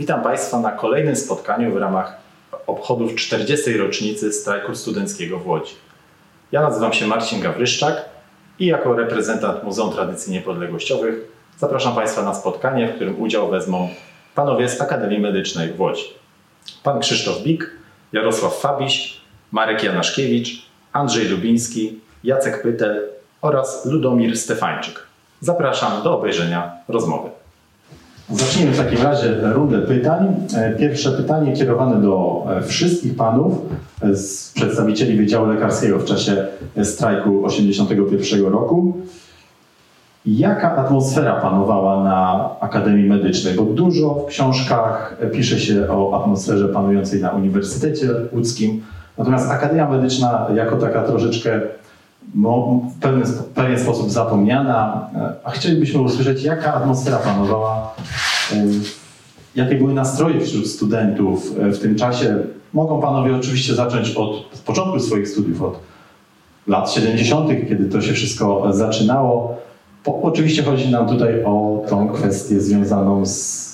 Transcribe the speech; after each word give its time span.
Witam 0.00 0.22
Państwa 0.22 0.60
na 0.60 0.72
kolejnym 0.72 1.16
spotkaniu 1.16 1.72
w 1.72 1.76
ramach 1.76 2.16
obchodów 2.66 3.14
40. 3.14 3.76
rocznicy 3.76 4.32
strajku 4.32 4.74
studenckiego 4.74 5.38
w 5.38 5.46
Łodzi. 5.46 5.74
Ja 6.52 6.60
nazywam 6.62 6.92
się 6.92 7.06
Marcin 7.06 7.40
Gawryszczak 7.40 8.04
i 8.58 8.66
jako 8.66 8.94
reprezentant 8.94 9.64
Muzeum 9.64 9.92
Tradycji 9.92 10.32
Niepodległościowych 10.32 11.14
zapraszam 11.58 11.94
Państwa 11.94 12.22
na 12.22 12.34
spotkanie, 12.34 12.88
w 12.88 12.94
którym 12.94 13.20
udział 13.20 13.50
wezmą 13.50 13.88
panowie 14.34 14.68
z 14.68 14.80
Akademii 14.80 15.20
Medycznej 15.20 15.72
w 15.72 15.80
Łodzi. 15.80 16.04
Pan 16.82 17.00
Krzysztof 17.00 17.42
Bik, 17.42 17.70
Jarosław 18.12 18.60
Fabiś, 18.60 19.20
Marek 19.52 19.82
Janaszkiewicz, 19.82 20.66
Andrzej 20.92 21.28
Lubiński, 21.28 22.00
Jacek 22.24 22.62
Pytel 22.62 23.08
oraz 23.42 23.86
Ludomir 23.86 24.38
Stefańczyk. 24.38 25.06
Zapraszam 25.40 26.02
do 26.02 26.18
obejrzenia 26.18 26.72
rozmowy. 26.88 27.39
Zacznijmy 28.32 28.72
w 28.72 28.76
takim 28.76 29.02
razie 29.02 29.34
rundę 29.42 29.78
pytań. 29.78 30.34
E, 30.56 30.74
pierwsze 30.74 31.12
pytanie 31.12 31.52
kierowane 31.52 32.02
do 32.02 32.44
e, 32.50 32.62
wszystkich 32.62 33.16
panów, 33.16 33.58
e, 34.02 34.16
z 34.16 34.52
przedstawicieli 34.54 35.16
Wydziału 35.16 35.46
Lekarskiego 35.46 35.98
w 35.98 36.04
czasie 36.04 36.46
strajku 36.82 37.46
81 37.46 38.46
roku. 38.46 38.96
Jaka 40.26 40.76
atmosfera 40.76 41.40
panowała 41.40 42.04
na 42.04 42.50
Akademii 42.60 43.08
Medycznej? 43.08 43.54
Bo 43.54 43.62
dużo 43.62 44.14
w 44.14 44.26
książkach 44.26 45.16
pisze 45.32 45.60
się 45.60 45.88
o 45.88 46.22
atmosferze 46.22 46.68
panującej 46.68 47.20
na 47.20 47.30
Uniwersytecie 47.30 48.08
Łódzkim, 48.32 48.82
natomiast 49.18 49.50
Akademia 49.50 49.88
Medyczna 49.88 50.46
jako 50.54 50.76
taka 50.76 51.02
troszeczkę 51.02 51.60
w 52.34 53.00
pewien, 53.00 53.22
w 53.22 53.44
pewien 53.44 53.78
sposób 53.78 54.10
zapomniana, 54.10 55.08
a 55.44 55.50
chcielibyśmy 55.50 56.00
usłyszeć, 56.00 56.42
jaka 56.42 56.74
atmosfera 56.74 57.16
panowała, 57.16 57.94
jakie 59.54 59.74
były 59.74 59.94
nastroje 59.94 60.40
wśród 60.40 60.66
studentów 60.66 61.54
w 61.56 61.78
tym 61.78 61.96
czasie. 61.96 62.36
Mogą 62.72 63.00
panowie 63.00 63.36
oczywiście 63.36 63.74
zacząć 63.74 64.10
od 64.10 64.60
początku 64.66 65.00
swoich 65.00 65.28
studiów, 65.28 65.62
od 65.62 65.78
lat 66.66 66.92
70., 66.92 67.48
kiedy 67.68 67.88
to 67.88 68.00
się 68.00 68.12
wszystko 68.12 68.72
zaczynało. 68.72 69.56
Po, 70.04 70.22
oczywiście 70.22 70.62
chodzi 70.62 70.90
nam 70.90 71.08
tutaj 71.08 71.44
o 71.44 71.84
tą 71.88 72.08
kwestię 72.08 72.60
związaną 72.60 73.26
z 73.26 73.70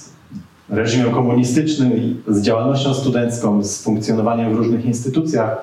reżimem 0.69 1.11
komunistycznym, 1.11 2.22
z 2.28 2.42
działalnością 2.42 2.94
studencką, 2.94 3.64
z 3.64 3.83
funkcjonowaniem 3.83 4.55
w 4.55 4.56
różnych 4.56 4.84
instytucjach. 4.84 5.56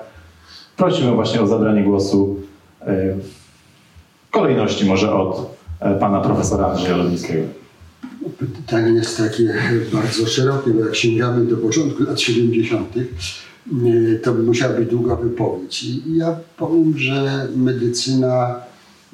Prosimy 0.76 1.12
właśnie 1.12 1.40
o 1.40 1.46
zabranie 1.46 1.84
głosu 1.84 2.36
E, 2.36 2.43
w 2.86 4.30
kolejności 4.30 4.84
może 4.84 5.12
od 5.12 5.56
e, 5.80 5.98
pana 5.98 6.20
profesora 6.20 6.66
Andrzeja 6.66 6.96
Lodnickiego. 6.96 7.42
Pytanie 8.38 8.92
jest 8.92 9.18
takie 9.18 9.54
bardzo 9.92 10.26
szerokie, 10.26 10.70
bo 10.70 10.84
jak 10.84 10.94
sięgamy 10.94 11.44
do 11.44 11.56
początku 11.56 12.02
lat 12.02 12.20
70., 12.20 12.96
e, 12.96 14.18
to 14.18 14.34
musiała 14.34 14.74
być 14.74 14.90
długa 14.90 15.16
wypowiedź. 15.16 15.84
I 15.84 16.02
ja 16.16 16.36
powiem, 16.56 16.98
że 16.98 17.48
medycyna 17.56 18.60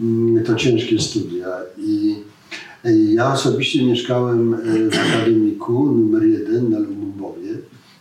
mm, 0.00 0.44
to 0.44 0.54
ciężkie 0.54 1.00
studia. 1.00 1.48
I 1.78 2.14
ja 3.14 3.32
osobiście 3.32 3.86
mieszkałem 3.86 4.56
w 4.91 4.98
akademiku 4.98 5.92
numer 5.92 6.22
jeden 6.22 6.70
na 6.70 6.78
Lububowie. 6.78 7.48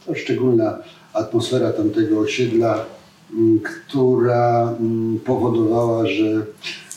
To 0.06 0.16
szczególna 0.16 0.78
atmosfera 1.14 1.72
tamtego 1.72 2.20
osiedla 2.20 2.86
która 3.64 4.76
mm, 4.80 5.20
powodowała, 5.20 6.08
że 6.08 6.46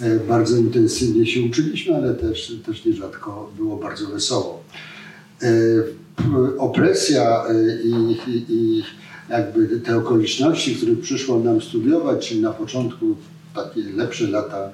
e, 0.00 0.18
bardzo 0.28 0.56
intensywnie 0.56 1.26
się 1.26 1.42
uczyliśmy, 1.42 1.96
ale 1.96 2.14
też, 2.14 2.56
też 2.66 2.84
nierzadko 2.84 3.52
było 3.56 3.76
bardzo 3.76 4.06
wesoło. 4.06 4.64
E, 5.42 5.48
opresja 6.58 7.44
e, 7.48 7.82
i, 7.82 8.18
i 8.48 8.82
jakby 9.28 9.80
te 9.80 9.96
okoliczności, 9.96 10.76
które 10.76 10.96
przyszło 10.96 11.38
nam 11.38 11.60
studiować, 11.60 12.28
czyli 12.28 12.40
na 12.40 12.52
początku 12.52 13.16
takie 13.54 13.80
lepsze 13.82 14.26
lata 14.26 14.72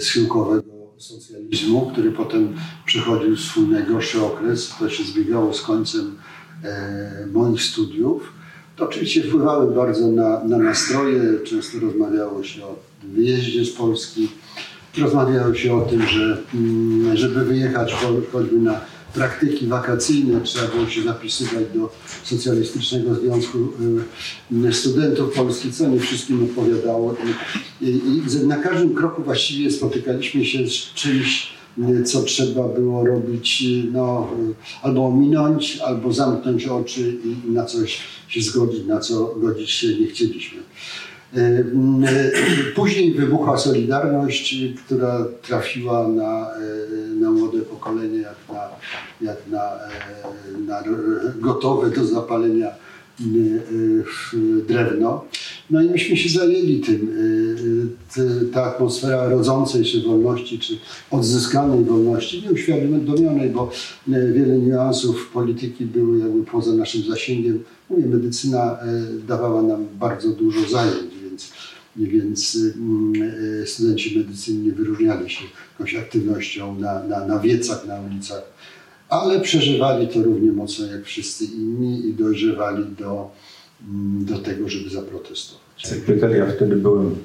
schyłkowego 0.00 0.62
socjalizmu, 0.98 1.90
który 1.92 2.12
potem 2.12 2.54
przechodził 2.86 3.36
swój 3.36 3.68
najgorszy 3.68 4.24
okres, 4.24 4.72
to 4.78 4.90
się 4.90 5.04
zbiegało 5.04 5.54
z 5.54 5.62
końcem 5.62 6.16
moich 7.32 7.62
studiów 7.62 8.32
to 8.80 8.88
oczywiście 8.88 9.22
wpływały 9.22 9.74
bardzo 9.74 10.08
na, 10.08 10.44
na 10.44 10.58
nastroje. 10.58 11.20
Często 11.44 11.78
rozmawiało 11.80 12.44
się 12.44 12.64
o 12.64 12.76
wyjeździe 13.02 13.64
z 13.64 13.70
Polski. 13.70 14.28
Rozmawiało 14.98 15.54
się 15.54 15.74
o 15.74 15.80
tym, 15.80 16.06
że 16.06 16.38
mm, 16.54 17.16
żeby 17.16 17.44
wyjechać 17.44 17.94
choćby 18.32 18.58
na 18.58 18.80
praktyki 19.14 19.66
wakacyjne, 19.66 20.40
trzeba 20.40 20.68
było 20.68 20.86
się 20.86 21.02
zapisywać 21.02 21.64
do 21.74 21.92
Socjalistycznego 22.24 23.14
Związku 23.14 23.58
y, 24.68 24.72
Studentów 24.72 25.34
Polskich, 25.34 25.74
co 25.74 25.88
nie 25.88 26.00
wszystkim 26.00 26.44
odpowiadało. 26.44 27.16
I 27.80 28.22
na 28.46 28.56
każdym 28.56 28.94
kroku 28.94 29.22
właściwie 29.22 29.70
spotykaliśmy 29.70 30.44
się 30.44 30.58
z 30.66 30.94
czymś, 30.94 31.52
co 32.04 32.22
trzeba 32.22 32.68
było 32.68 33.06
robić, 33.06 33.64
no, 33.92 34.28
albo 34.82 35.06
ominąć, 35.06 35.78
albo 35.78 36.12
zamknąć 36.12 36.66
oczy 36.66 37.16
i 37.24 37.50
na 37.50 37.64
coś 37.64 38.00
się 38.28 38.40
zgodzić, 38.40 38.86
na 38.86 39.00
co 39.00 39.34
godzić 39.36 39.70
się 39.70 39.98
nie 40.00 40.06
chcieliśmy. 40.06 40.60
E, 41.36 41.64
później 42.74 43.14
wybuchła 43.14 43.58
Solidarność, 43.58 44.54
która 44.86 45.26
trafiła 45.42 46.08
na, 46.08 46.50
na 47.20 47.30
młode 47.30 47.58
pokolenie 47.60 48.18
jak 48.18 48.36
na, 48.52 48.68
jak 49.20 49.36
na, 49.50 49.70
na 50.66 50.82
gotowe 51.40 51.90
do 51.90 52.04
zapalenia 52.04 52.70
drewno. 54.68 55.24
No 55.70 55.82
i 55.82 55.90
myśmy 55.90 56.16
się 56.16 56.38
zajęli 56.38 56.80
tym. 56.80 57.16
Ta 58.52 58.64
atmosfera 58.64 59.28
rodzącej 59.28 59.84
się 59.84 60.00
wolności, 60.00 60.58
czy 60.58 60.78
odzyskanej 61.10 61.84
wolności, 61.84 62.42
nieuświadomionej, 62.42 63.50
bo 63.50 63.70
wiele 64.08 64.58
niuansów 64.58 65.30
polityki 65.32 65.86
były 65.86 66.18
jakby 66.18 66.44
poza 66.44 66.72
naszym 66.72 67.02
zasięgiem. 67.02 67.64
Mówię, 67.90 68.06
medycyna 68.06 68.78
dawała 69.28 69.62
nam 69.62 69.86
bardzo 69.98 70.28
dużo 70.28 70.68
zajęć, 70.68 71.12
więc, 71.24 71.52
więc 71.96 72.58
studenci 73.66 74.18
medycyny 74.18 74.64
nie 74.64 74.72
wyróżniali 74.72 75.30
się 75.30 75.44
jakąś 75.72 75.94
aktywnością 75.94 76.78
na, 76.78 77.04
na, 77.04 77.26
na 77.26 77.38
wiecach, 77.38 77.86
na 77.86 78.00
ulicach 78.00 78.42
ale 79.10 79.40
przeżywali 79.40 80.08
to 80.08 80.22
równie 80.22 80.52
mocno 80.52 80.86
jak 80.86 81.04
wszyscy 81.04 81.44
inni 81.44 82.06
i 82.08 82.14
dojrzewali 82.14 82.84
do, 82.98 83.30
do 84.20 84.38
tego, 84.38 84.68
żeby 84.68 84.90
zaprotestować. 84.90 85.86
Sekretaria 85.86 86.46
wtedy 86.46 86.76
byłem 86.76 87.16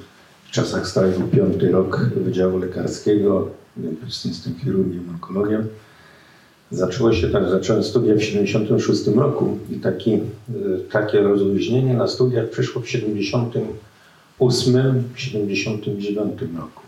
w 0.47 0.51
czasach 0.51 0.87
strajku 0.87 1.23
piąty 1.23 1.71
rok 1.71 2.09
Wydziału 2.15 2.57
Lekarskiego, 2.57 3.49
jestem 4.25 4.55
chirurgiem, 4.55 5.09
onkologiem. 5.09 5.67
Zaczęło 6.71 7.13
się 7.13 7.29
tak, 7.29 7.49
zacząłem 7.49 7.83
studia 7.83 8.15
w 8.15 8.23
76 8.23 9.07
roku 9.07 9.57
i 9.71 9.75
taki, 9.75 10.13
e, 10.13 10.19
takie 10.91 11.21
rozluźnienie 11.21 11.93
na 11.93 12.07
studiach 12.07 12.49
przyszło 12.49 12.81
w 12.81 12.89
78, 12.89 15.03
79 15.15 16.41
roku. 16.57 16.81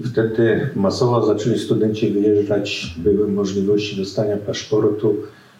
I 0.00 0.04
wtedy 0.04 0.70
masowo 0.76 1.26
zaczęli 1.26 1.58
studenci 1.58 2.10
wyjeżdżać, 2.10 2.94
były 2.96 3.28
możliwości 3.28 3.96
dostania 3.96 4.36
paszportu 4.36 5.16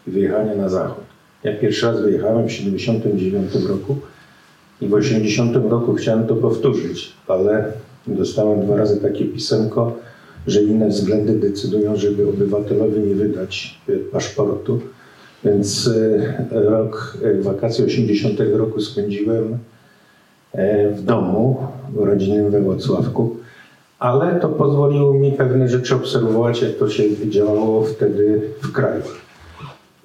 i 0.06 0.10
wyjechania 0.10 0.54
na 0.54 0.68
zachód. 0.68 1.04
Ja 1.44 1.56
pierwszy 1.56 1.86
raz 1.86 2.00
wyjechałem 2.00 2.44
w 2.44 2.48
1979 2.48 3.68
roku 3.68 3.96
i 4.80 4.86
w 4.86 4.90
1980 4.90 5.70
roku 5.70 5.94
chciałem 5.94 6.26
to 6.26 6.36
powtórzyć, 6.36 7.12
ale 7.28 7.72
dostałem 8.06 8.60
dwa 8.60 8.76
razy 8.76 9.00
takie 9.00 9.24
pisemko, 9.24 9.96
że 10.46 10.62
inne 10.62 10.88
względy 10.88 11.34
decydują, 11.34 11.96
żeby 11.96 12.28
obywatelowi 12.28 13.00
nie 13.00 13.14
wydać 13.14 13.80
e, 13.88 13.92
paszportu. 13.92 14.80
Więc 15.44 15.90
e, 16.52 16.60
rok, 16.70 17.18
e, 17.22 17.42
wakacje 17.42 17.84
80 17.84 18.40
roku 18.52 18.80
spędziłem 18.80 19.58
w 20.96 21.02
domu 21.02 21.66
rodzinnym 21.96 22.50
we 22.50 22.60
Włocławku 22.60 23.36
ale 23.98 24.40
to 24.40 24.48
pozwoliło 24.48 25.14
mi 25.14 25.32
pewne 25.32 25.68
rzeczy 25.68 25.94
obserwować, 25.94 26.62
jak 26.62 26.72
to 26.72 26.90
się 26.90 27.30
działało 27.30 27.84
wtedy 27.84 28.40
w 28.62 28.72
kraju. 28.72 29.02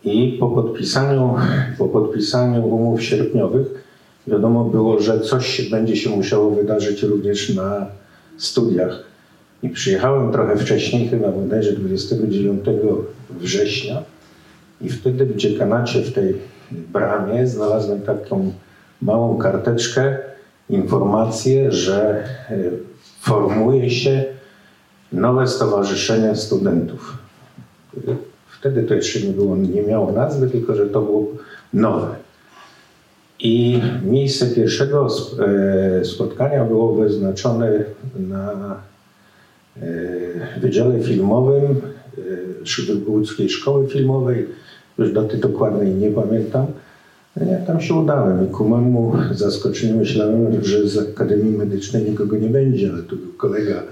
I 0.05 0.37
po 0.39 0.47
podpisaniu, 0.49 1.35
po 1.77 1.87
podpisaniu 1.87 2.65
umów 2.65 3.03
sierpniowych 3.03 3.83
wiadomo 4.27 4.63
było, 4.63 4.99
że 4.99 5.19
coś 5.19 5.69
będzie 5.69 5.95
się 5.95 6.09
musiało 6.09 6.51
wydarzyć 6.51 7.03
również 7.03 7.55
na 7.55 7.85
studiach. 8.37 9.03
I 9.63 9.69
przyjechałem 9.69 10.31
trochę 10.31 10.57
wcześniej, 10.57 11.07
chyba 11.07 11.31
bodajże 11.31 11.73
29 11.73 12.65
września 13.29 14.03
i 14.81 14.89
wtedy 14.89 15.25
w 15.25 15.35
dziekanacie, 15.35 16.01
w 16.01 16.13
tej 16.13 16.35
bramie 16.71 17.47
znalazłem 17.47 18.01
taką 18.01 18.53
małą 19.01 19.37
karteczkę, 19.37 20.17
informację, 20.69 21.71
że 21.71 22.23
e, 22.49 22.57
formuje 23.21 23.89
się 23.89 24.25
nowe 25.11 25.47
stowarzyszenie 25.47 26.35
studentów. 26.35 27.17
Wtedy 28.63 28.83
to 28.83 28.93
jeszcze 28.93 29.19
nie, 29.19 29.33
było, 29.33 29.57
nie 29.57 29.81
miało 29.81 30.11
nazwy, 30.11 30.49
tylko 30.49 30.75
że 30.75 30.85
to 30.85 31.01
było 31.01 31.27
nowe. 31.73 32.15
I 33.39 33.81
miejsce 34.03 34.47
pierwszego 34.47 35.07
e, 35.99 36.05
spotkania 36.05 36.65
było 36.65 36.95
wyznaczone 36.95 37.83
na 38.19 38.75
e, 39.81 40.59
Wydziale 40.59 40.99
Filmowym 40.99 41.81
Łódzkiej 43.07 43.49
Szkoły 43.49 43.87
Filmowej. 43.87 44.47
Już 44.97 45.13
daty 45.13 45.37
dokładnej 45.37 45.91
nie 45.91 46.11
pamiętam. 46.11 46.65
No 47.35 47.51
ja 47.51 47.57
tam 47.57 47.81
się 47.81 47.93
udałem 47.93 48.47
i 48.47 48.51
ku 48.51 48.69
mojemu 48.69 49.13
zaskoczeniu 49.31 49.97
myślałem, 49.97 50.63
że 50.63 50.87
z 50.87 50.97
Akademii 50.97 51.57
Medycznej 51.57 52.03
nikogo 52.03 52.37
nie 52.37 52.49
będzie, 52.49 52.91
ale 52.93 53.03
tu 53.03 53.15
był 53.15 53.33
kolega 53.33 53.83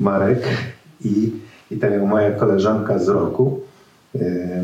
Marek 0.00 0.48
i, 1.04 1.32
i 1.70 1.76
taka 1.76 2.06
moja 2.06 2.30
koleżanka 2.30 2.98
z 2.98 3.08
roku, 3.08 3.60
e, 3.60 3.73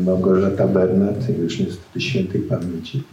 Małgorzata 0.05 0.67
Bernat, 0.67 1.29
już 1.39 1.59
niestety 1.59 2.01
świętej 2.01 2.41
pamięci. 2.41 3.03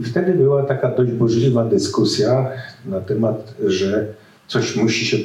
I 0.00 0.04
wtedy 0.04 0.32
była 0.32 0.62
taka 0.62 0.90
dość 0.90 1.12
burzliwa 1.12 1.64
dyskusja 1.64 2.50
na 2.86 3.00
temat, 3.00 3.54
że 3.66 4.06
coś 4.46 4.76
musi 4.76 5.06
się 5.06 5.16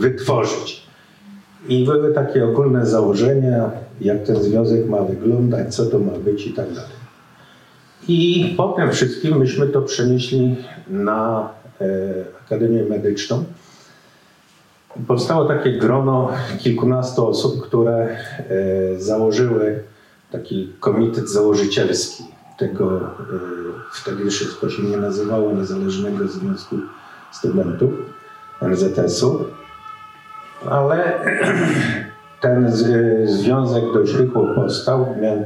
wytworzyć. 0.00 0.84
I 1.68 1.84
były 1.84 2.14
takie 2.14 2.44
ogólne 2.44 2.86
założenia, 2.86 3.70
jak 4.00 4.22
ten 4.22 4.42
związek 4.42 4.88
ma 4.88 5.02
wyglądać, 5.02 5.74
co 5.74 5.86
to 5.86 5.98
ma 5.98 6.12
być 6.12 6.46
i 6.46 6.52
tak 6.52 6.66
dalej. 6.68 7.04
I 8.08 8.54
po 8.56 8.68
tym 8.68 8.90
wszystkim 8.90 9.38
myśmy 9.38 9.66
to 9.66 9.82
przenieśli 9.82 10.56
na 10.88 11.50
e, 11.80 11.86
Akademię 12.46 12.84
Medyczną. 12.84 13.44
Powstało 15.06 15.44
takie 15.44 15.78
grono 15.78 16.30
kilkunastu 16.58 17.26
osób, 17.28 17.66
które 17.66 17.94
e, 17.98 18.16
założyły 19.00 19.82
taki 20.32 20.72
komitet 20.80 21.30
założycielski 21.30 22.24
tego, 22.58 22.96
e, 22.96 23.02
wtedy 23.92 24.30
wszystko 24.30 24.70
się 24.70 24.82
nie 24.82 24.96
nazywało 24.96 25.52
Niezależnego 25.52 26.28
Związku 26.28 26.76
Studentów 27.32 27.90
NZS-u, 28.62 29.44
ale 30.70 31.20
ten 32.40 32.72
związek 33.26 33.84
dość 33.94 34.14
rychło 34.14 34.46
powstał. 34.54 35.06
Miałem 35.20 35.44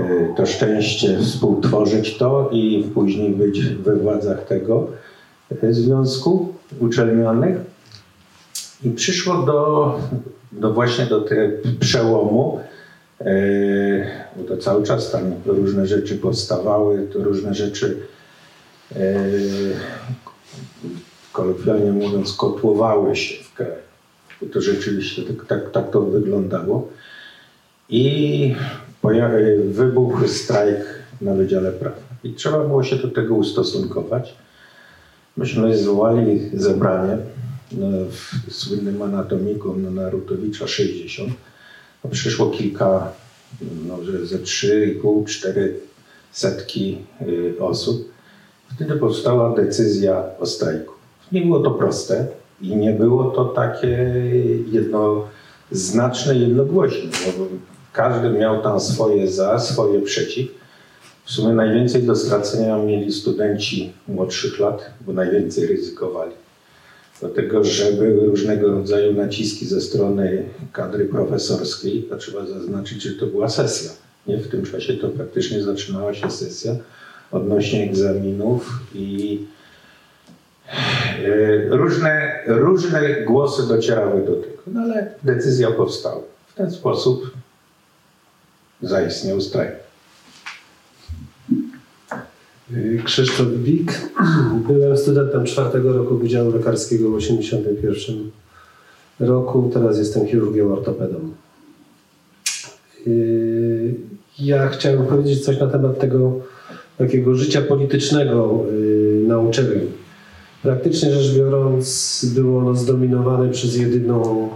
E, 0.00 0.34
to 0.36 0.46
szczęście 0.46 1.18
współtworzyć 1.18 2.18
to 2.18 2.48
i 2.52 2.90
później 2.94 3.30
być 3.30 3.60
we 3.60 3.96
władzach 3.96 4.44
tego 4.44 4.86
e, 5.62 5.72
związku 5.72 6.54
uczelnionych. 6.80 7.56
I 8.84 8.90
przyszło 8.90 9.42
do, 9.42 9.98
do 10.52 10.72
właśnie 10.72 11.06
do 11.06 11.20
tego 11.20 11.56
przełomu, 11.80 12.60
e, 13.20 13.24
bo 14.36 14.44
to 14.44 14.56
cały 14.56 14.84
czas 14.84 15.10
tam 15.10 15.34
różne 15.46 15.86
rzeczy 15.86 16.18
powstawały, 16.18 17.08
to 17.12 17.18
różne 17.18 17.54
rzeczy 17.54 17.96
kolokwialnie 21.32 21.92
mówiąc 21.92 22.32
kotłowały 22.32 23.16
się 23.16 23.44
w 23.44 23.54
kraju. 23.54 23.72
To 24.52 24.60
rzeczywiście 24.60 25.22
tak, 25.22 25.46
tak, 25.46 25.70
tak 25.70 25.90
to 25.90 26.00
wyglądało. 26.00 26.88
I 27.88 28.54
wybuchł 29.68 30.28
strajk 30.28 30.78
na 31.20 31.34
Wydziale 31.34 31.72
Prawa 31.72 31.96
i 32.24 32.32
trzeba 32.32 32.64
było 32.64 32.82
się 32.82 32.96
do 32.96 33.08
tego 33.08 33.34
ustosunkować. 33.34 34.34
Myśmy 35.36 35.76
zwołali 35.76 36.50
zebranie 36.54 37.18
słynnym 38.50 39.02
anatomiku 39.02 39.76
na 39.76 39.90
Narutowicza 39.90 40.66
60. 40.66 41.32
No, 42.04 42.10
przyszło 42.10 42.50
kilka, 42.50 43.12
no, 43.88 43.98
ze 44.24 44.38
3,5-4 44.38 45.68
setki 46.32 46.98
y, 47.28 47.54
osób. 47.60 48.12
Wtedy 48.74 48.96
powstała 48.96 49.54
decyzja 49.56 50.24
o 50.40 50.46
strajku. 50.46 50.94
Nie 51.32 51.40
było 51.40 51.60
to 51.60 51.70
proste 51.70 52.26
i 52.60 52.76
nie 52.76 52.92
było 52.92 53.30
to 53.30 53.44
takie 53.44 54.14
jednoznaczne, 54.72 56.34
jednogłośne. 56.34 57.10
Bo 57.38 57.46
każdy 57.92 58.30
miał 58.30 58.62
tam 58.62 58.80
swoje 58.80 59.28
za, 59.28 59.58
swoje 59.58 60.00
przeciw. 60.00 60.48
W 61.24 61.30
sumie 61.30 61.54
najwięcej 61.54 62.02
do 62.02 62.16
stracenia 62.16 62.78
mieli 62.78 63.12
studenci 63.12 63.92
młodszych 64.08 64.58
lat, 64.58 64.90
bo 65.00 65.12
najwięcej 65.12 65.66
ryzykowali. 65.66 66.32
Dlatego, 67.24 67.64
że 67.64 67.92
były 67.92 68.26
różnego 68.26 68.70
rodzaju 68.70 69.12
naciski 69.12 69.66
ze 69.66 69.80
strony 69.80 70.44
kadry 70.72 71.04
profesorskiej, 71.04 72.02
to 72.02 72.16
trzeba 72.16 72.46
zaznaczyć, 72.46 73.02
że 73.02 73.14
to 73.14 73.26
była 73.26 73.48
sesja. 73.48 73.90
Nie? 74.26 74.38
W 74.38 74.48
tym 74.48 74.64
czasie 74.64 74.94
to 74.94 75.08
praktycznie 75.08 75.62
zaczynała 75.62 76.14
się 76.14 76.30
sesja 76.30 76.76
odnośnie 77.30 77.84
egzaminów 77.84 78.80
i 78.94 79.40
e, 81.24 81.68
różne, 81.68 82.42
różne 82.46 83.22
głosy 83.22 83.68
docierały 83.68 84.26
do 84.26 84.36
tego, 84.36 84.62
no 84.66 84.80
ale 84.80 85.14
decyzja 85.22 85.70
powstała. 85.70 86.22
W 86.46 86.54
ten 86.54 86.70
sposób 86.70 87.30
zaistniał 88.82 89.40
strajk. 89.40 89.83
Krzysztof 93.04 93.46
Bik. 93.46 94.10
Byłem 94.68 94.96
studentem 94.96 95.44
czwartego 95.44 95.92
roku 95.92 96.18
Wydziału 96.18 96.52
Lekarskiego 96.52 97.10
w 97.10 97.18
1981 97.18 98.30
roku. 99.20 99.70
Teraz 99.74 99.98
jestem 99.98 100.26
chirurgiem 100.26 100.72
ortopedą. 100.72 101.16
Yy, 103.06 103.94
ja 104.38 104.68
chciałem 104.68 105.06
powiedzieć 105.06 105.44
coś 105.44 105.60
na 105.60 105.66
temat 105.66 105.98
tego 105.98 106.40
takiego 106.98 107.34
życia 107.34 107.62
politycznego 107.62 108.64
yy, 108.72 109.28
na 109.28 109.38
uczelni. 109.38 109.86
Praktycznie 110.62 111.12
rzecz 111.12 111.36
biorąc, 111.36 112.26
było 112.34 112.60
ono 112.60 112.74
zdominowane 112.74 113.50
przez 113.50 113.76
jedyną 113.76 114.48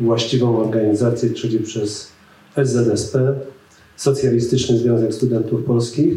właściwą 0.00 0.58
organizację, 0.58 1.30
czyli 1.30 1.58
przez 1.58 2.12
SZSP, 2.56 3.34
Socjalistyczny 3.96 4.78
Związek 4.78 5.14
Studentów 5.14 5.64
Polskich, 5.64 6.14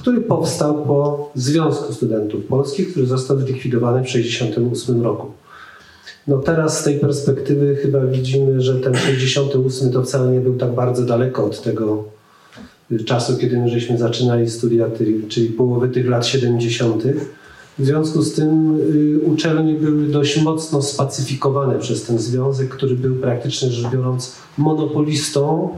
który 0.00 0.20
powstał 0.20 0.74
po 0.84 1.30
Związku 1.34 1.92
Studentów 1.92 2.44
Polskich, 2.44 2.90
który 2.90 3.06
został 3.06 3.38
zlikwidowany 3.38 4.00
w 4.00 4.06
1968 4.06 5.02
roku. 5.02 5.26
No 6.26 6.38
teraz 6.38 6.80
z 6.80 6.84
tej 6.84 6.98
perspektywy 6.98 7.76
chyba 7.76 8.00
widzimy, 8.00 8.60
że 8.60 8.80
ten 8.80 8.94
68 8.94 9.92
to 9.92 10.02
wcale 10.02 10.32
nie 10.32 10.40
był 10.40 10.56
tak 10.56 10.74
bardzo 10.74 11.02
daleko 11.02 11.44
od 11.44 11.62
tego 11.62 12.04
czasu, 13.06 13.36
kiedy 13.36 13.58
my 13.58 13.68
żeśmy 13.68 13.98
zaczynali 13.98 14.50
studia, 14.50 14.86
czyli 15.28 15.48
połowy 15.48 15.88
tych 15.88 16.08
lat 16.08 16.26
70. 16.26 17.02
W 17.78 17.84
związku 17.84 18.22
z 18.22 18.34
tym 18.34 18.76
y, 18.76 19.20
uczelnie 19.20 19.74
były 19.74 20.06
dość 20.06 20.42
mocno 20.42 20.82
spacyfikowane 20.82 21.78
przez 21.78 22.02
ten 22.04 22.18
związek, 22.18 22.68
który 22.68 22.94
był 22.94 23.16
praktycznie 23.16 23.70
rzecz 23.70 23.92
biorąc 23.92 24.36
monopolistą 24.58 25.68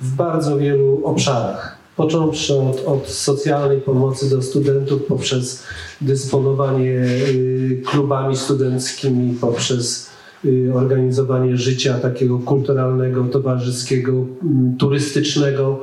w 0.00 0.14
bardzo 0.14 0.58
wielu 0.58 1.00
obszarach. 1.04 1.75
Począwszy 1.96 2.54
od, 2.54 2.84
od 2.86 3.08
socjalnej 3.08 3.80
pomocy 3.80 4.30
do 4.30 4.42
studentów, 4.42 5.04
poprzez 5.04 5.62
dysponowanie 6.00 6.90
y, 6.90 7.82
klubami 7.86 8.36
studenckimi, 8.36 9.34
poprzez 9.40 10.10
y, 10.44 10.72
organizowanie 10.74 11.56
życia 11.56 11.98
takiego 11.98 12.38
kulturalnego, 12.38 13.24
towarzyskiego, 13.24 14.12
y, 14.12 14.78
turystycznego. 14.78 15.80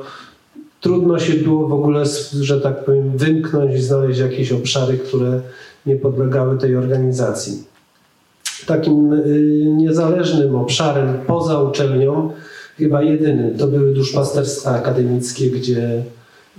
Trudno 0.80 1.18
się 1.18 1.34
było 1.34 1.68
w 1.68 1.72
ogóle, 1.72 2.04
że 2.40 2.60
tak 2.60 2.84
powiem, 2.84 3.16
wymknąć 3.16 3.74
i 3.74 3.82
znaleźć 3.82 4.20
jakieś 4.20 4.52
obszary, 4.52 4.98
które 4.98 5.40
nie 5.86 5.96
podlegały 5.96 6.58
tej 6.58 6.76
organizacji. 6.76 7.64
Takim 8.66 9.12
y, 9.12 9.64
niezależnym 9.76 10.54
obszarem 10.54 11.18
poza 11.26 11.62
uczelnią 11.62 12.30
chyba 12.78 13.02
jedynym. 13.02 13.58
To 13.58 13.66
były 13.66 13.94
duszpasterstwa 13.94 14.70
akademickie, 14.70 15.50
gdzie 15.50 16.02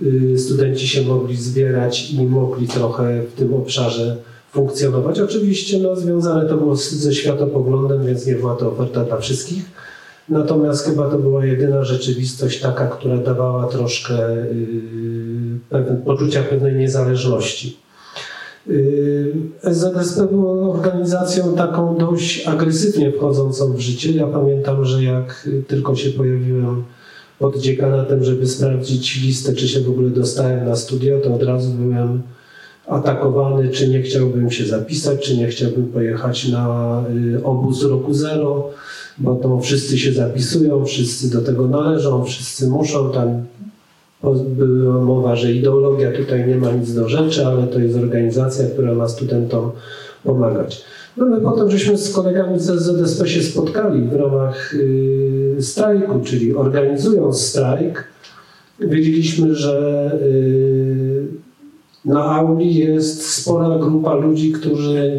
y, 0.02 0.38
studenci 0.38 0.88
się 0.88 1.02
mogli 1.02 1.36
zbierać 1.36 2.10
i 2.10 2.22
mogli 2.22 2.68
trochę 2.68 3.22
w 3.22 3.32
tym 3.32 3.54
obszarze 3.54 4.16
funkcjonować. 4.52 5.20
Oczywiście 5.20 5.78
no, 5.78 5.96
związane 5.96 6.48
to 6.48 6.56
było 6.56 6.76
ze 6.76 7.14
światopoglądem, 7.14 8.06
więc 8.06 8.26
nie 8.26 8.34
była 8.34 8.56
to 8.56 8.72
oferta 8.72 9.04
dla 9.04 9.16
wszystkich. 9.16 9.64
Natomiast 10.28 10.86
chyba 10.86 11.10
to 11.10 11.18
była 11.18 11.44
jedyna 11.44 11.84
rzeczywistość 11.84 12.60
taka, 12.60 12.86
która 12.86 13.16
dawała 13.16 13.66
troszkę 13.66 14.36
yy, 15.70 15.96
poczucia 16.04 16.42
pewnej 16.42 16.74
niezależności. 16.74 17.76
SZSP 19.62 20.20
y, 20.22 20.26
było 20.26 20.72
organizacją 20.72 21.54
taką 21.54 21.96
dość 21.96 22.46
agresywnie 22.46 23.12
wchodzącą 23.12 23.72
w 23.72 23.80
życie. 23.80 24.12
Ja 24.12 24.26
pamiętam, 24.26 24.84
że 24.84 25.02
jak 25.02 25.48
tylko 25.66 25.96
się 25.96 26.10
pojawiłem 26.10 26.84
pod 27.38 27.58
dziekanatem, 27.58 28.24
żeby 28.24 28.46
sprawdzić 28.46 29.22
listę, 29.22 29.52
czy 29.52 29.68
się 29.68 29.80
w 29.80 29.90
ogóle 29.90 30.10
dostałem 30.10 30.64
na 30.64 30.76
studia, 30.76 31.20
to 31.20 31.34
od 31.34 31.42
razu 31.42 31.70
byłem 31.70 32.22
atakowany, 32.86 33.68
czy 33.68 33.88
nie 33.88 34.02
chciałbym 34.02 34.50
się 34.50 34.66
zapisać, 34.66 35.20
czy 35.20 35.36
nie 35.36 35.46
chciałbym 35.46 35.86
pojechać 35.86 36.48
na 36.48 37.04
y, 37.34 37.44
obóz 37.44 37.82
roku 37.82 38.14
zero. 38.14 38.70
bo 39.18 39.34
to 39.34 39.60
wszyscy 39.60 39.98
się 39.98 40.12
zapisują, 40.12 40.84
wszyscy 40.84 41.30
do 41.30 41.42
tego 41.42 41.68
należą, 41.68 42.24
wszyscy 42.24 42.68
muszą 42.68 43.12
tam. 43.12 43.44
Była 44.46 45.00
mowa, 45.00 45.36
że 45.36 45.52
ideologia 45.52 46.12
tutaj 46.12 46.48
nie 46.48 46.56
ma 46.56 46.72
nic 46.72 46.94
do 46.94 47.08
rzeczy, 47.08 47.46
ale 47.46 47.66
to 47.66 47.78
jest 47.78 47.96
organizacja, 47.96 48.66
która 48.66 48.94
ma 48.94 49.08
studentom 49.08 49.70
pomagać. 50.24 50.84
No 51.16 51.26
my 51.26 51.40
potem 51.40 51.70
żeśmy 51.70 51.98
z 51.98 52.12
kolegami 52.12 52.60
z 52.60 52.64
ZSP 52.64 53.28
się 53.28 53.42
spotkali 53.42 54.02
w 54.02 54.12
ramach 54.12 54.74
y, 54.74 55.56
strajku, 55.60 56.20
czyli 56.24 56.56
organizując 56.56 57.40
strajk, 57.40 58.04
wiedzieliśmy, 58.80 59.54
że 59.54 60.12
y, 60.22 61.26
na 62.04 62.24
auli 62.24 62.74
jest 62.74 63.30
spora 63.30 63.78
grupa 63.78 64.14
ludzi, 64.14 64.52
którzy 64.52 65.18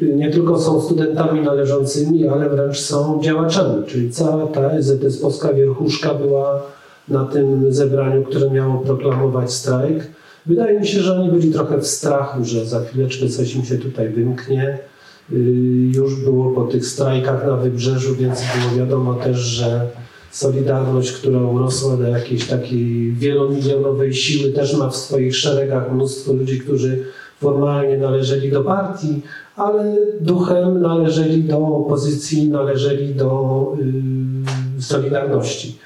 nie 0.00 0.30
tylko 0.30 0.58
są 0.58 0.80
studentami 0.80 1.40
należącymi, 1.40 2.28
ale 2.28 2.48
wręcz 2.48 2.80
są 2.80 3.20
działaczami, 3.22 3.86
czyli 3.86 4.10
cała 4.10 4.46
ta 4.46 4.82
ZS 4.82 5.18
Polska 5.18 5.52
Wierchuszka 5.52 6.14
była 6.14 6.62
na 7.08 7.24
tym 7.24 7.74
zebraniu, 7.74 8.22
które 8.22 8.50
miało 8.50 8.78
proklamować 8.78 9.52
strajk. 9.52 10.06
Wydaje 10.46 10.80
mi 10.80 10.86
się, 10.86 11.00
że 11.00 11.20
oni 11.20 11.30
byli 11.30 11.52
trochę 11.52 11.78
w 11.78 11.86
strachu, 11.86 12.44
że 12.44 12.66
za 12.66 12.80
chwileczkę 12.80 13.28
coś 13.28 13.54
im 13.54 13.64
się 13.64 13.78
tutaj 13.78 14.08
wymknie. 14.08 14.78
Y, 15.32 15.36
już 15.94 16.24
było 16.24 16.50
po 16.50 16.64
tych 16.64 16.86
strajkach 16.86 17.46
na 17.46 17.56
wybrzeżu, 17.56 18.14
więc 18.14 18.40
było 18.40 18.78
wiadomo 18.78 19.14
też, 19.14 19.38
że 19.38 19.88
Solidarność, 20.30 21.12
która 21.12 21.40
urosła 21.40 21.96
do 21.96 22.08
jakiejś 22.08 22.46
takiej 22.46 23.12
wielomilionowej 23.12 24.14
siły, 24.14 24.52
też 24.52 24.76
ma 24.76 24.90
w 24.90 24.96
swoich 24.96 25.36
szeregach 25.36 25.92
mnóstwo 25.92 26.32
ludzi, 26.32 26.58
którzy 26.58 27.04
formalnie 27.40 27.98
należeli 27.98 28.50
do 28.50 28.64
partii, 28.64 29.22
ale 29.56 29.96
duchem 30.20 30.82
należeli 30.82 31.44
do 31.44 31.58
opozycji, 31.58 32.48
należeli 32.48 33.14
do 33.14 33.72
y, 34.78 34.82
Solidarności. 34.82 35.78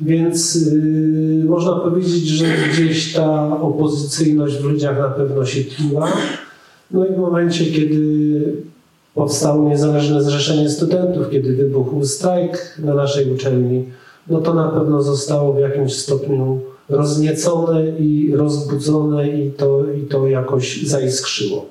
Więc 0.00 0.56
y, 0.56 1.44
można 1.48 1.76
powiedzieć, 1.76 2.28
że 2.28 2.46
gdzieś 2.72 3.12
ta 3.12 3.60
opozycyjność 3.60 4.56
w 4.56 4.64
ludziach 4.64 4.98
na 4.98 5.08
pewno 5.08 5.46
się 5.46 5.64
tliła. 5.64 6.12
No 6.90 7.06
i 7.06 7.12
w 7.12 7.18
momencie, 7.18 7.66
kiedy 7.66 8.42
powstało 9.14 9.68
niezależne 9.68 10.22
zrzeszenie 10.22 10.70
studentów, 10.70 11.30
kiedy 11.30 11.56
wybuchł 11.56 12.04
strajk 12.04 12.78
na 12.78 12.94
naszej 12.94 13.32
uczelni, 13.32 13.84
no 14.28 14.40
to 14.40 14.54
na 14.54 14.68
pewno 14.68 15.02
zostało 15.02 15.52
w 15.52 15.58
jakimś 15.58 15.92
stopniu 15.92 16.60
rozniecone 16.88 17.88
i 17.98 18.32
rozbudzone 18.36 19.28
i 19.28 19.50
to, 19.50 19.92
i 19.92 20.02
to 20.02 20.26
jakoś 20.26 20.82
zaiskrzyło. 20.82 21.66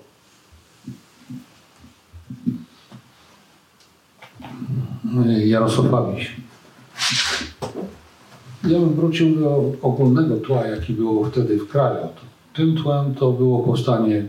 Jarosław 5.45 5.91
Babiś. 5.91 6.35
Ja 8.67 8.79
bym 8.79 8.93
wrócił 8.93 9.35
do 9.35 9.71
ogólnego 9.81 10.37
tła, 10.37 10.67
jaki 10.67 10.93
było 10.93 11.25
wtedy 11.25 11.57
w 11.57 11.67
kraju. 11.67 12.07
Tym 12.53 12.77
tłem 12.77 13.15
to 13.15 13.31
było 13.31 13.59
powstanie 13.59 14.25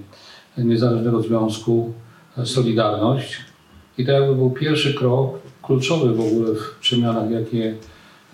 Niezależnego 0.58 1.22
Związku 1.22 1.92
Solidarność. 2.44 3.36
I 3.98 4.06
to 4.06 4.12
jakby 4.12 4.34
był 4.34 4.50
pierwszy 4.50 4.94
krok, 4.94 5.38
kluczowy 5.62 6.14
w 6.14 6.20
ogóle 6.20 6.54
w 6.54 6.78
przemianach, 6.80 7.30
jakie 7.30 7.74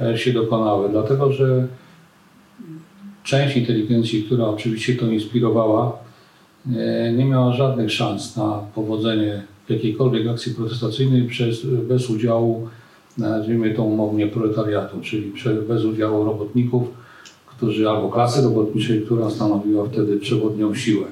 e, 0.01 0.19
się 0.19 0.33
dokonały. 0.33 0.89
Dlatego, 0.89 1.33
że 1.33 1.67
część 3.25 3.57
inteligencji, 3.57 4.23
która 4.23 4.45
oczywiście 4.45 4.95
to 4.95 5.07
inspirowała, 5.07 5.99
e, 6.77 7.13
nie 7.13 7.25
miała 7.25 7.53
żadnych 7.53 7.93
szans 7.93 8.37
na 8.37 8.61
powodzenie 8.75 9.43
jakiejkolwiek 9.69 10.29
akcji 10.29 10.55
protestacyjnej 10.55 11.23
przez, 11.29 11.67
bez 11.67 12.11
udziału, 12.11 12.69
nazwijmy 13.19 13.75
to 13.75 13.83
umownie, 13.83 14.27
proletariatu, 14.27 15.01
czyli 15.01 15.33
bez 15.69 15.85
udziału 15.85 16.25
robotników, 16.25 16.83
którzy 17.47 17.89
albo 17.89 18.09
klasy 18.09 18.43
robotniczej, 18.43 19.03
która 19.03 19.31
stanowiła 19.31 19.89
wtedy 19.89 20.17
przewodnią 20.17 20.75
siłę. 20.75 21.07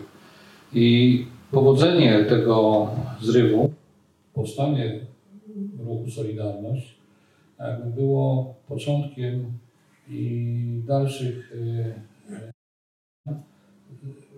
I 0.73 1.25
Powodzenie 1.51 2.25
tego 2.25 2.89
zrywu, 3.23 3.73
powstanie 4.35 5.01
ruchu 5.79 6.11
Solidarność, 6.11 6.95
było 7.97 8.55
początkiem 8.69 9.53
i 10.11 10.83
dalszych 10.87 11.53
e, 13.27 13.35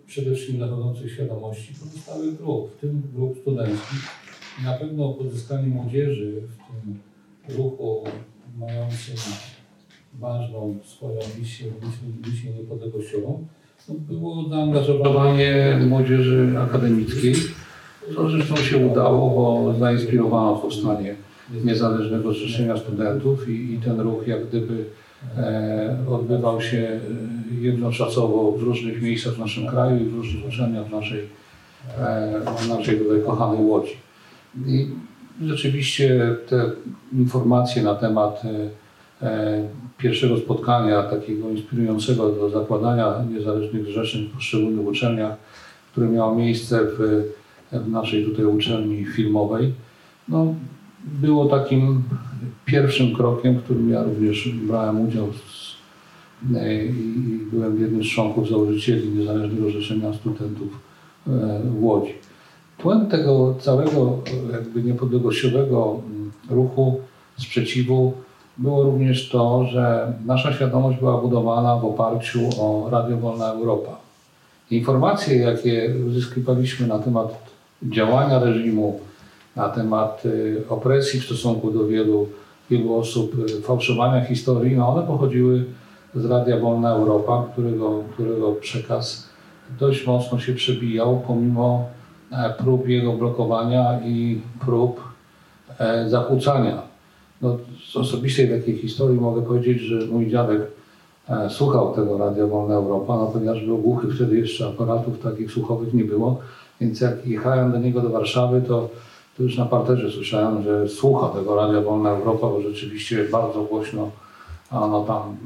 przede 0.07 0.35
wszystkim 0.35 0.59
zachodzących 0.59 1.12
świadomości 1.12 1.75
pozostałych 1.75 2.37
grup, 2.37 2.71
w 2.71 2.81
tym 2.81 3.02
grup 3.14 3.38
studenckich. 3.40 4.09
Na 4.64 4.73
pewno 4.73 5.12
pozyskanie 5.12 5.69
młodzieży 5.69 6.40
w 6.40 6.57
tym 6.57 6.99
ruchu 7.49 8.04
mającym 8.58 9.16
ważną 10.20 10.78
swoją 10.84 11.18
misję, 11.38 11.66
misję 12.26 12.50
niepodległościową, 12.50 13.46
było 13.88 14.49
zaangażowanie 14.49 15.78
młodzieży 15.88 16.54
akademickiej, 16.58 17.34
co 18.14 18.30
zresztą 18.30 18.56
się 18.56 18.87
udało, 18.87 19.30
bo 19.30 19.75
zainspirowano 19.78 20.56
powstanie 20.56 21.14
Niezależnego 21.64 22.32
Zrzeszenia 22.32 22.76
Studentów 22.76 23.49
i, 23.49 23.75
i 23.75 23.78
ten 23.78 24.00
ruch 24.00 24.26
jak 24.26 24.49
gdyby 24.49 24.84
e, 25.37 25.96
odbywał 26.11 26.62
się 26.62 26.78
e, 26.78 27.00
jednoczasowo 27.61 28.52
w 28.52 28.62
różnych 28.62 29.02
miejscach 29.02 29.34
w 29.34 29.38
naszym 29.38 29.66
kraju 29.66 30.00
i 30.00 30.04
w 30.04 30.14
różnych 30.14 30.46
uczelniach 30.49 30.87
w 30.87 30.90
naszej, 30.90 31.20
e, 31.99 32.40
w 32.58 32.68
naszej 32.68 32.99
tutaj 32.99 33.22
kochanej 33.26 33.64
Łodzi. 33.64 33.96
I 34.66 34.88
rzeczywiście 35.40 36.36
te 36.48 36.70
informacje 37.12 37.82
na 37.82 37.94
temat 37.94 38.42
e, 38.44 38.82
E, 39.22 39.68
pierwszego 39.98 40.38
spotkania 40.38 41.02
takiego 41.02 41.50
inspirującego 41.50 42.32
do 42.32 42.50
zakładania 42.50 43.24
niezależnych 43.30 43.86
zrzeszeń 43.86 44.28
w 44.28 44.34
poszczególnych 44.34 44.86
uczelniach, 44.86 45.36
które 45.92 46.08
miało 46.08 46.34
miejsce 46.34 46.80
w, 46.84 47.22
w 47.72 47.88
naszej 47.88 48.24
tutaj 48.24 48.44
uczelni 48.44 49.04
filmowej, 49.04 49.72
no, 50.28 50.54
było 51.04 51.46
takim 51.46 52.02
pierwszym 52.64 53.14
krokiem, 53.14 53.54
w 53.54 53.62
którym 53.62 53.90
ja 53.90 54.02
również 54.02 54.48
brałem 54.48 55.00
udział 55.00 55.32
z, 55.32 55.76
e, 56.56 56.84
i 56.84 57.38
byłem 57.52 57.80
jednym 57.80 58.04
z 58.04 58.06
członków 58.06 58.48
założycieli 58.48 59.08
Niezależnego 59.08 59.70
Zrzeszenia 59.70 60.12
Studentów 60.12 60.80
w 61.64 61.84
Łodzi. 61.84 62.14
Tłem 62.82 63.06
tego 63.06 63.54
całego 63.60 64.18
jakby 64.52 64.82
niepodległościowego 64.82 66.00
mm, 66.06 66.32
ruchu 66.50 67.00
sprzeciwu 67.38 68.12
było 68.58 68.82
również 68.82 69.28
to, 69.28 69.64
że 69.64 70.12
nasza 70.26 70.52
świadomość 70.52 70.98
była 70.98 71.20
budowana 71.20 71.76
w 71.76 71.84
oparciu 71.84 72.40
o 72.60 72.88
Radio 72.90 73.16
Wolna 73.16 73.52
Europa. 73.52 73.96
Informacje, 74.70 75.36
jakie 75.36 75.94
uzyskiwaliśmy 76.08 76.86
na 76.86 76.98
temat 76.98 77.38
działania 77.82 78.38
reżimu, 78.38 79.00
na 79.56 79.68
temat 79.68 80.22
y, 80.26 80.62
opresji 80.68 81.20
w 81.20 81.24
stosunku 81.24 81.70
do 81.70 81.86
wielu, 81.86 82.28
wielu 82.70 82.94
osób, 82.96 83.34
y, 83.58 83.62
fałszowania 83.62 84.24
historii, 84.24 84.76
no 84.76 84.88
one 84.88 85.06
pochodziły 85.06 85.64
z 86.14 86.24
Radia 86.24 86.58
Wolna 86.58 86.90
Europa, 86.90 87.46
którego, 87.52 88.02
którego 88.12 88.52
przekaz 88.52 89.28
dość 89.80 90.06
mocno 90.06 90.38
się 90.38 90.52
przebijał, 90.54 91.22
pomimo 91.26 91.88
prób 92.58 92.88
jego 92.88 93.12
blokowania 93.12 94.00
i 94.04 94.40
prób 94.60 95.00
e, 95.78 96.08
zakłócania 96.08 96.82
no, 97.42 97.56
z 97.92 97.96
osobistej 97.96 98.60
takiej 98.60 98.76
historii 98.76 99.20
mogę 99.20 99.42
powiedzieć, 99.42 99.80
że 99.80 100.06
mój 100.06 100.30
dziadek 100.30 100.60
e, 101.28 101.50
słuchał 101.50 101.94
tego 101.94 102.18
Radia 102.18 102.46
Wolna 102.46 102.74
Europa, 102.74 103.16
no, 103.16 103.26
ponieważ 103.26 103.64
był 103.64 103.78
głuchy, 103.78 104.08
wtedy 104.14 104.38
jeszcze 104.38 104.68
aparatów 104.68 105.22
takich 105.22 105.52
słuchowych 105.52 105.94
nie 105.94 106.04
było, 106.04 106.40
więc 106.80 107.00
jak 107.00 107.26
jechałem 107.26 107.72
do 107.72 107.78
niego 107.78 108.00
do 108.00 108.10
Warszawy, 108.10 108.62
to, 108.62 108.88
to 109.36 109.42
już 109.42 109.58
na 109.58 109.64
parterze 109.64 110.10
słyszałem, 110.10 110.62
że 110.62 110.88
słucha 110.88 111.28
tego 111.28 111.56
Radia 111.56 111.80
Wolna 111.80 112.10
Europa, 112.10 112.46
bo 112.46 112.60
rzeczywiście 112.60 113.24
bardzo 113.32 113.62
głośno 113.62 114.10
ono 114.70 115.04
tam 115.04 115.36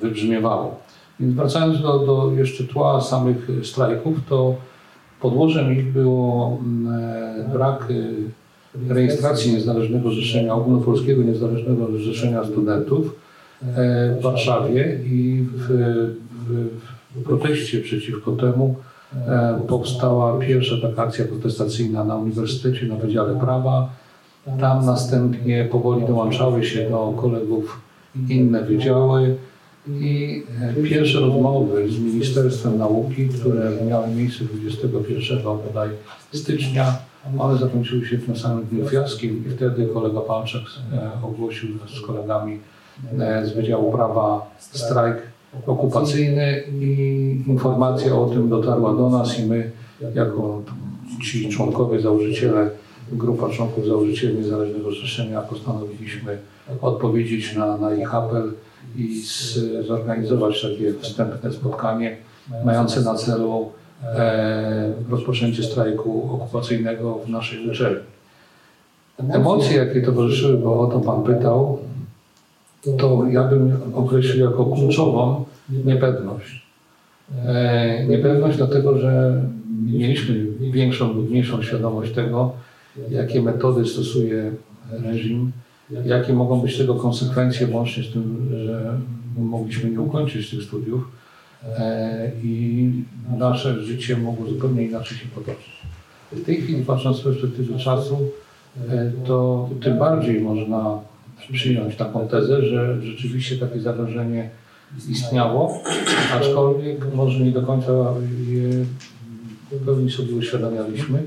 wybrzmiewało. 0.00 0.76
Więc 1.20 1.34
wracając 1.34 1.82
do, 1.82 1.98
do 1.98 2.30
jeszcze 2.36 2.64
tła 2.64 3.00
samych 3.00 3.48
strajków, 3.62 4.16
to 4.28 4.54
podłożem 5.24 5.72
ich 5.72 5.92
było 5.92 6.58
mm, 6.60 6.94
e, 6.94 7.52
brak 7.52 7.88
e, 8.88 8.94
rejestracji 8.94 9.52
Niezależnego 9.52 10.10
Zrzeszenia, 10.10 10.54
Ogólnopolskiego 10.54 11.22
Niezależnego 11.22 11.86
Zrzeszenia 11.86 12.44
Studentów 12.44 13.16
e, 13.62 14.16
w 14.18 14.22
Warszawie 14.22 14.98
i 15.06 15.44
w, 15.56 15.66
w, 16.48 16.68
w 17.14 17.22
proteście 17.24 17.80
przeciwko 17.80 18.32
temu 18.32 18.74
powstała 19.68 20.38
pierwsza 20.38 20.74
taka 20.88 21.02
akcja 21.02 21.24
protestacyjna 21.24 22.04
na 22.04 22.16
Uniwersytecie 22.16 22.86
na 22.86 22.96
Wydziale 22.96 23.40
Prawa. 23.40 23.88
Tam 24.60 24.86
następnie 24.86 25.64
powoli 25.64 26.06
dołączały 26.06 26.64
się 26.64 26.90
do 26.90 27.14
kolegów 27.16 27.80
inne 28.28 28.62
wydziały 28.62 29.36
i 29.88 30.42
pierwsze 30.84 31.20
rozmowy 31.20 31.90
z 31.90 31.98
Ministerstwem 31.98 32.78
Nauki, 32.78 33.28
które 33.28 33.72
miały 33.88 34.08
miejsce 34.08 34.44
21 34.44 35.42
bodaj 35.42 35.88
stycznia 36.32 36.98
ale 37.38 37.58
zakończyły 37.58 38.06
się 38.06 38.18
na 38.28 38.36
samym 38.36 38.64
dniu 38.64 38.88
fiaskiem 38.88 39.44
i 39.46 39.50
wtedy 39.50 39.86
kolega 39.86 40.20
Palczak 40.20 40.62
e, 40.92 41.10
ogłosił 41.22 41.68
z 41.96 42.06
kolegami 42.06 42.58
e, 43.18 43.46
z 43.46 43.52
Wydziału 43.52 43.92
Prawa 43.92 44.50
strajk 44.58 45.16
okupacyjny 45.66 46.62
i 46.80 47.42
informacja 47.46 48.16
o 48.16 48.26
tym 48.26 48.48
dotarła 48.48 48.94
do 48.94 49.10
nas 49.10 49.38
i 49.38 49.46
my 49.46 49.70
jako 50.14 50.62
ci 51.22 51.48
członkowie, 51.48 52.00
założyciele, 52.00 52.70
grupa 53.12 53.48
członków 53.48 53.86
założycieli 53.86 54.38
Niezależnego 54.38 54.90
Zrzeszenia 54.90 55.40
postanowiliśmy 55.40 56.38
odpowiedzieć 56.80 57.56
na, 57.56 57.76
na 57.76 57.94
ich 57.94 58.14
apel 58.14 58.52
i 58.96 59.22
z, 59.22 59.58
zorganizować 59.86 60.62
takie 60.62 60.94
wstępne 61.00 61.52
spotkanie 61.52 62.16
mające 62.64 63.00
na 63.00 63.14
celu 63.14 63.72
e, 64.02 64.92
rozpoczęcie 65.10 65.62
strajku 65.62 66.30
okupacyjnego 66.32 67.18
w 67.18 67.28
naszej 67.28 67.70
uczelni. 67.70 68.00
Emocje, 69.30 69.76
jakie 69.76 70.02
towarzyszyły, 70.02 70.58
bo 70.58 70.80
o 70.80 70.86
to 70.86 71.00
Pan 71.00 71.22
pytał, 71.22 71.78
to 72.98 73.26
ja 73.30 73.44
bym 73.44 73.76
określił 73.94 74.44
jako 74.44 74.64
kluczową 74.64 75.44
niepewność. 75.84 76.66
E, 77.46 78.06
niepewność 78.06 78.56
dlatego, 78.56 78.98
że 78.98 79.42
mieliśmy 79.86 80.46
większą 80.60 81.12
lub 81.12 81.30
mniejszą 81.30 81.62
świadomość 81.62 82.12
tego, 82.12 82.52
jakie 83.10 83.42
metody 83.42 83.86
stosuje 83.86 84.52
reżim, 84.90 85.52
jakie 85.90 86.32
mogą 86.32 86.60
być 86.60 86.78
tego 86.78 86.94
konsekwencje, 86.94 87.68
łącznie 87.72 88.02
z 88.02 88.12
tym, 88.12 88.48
że 88.66 88.98
mogliśmy 89.36 89.90
nie 89.90 90.00
ukończyć 90.00 90.50
tych 90.50 90.62
studiów 90.62 91.08
e, 91.78 92.30
i 92.42 92.90
nasze 93.38 93.82
życie 93.82 94.16
mogło 94.16 94.46
zupełnie 94.46 94.82
inaczej 94.82 95.18
się 95.18 95.28
potoczyć. 95.34 95.82
W 96.32 96.44
tej 96.44 96.56
chwili, 96.56 96.84
patrząc 96.84 97.16
z 97.16 97.20
perspektywy 97.20 97.78
czasu, 97.78 98.18
e, 98.88 99.12
to 99.26 99.68
tym 99.82 99.98
bardziej 99.98 100.40
można 100.40 100.98
przyjąć 101.52 101.96
taką 101.96 102.28
tezę, 102.28 102.62
że 102.62 103.02
rzeczywiście 103.02 103.56
takie 103.56 103.80
zagrożenie 103.80 104.50
istniało, 105.10 105.82
aczkolwiek 106.34 107.14
może 107.14 107.40
nie 107.40 107.52
do 107.52 107.62
końca 107.62 107.92
je 108.48 108.84
w 109.72 109.84
pełni 109.84 110.10
sobie 110.10 110.34
uświadamialiśmy. 110.34 111.22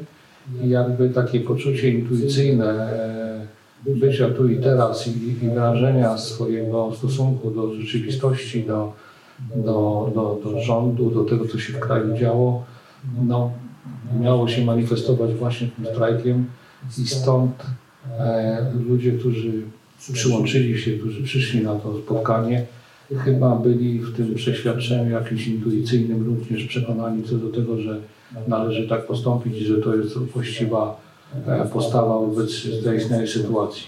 I 0.64 0.70
jakby 0.70 1.10
takie 1.10 1.40
poczucie 1.40 1.90
intuicyjne 1.90 2.66
e, 2.66 3.57
bycia 3.86 4.30
tu 4.30 4.48
i 4.50 4.60
teraz 4.60 5.08
i, 5.08 5.28
i 5.28 5.34
wyrażenia 5.34 6.18
swojego 6.18 6.92
stosunku 6.96 7.52
do 7.52 7.74
rzeczywistości, 7.74 8.64
do, 8.64 8.94
do, 9.56 10.12
do, 10.16 10.40
do 10.44 10.62
rządu, 10.62 11.12
do 11.12 11.24
tego, 11.24 11.48
co 11.48 11.60
się 11.60 11.74
w 11.74 11.80
kraju 11.80 12.18
działo, 12.18 12.66
no, 13.22 13.52
miało 14.20 14.48
się 14.48 14.66
manifestować 14.66 15.34
właśnie 15.34 15.68
tym 15.68 15.86
strajkiem. 15.86 16.46
I 16.98 17.08
stąd 17.08 17.52
e, 18.20 18.72
ludzie, 18.90 19.12
którzy 19.12 19.52
przyłączyli 20.14 20.82
się, 20.82 20.92
którzy 20.92 21.24
przyszli 21.24 21.64
na 21.64 21.76
to 21.76 21.98
spotkanie, 21.98 22.66
chyba 23.16 23.56
byli 23.56 24.00
w 24.00 24.16
tym 24.16 24.36
przeświadczeniu 24.36 25.10
jakimś 25.10 25.48
intuicyjnym 25.48 26.26
również 26.26 26.64
przekonani 26.64 27.24
co 27.24 27.36
do 27.36 27.50
tego, 27.50 27.82
że 27.82 28.00
należy 28.48 28.88
tak 28.88 29.08
postąpić 29.08 29.62
i 29.62 29.66
że 29.66 29.78
to 29.78 29.96
jest 29.96 30.18
właściwa 30.18 31.07
postawa 31.74 32.20
wobec 32.20 32.52
zaistniałej 32.84 33.28
sytuacji. 33.28 33.84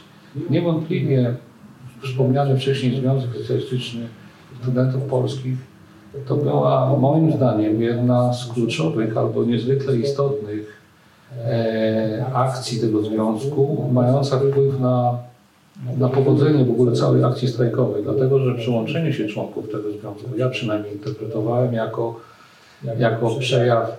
Niewątpliwie 0.50 1.36
wspomniany 2.03 2.58
wcześniej 2.58 3.01
Związek 3.01 3.29
Socjalistyczny 3.41 4.08
Studentów 4.62 5.03
Polskich 5.03 5.58
to 6.27 6.36
była 6.36 6.98
moim 6.98 7.31
zdaniem 7.31 7.81
jedna 7.81 8.34
z 8.34 8.53
kluczowych 8.53 9.17
albo 9.17 9.43
niezwykle 9.43 9.98
istotnych 9.98 10.81
e, 11.46 12.25
akcji 12.34 12.79
tego 12.79 13.01
związku, 13.03 13.89
mająca 13.91 14.39
wpływ 14.39 14.79
na 14.79 15.29
na 15.98 16.10
powodzenie 16.10 16.65
w 16.65 16.69
ogóle 16.69 16.91
całej 16.91 17.24
akcji 17.24 17.48
strajkowej, 17.48 18.03
dlatego 18.03 18.39
że 18.39 18.55
przyłączenie 18.55 19.13
się 19.13 19.27
członków 19.27 19.72
tego 19.72 19.91
związku, 19.91 20.38
ja 20.38 20.50
przynajmniej 20.50 20.93
interpretowałem 20.93 21.74
jako, 21.74 22.19
jako 22.98 23.36
przejaw 23.36 23.98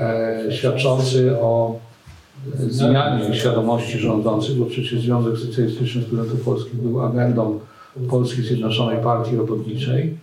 e, 0.00 0.42
świadczący 0.50 1.40
o 1.40 1.78
zmianie 2.68 3.34
świadomości 3.34 3.98
rządzących, 3.98 4.56
bo 4.56 4.66
przecież 4.66 5.00
Związek 5.00 5.38
Socjalistyczny 5.38 6.02
Studentów 6.02 6.40
Polskich 6.40 6.74
był 6.74 7.02
agendą 7.02 7.60
Polskiej 8.10 8.44
Zjednoczonej 8.44 8.98
Partii 8.98 9.36
Robotniczej 9.36 10.16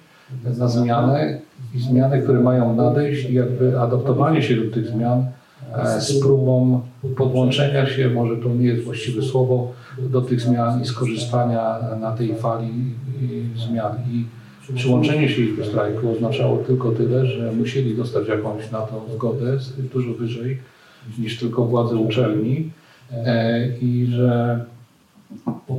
na 0.58 0.68
zmianę 0.68 1.40
i 1.76 1.80
zmiany, 1.80 2.22
które 2.22 2.40
mają 2.40 2.76
nadejść 2.76 3.30
i 3.30 3.34
jakby 3.34 3.80
adaptowanie 3.80 4.42
się 4.42 4.56
do 4.56 4.72
tych 4.72 4.88
zmian 4.88 5.26
e, 5.74 6.02
z 6.02 6.20
próbą 6.20 6.82
podłączenia 7.18 7.88
się, 7.88 8.10
może 8.10 8.38
to 8.38 8.50
nie 8.50 8.68
jest 8.68 8.84
właściwe 8.84 9.22
słowo, 9.22 9.72
do 10.00 10.22
tych 10.22 10.42
zmian 10.42 10.82
i 10.82 10.86
skorzystania 10.86 11.80
na 12.02 12.12
tej 12.12 12.36
fali 12.36 12.72
zmian. 13.68 13.94
I 14.12 14.26
przyłączenie 14.74 15.30
się 15.30 15.42
ich 15.42 15.58
do 15.58 15.66
strajku 15.66 16.12
oznaczało 16.12 16.58
tylko 16.58 16.92
tyle, 16.92 17.26
że 17.26 17.52
musieli 17.52 17.96
dostać 17.96 18.28
jakąś 18.28 18.72
na 18.72 18.80
to 18.80 19.06
zgodę 19.16 19.58
dużo 19.94 20.14
wyżej 20.14 20.60
niż 21.20 21.40
tylko 21.40 21.66
władze 21.66 21.96
uczelni 21.96 22.70
e, 23.12 23.68
i 23.82 24.08
że 24.12 24.66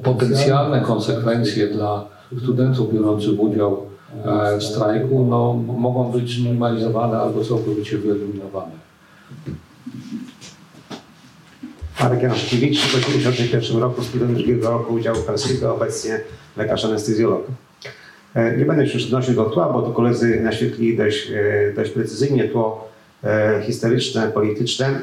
potencjalne 0.03 0.81
konsekwencje 0.81 1.69
dla 1.69 2.07
studentów 2.43 2.95
biorących 2.95 3.41
udział 3.41 3.87
e, 4.25 4.59
w 4.59 4.63
strajku 4.63 5.27
no, 5.31 5.55
mogą 5.79 6.13
być 6.13 6.39
minimalizowane 6.39 7.19
albo 7.19 7.45
całkowicie 7.45 7.99
wyeliminowane. 7.99 8.73
Marek 12.01 12.23
Janaszkiewicz, 12.23 12.81
w 12.81 12.95
1981 12.95 13.81
roku 13.81 14.03
student 14.03 14.35
drugiego 14.35 14.71
roku 14.71 14.95
Wydziału 14.95 15.23
Karskiego, 15.27 15.75
obecnie 15.75 16.21
lekarz 16.57 16.85
anestezjolog. 16.85 17.47
E, 18.35 18.57
nie 18.57 18.65
będę 18.65 18.85
już 18.85 19.07
odnosił 19.07 19.35
do 19.35 19.45
tła, 19.45 19.73
bo 19.73 19.83
to 19.83 19.91
koledzy 19.91 20.41
naświetlili 20.41 20.97
dość, 20.97 21.33
dość 21.77 21.91
precyzyjnie 21.91 22.49
tło 22.49 22.90
historyczne, 23.63 24.29
polityczne. 24.29 25.01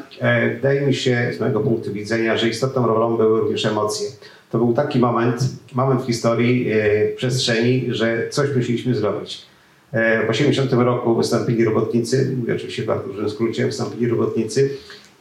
Wydaje 0.55 0.81
mi 0.81 0.93
się, 0.93 1.31
z 1.37 1.39
mojego 1.39 1.59
punktu 1.59 1.93
widzenia, 1.93 2.37
że 2.37 2.49
istotną 2.49 2.87
rolą 2.87 3.17
były 3.17 3.39
również 3.39 3.65
emocje. 3.65 4.07
To 4.51 4.57
był 4.57 4.73
taki 4.73 4.99
moment, 4.99 5.41
moment 5.73 6.01
w 6.01 6.05
historii, 6.05 6.69
w 7.13 7.15
przestrzeni, 7.17 7.85
że 7.89 8.29
coś 8.29 8.55
musieliśmy 8.55 8.95
zrobić. 8.95 9.45
W 9.93 10.27
1980 10.31 10.73
roku 10.73 11.15
wystąpili 11.15 11.65
robotnicy, 11.65 12.35
mówię 12.39 12.55
oczywiście 12.55 12.83
w 12.83 12.85
bardzo 12.85 13.07
dużym 13.07 13.29
skrócie, 13.29 13.65
wystąpili 13.65 14.07
robotnicy 14.07 14.69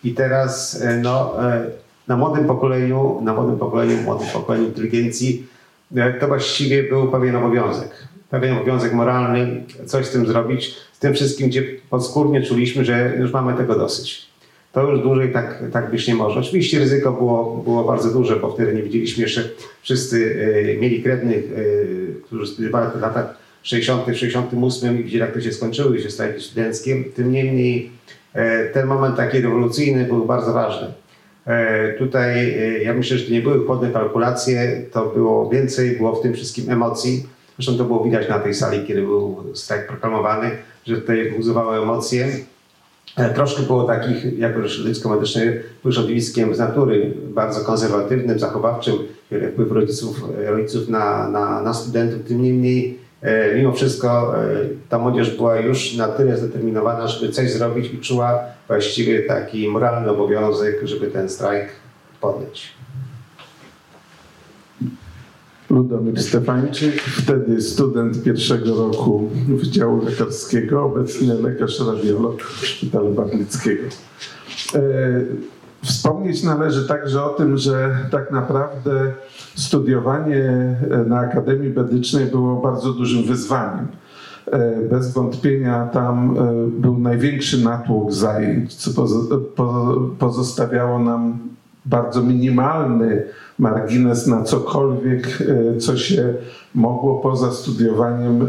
i 0.04 0.14
teraz 0.14 0.82
e, 0.82 0.96
no, 0.96 1.44
e, 1.54 1.70
na 2.09 2.16
młodym 2.16 2.44
pokoleniu, 2.44 3.20
na 3.22 3.35
młodym 3.35 3.59
pokoleniu, 3.59 4.02
młodym 4.02 4.28
pokoleniu 4.28 4.64
inteligencji 4.64 5.46
e, 5.96 6.12
to 6.12 6.26
właściwie 6.26 6.82
był 6.82 7.09
pewien 7.09 7.37
obowiązek. 7.37 7.90
Pewien 8.30 8.56
obowiązek 8.56 8.92
moralny, 8.92 9.64
coś 9.86 10.06
z 10.06 10.10
tym 10.10 10.26
zrobić, 10.26 10.74
z 10.92 10.98
tym 10.98 11.14
wszystkim, 11.14 11.48
gdzie 11.48 11.62
podskórnie 11.90 12.42
czuliśmy, 12.42 12.84
że 12.84 13.12
już 13.18 13.32
mamy 13.32 13.54
tego 13.54 13.78
dosyć. 13.78 14.26
To 14.72 14.90
już 14.90 15.00
dłużej 15.00 15.32
tak, 15.32 15.62
tak 15.72 15.90
być 15.90 16.08
nie 16.08 16.14
może. 16.14 16.40
Oczywiście 16.40 16.78
ryzyko 16.78 17.12
było, 17.12 17.62
było 17.64 17.84
bardzo 17.84 18.10
duże, 18.10 18.36
bo 18.36 18.52
wtedy 18.52 18.74
nie 18.74 18.82
widzieliśmy 18.82 19.22
jeszcze, 19.22 19.48
wszyscy 19.82 20.36
mieli 20.80 21.02
krewnych, 21.02 21.44
którzy 22.24 22.46
studiowali 22.46 22.98
w 22.98 23.00
latach 23.00 23.38
60., 23.62 24.06
68 24.06 25.00
i 25.00 25.02
widzieli, 25.04 25.20
jak 25.20 25.34
to 25.34 25.40
się 25.40 25.52
skończyły, 25.52 26.00
się 26.00 26.10
strajki 26.10 26.42
studenckie. 26.42 27.04
Tym 27.14 27.32
niemniej 27.32 27.90
E, 28.36 28.66
ten 28.66 28.86
moment 28.86 29.16
taki 29.16 29.40
rewolucyjny 29.40 30.04
był 30.04 30.26
bardzo 30.26 30.52
ważny. 30.52 30.92
Tutaj 31.98 32.58
ja 32.82 32.94
myślę, 32.94 33.18
że 33.18 33.26
to 33.26 33.32
nie 33.32 33.42
były 33.42 33.66
chłodne 33.66 33.90
kalkulacje, 33.90 34.82
to 34.92 35.06
było 35.06 35.50
więcej, 35.50 35.96
było 35.96 36.16
w 36.16 36.22
tym 36.22 36.34
wszystkim 36.34 36.70
emocji. 36.70 37.26
Zresztą 37.59 37.79
to 37.79 37.85
było 37.85 38.05
widać 38.05 38.29
na 38.29 38.38
tej 38.38 38.55
sali, 38.55 38.87
kiedy 38.87 39.03
był 39.03 39.45
strajk 39.55 39.87
proklamowany, 39.87 40.51
że 40.87 40.97
tutaj 40.97 41.33
buzowały 41.37 41.77
emocje. 41.77 42.29
Troszkę 43.35 43.62
było 43.62 43.85
takich, 43.85 44.38
jako 44.38 44.62
że 44.62 44.69
środowisko 44.69 45.09
medyczne 45.09 45.42
był 45.83 45.92
środowiskiem 45.92 46.55
z 46.55 46.59
natury 46.59 47.14
bardzo 47.29 47.61
konserwatywnym, 47.61 48.38
zachowawczym, 48.38 48.95
wpływ 49.53 49.73
rodziców, 49.73 50.25
rodziców 50.47 50.88
na, 50.88 51.29
na, 51.29 51.62
na 51.62 51.75
studentów, 51.75 52.29
tym 52.29 52.42
niemniej 52.42 52.99
E, 53.23 53.55
mimo 53.55 53.73
wszystko 53.73 54.38
e, 54.45 54.57
ta 54.88 54.99
młodzież 54.99 55.37
była 55.37 55.57
już 55.57 55.97
na 55.97 56.09
tyle 56.09 56.37
zdeterminowana, 56.37 57.09
żeby 57.09 57.33
coś 57.33 57.53
zrobić 57.53 57.92
i 57.95 57.99
czuła 57.99 58.45
właściwie 58.69 59.23
taki 59.23 59.69
moralny 59.69 60.11
obowiązek, 60.11 60.81
żeby 60.85 61.07
ten 61.07 61.29
strajk 61.29 61.69
podjąć. 62.21 62.73
Ludomir 65.70 66.22
Stefańczyk, 66.22 67.00
wtedy 67.00 67.62
student 67.62 68.22
pierwszego 68.22 68.74
roku 68.76 69.31
Wydziału 69.48 70.05
Lekarskiego, 70.05 70.85
obecnie 70.85 71.35
lekarz 71.35 71.81
radiolog 71.81 72.42
Szpitala 72.42 73.11
Barlickiego. 73.11 73.83
E, 74.74 74.81
Wspomnieć 75.85 76.42
należy 76.42 76.88
także 76.88 77.24
o 77.24 77.29
tym, 77.29 77.57
że 77.59 77.98
tak 78.11 78.33
naprawdę 78.33 79.12
studiowanie 79.55 80.76
na 81.07 81.18
Akademii 81.18 81.70
Medycznej 81.72 82.26
było 82.26 82.61
bardzo 82.62 82.92
dużym 82.92 83.24
wyzwaniem. 83.24 83.87
e, 84.52 84.81
bez 84.90 85.12
wątpienia 85.12 85.87
tam 85.92 86.37
e, 86.38 86.81
był 86.81 86.98
największy 86.98 87.64
natłok 87.64 88.12
zajęć, 88.12 88.74
co 88.74 88.90
pozo- 88.90 89.40
po- 89.57 90.11
pozostawiało 90.18 90.98
nam 90.98 91.38
bardzo 91.87 92.22
minimalny 92.22 93.22
margines 93.59 94.27
na 94.27 94.42
cokolwiek, 94.42 95.38
e, 95.40 95.79
co 95.79 95.96
się 95.96 96.35
mogło 96.75 97.14
poza 97.14 97.53
studiowaniem 97.53 98.42
e, 98.42 98.46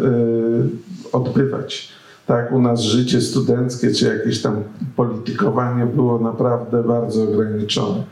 odbywać. 1.11 1.97
Tak, 2.25 2.51
u 2.51 2.61
nas 2.61 2.81
życie 2.81 3.21
studenckie 3.21 3.91
czy 3.91 4.05
jakieś 4.17 4.41
tam 4.41 4.63
politykowanie 4.95 5.85
było 5.85 6.19
naprawdę 6.19 6.83
bardzo 6.83 7.23
ograniczone. 7.23 8.03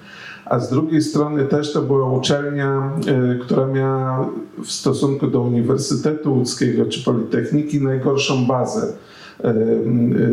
A 0.45 0.59
z 0.59 0.69
drugiej 0.69 1.01
strony 1.01 1.45
też 1.45 1.73
to 1.73 1.81
była 1.81 2.11
uczelnia, 2.11 2.91
e, 3.07 3.39
która 3.39 3.67
miała 3.67 4.29
w 4.63 4.71
stosunku 4.71 5.27
do 5.27 5.41
Uniwersytetu 5.41 6.33
Łódzkiego 6.33 6.85
czy 6.85 7.03
Politechniki 7.03 7.81
najgorszą 7.81 8.45
bazę 8.45 8.93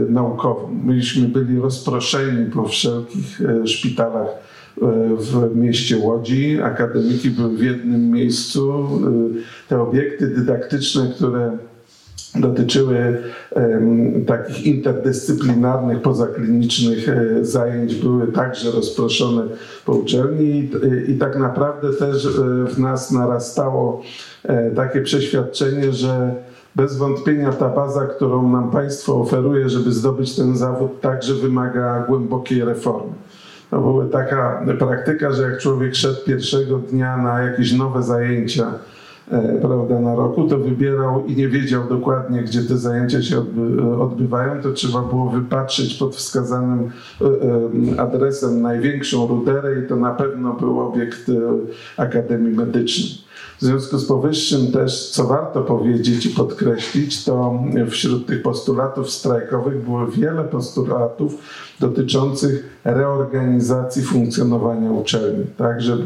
naukową. 0.08 0.68
Myśmy 0.84 1.28
byli 1.28 1.60
rozproszeni 1.60 2.50
po 2.50 2.68
wszelkich 2.68 3.40
szpitalach 3.64 4.28
w 5.18 5.56
mieście 5.56 5.98
Łodzi. 5.98 6.60
Akademiki 6.62 7.30
były 7.30 7.56
w 7.56 7.62
jednym 7.62 8.10
miejscu. 8.10 8.88
E, 9.06 9.68
Te 9.68 9.80
obiekty 9.80 10.26
dydaktyczne, 10.26 11.12
które 11.16 11.58
dotyczyły 12.34 13.18
em, 13.54 14.24
takich 14.24 14.66
interdyscyplinarnych, 14.66 16.02
pozaklinicznych 16.02 17.08
e, 17.08 17.44
zajęć, 17.44 17.94
były 17.94 18.26
także 18.26 18.70
rozproszone 18.70 19.42
po 19.86 19.92
uczelni 19.92 20.44
i, 20.44 21.10
i 21.10 21.18
tak 21.18 21.38
naprawdę 21.38 21.92
też 21.92 22.26
e, 22.26 22.30
w 22.66 22.78
nas 22.78 23.10
narastało 23.10 24.02
e, 24.44 24.70
takie 24.70 25.00
przeświadczenie, 25.00 25.92
że 25.92 26.34
bez 26.76 26.96
wątpienia 26.96 27.52
ta 27.52 27.68
baza, 27.68 28.06
którą 28.06 28.52
nam 28.52 28.70
państwo 28.70 29.20
oferuje, 29.20 29.68
żeby 29.68 29.92
zdobyć 29.92 30.36
ten 30.36 30.56
zawód, 30.56 31.00
także 31.00 31.34
wymaga 31.34 32.04
głębokiej 32.08 32.64
reformy. 32.64 33.12
To 33.72 33.80
była 33.80 34.06
taka 34.06 34.66
praktyka, 34.78 35.32
że 35.32 35.42
jak 35.42 35.58
człowiek 35.58 35.94
szedł 35.94 36.24
pierwszego 36.26 36.78
dnia 36.78 37.16
na 37.16 37.40
jakieś 37.40 37.72
nowe 37.72 38.02
zajęcia, 38.02 38.72
e, 39.30 39.58
prawda, 39.62 40.00
na 40.00 40.14
roku, 40.14 40.48
to 40.48 40.58
wybierał 40.58 41.26
i 41.26 41.36
nie 41.36 41.48
wiedział 41.48 41.88
dokładnie, 41.88 42.42
gdzie 42.42 42.62
te 42.62 42.76
zajęcia 42.76 43.22
się 43.22 43.36
odby- 43.36 44.00
odbywają, 44.00 44.62
to 44.62 44.72
trzeba 44.72 45.02
było 45.02 45.30
wypatrzeć 45.30 45.94
pod 45.94 46.16
wskazanym 46.16 46.90
e, 47.20 47.24
e, 47.94 48.00
adresem 48.00 48.62
największą 48.62 49.26
ruderę 49.26 49.80
i 49.84 49.88
to 49.88 49.96
na 49.96 50.10
pewno 50.10 50.54
był 50.54 50.80
obiekt 50.80 51.30
Akademii 51.96 52.56
Medycznej. 52.56 53.21
W 53.62 53.64
związku 53.64 53.98
z 53.98 54.06
powyższym 54.06 54.72
też, 54.72 55.10
co 55.10 55.24
warto 55.24 55.62
powiedzieć 55.62 56.26
i 56.26 56.30
podkreślić, 56.30 57.24
to 57.24 57.62
wśród 57.90 58.26
tych 58.26 58.42
postulatów 58.42 59.10
strajkowych 59.10 59.84
było 59.84 60.06
wiele 60.06 60.44
postulatów 60.44 61.38
dotyczących 61.80 62.80
reorganizacji 62.84 64.02
funkcjonowania 64.02 64.90
uczelni. 64.92 65.44
Także 65.56 65.96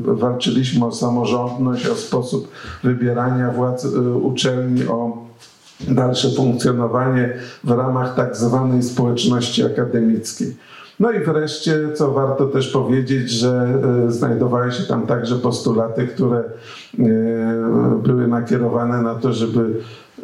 walczyliśmy 0.00 0.86
o 0.86 0.92
samorządność, 0.92 1.86
o 1.86 1.94
sposób 1.94 2.48
wybierania 2.84 3.50
władz 3.50 3.84
y, 3.84 4.14
uczelni, 4.14 4.86
o 4.86 5.26
dalsze 5.80 6.30
funkcjonowanie 6.30 7.32
w 7.64 7.70
ramach 7.70 8.14
tak 8.14 8.36
zwanej 8.36 8.82
społeczności 8.82 9.64
akademickiej. 9.64 10.56
No 11.00 11.12
i 11.12 11.20
wreszcie, 11.20 11.92
co 11.94 12.12
warto 12.12 12.46
też 12.46 12.68
powiedzieć, 12.68 13.30
że 13.30 13.78
e, 14.06 14.12
znajdowały 14.12 14.72
się 14.72 14.82
tam 14.82 15.06
także 15.06 15.36
postulaty, 15.36 16.06
które 16.06 16.38
e, 16.38 16.44
były 18.02 18.28
nakierowane 18.28 19.02
na 19.02 19.14
to, 19.14 19.32
żeby 19.32 19.60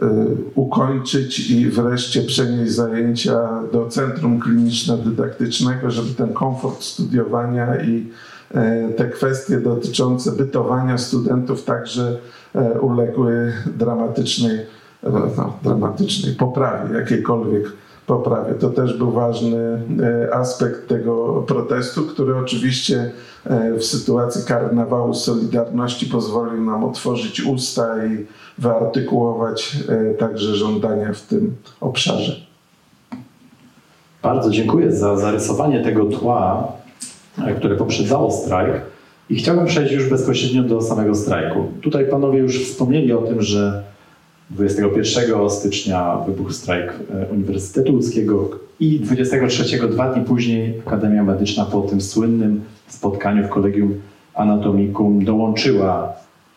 e, 0.02 0.06
ukończyć 0.54 1.50
i 1.50 1.70
wreszcie 1.70 2.22
przenieść 2.22 2.72
zajęcia 2.72 3.62
do 3.72 3.86
Centrum 3.86 4.40
Kliniczno-Dydaktycznego, 4.40 5.90
żeby 5.90 6.14
ten 6.14 6.32
komfort 6.32 6.82
studiowania 6.82 7.82
i 7.82 8.10
te 8.96 9.08
kwestie 9.08 9.60
dotyczące 9.60 10.32
bytowania 10.32 10.98
studentów 10.98 11.64
także 11.64 12.16
uległy 12.80 13.52
dramatycznej, 13.76 14.58
no, 15.36 15.58
dramatycznej 15.62 16.34
poprawie, 16.34 16.98
jakiejkolwiek 16.98 17.72
poprawie. 18.06 18.54
To 18.54 18.70
też 18.70 18.98
był 18.98 19.12
ważny 19.12 19.82
e, 20.28 20.34
aspekt 20.34 20.88
tego 20.88 21.44
protestu, 21.46 22.02
który 22.02 22.36
oczywiście 22.36 23.10
e, 23.44 23.74
w 23.74 23.84
sytuacji 23.84 24.44
karnawału 24.44 25.14
Solidarności 25.14 26.06
pozwolił 26.06 26.64
nam 26.64 26.84
otworzyć 26.84 27.42
usta 27.44 28.06
i 28.06 28.26
wyartykułować 28.58 29.76
e, 29.88 30.14
także 30.14 30.54
żądania 30.54 31.12
w 31.12 31.20
tym 31.20 31.56
obszarze. 31.80 32.46
Bardzo 34.22 34.50
dziękuję 34.50 34.92
za 34.92 35.16
zarysowanie 35.16 35.84
tego 35.84 36.04
tła, 36.04 36.72
które 37.56 37.76
poprzedzało 37.76 38.30
strajk. 38.30 38.82
I 39.30 39.36
chciałbym 39.36 39.66
przejść 39.66 39.92
już 39.92 40.08
bezpośrednio 40.08 40.62
do 40.62 40.82
samego 40.82 41.14
strajku. 41.14 41.72
Tutaj 41.82 42.06
panowie 42.06 42.38
już 42.38 42.64
wspomnieli 42.64 43.12
o 43.12 43.22
tym, 43.22 43.42
że 43.42 43.82
21 44.50 45.50
stycznia 45.50 46.16
wybuchł 46.26 46.50
strajk 46.52 46.94
e, 47.14 47.26
Uniwersytetu 47.32 47.92
Łódzkiego 47.92 48.50
i 48.80 49.00
23 49.00 49.88
dwa 49.88 50.12
dni 50.14 50.24
później 50.24 50.82
Akademia 50.87 51.24
Medyczna 51.24 51.64
po 51.64 51.80
tym 51.80 52.00
słynnym 52.00 52.64
spotkaniu 52.88 53.44
w 53.46 53.48
Kolegium 53.48 53.94
Anatomicum 54.35 55.24
dołączyła 55.24 56.12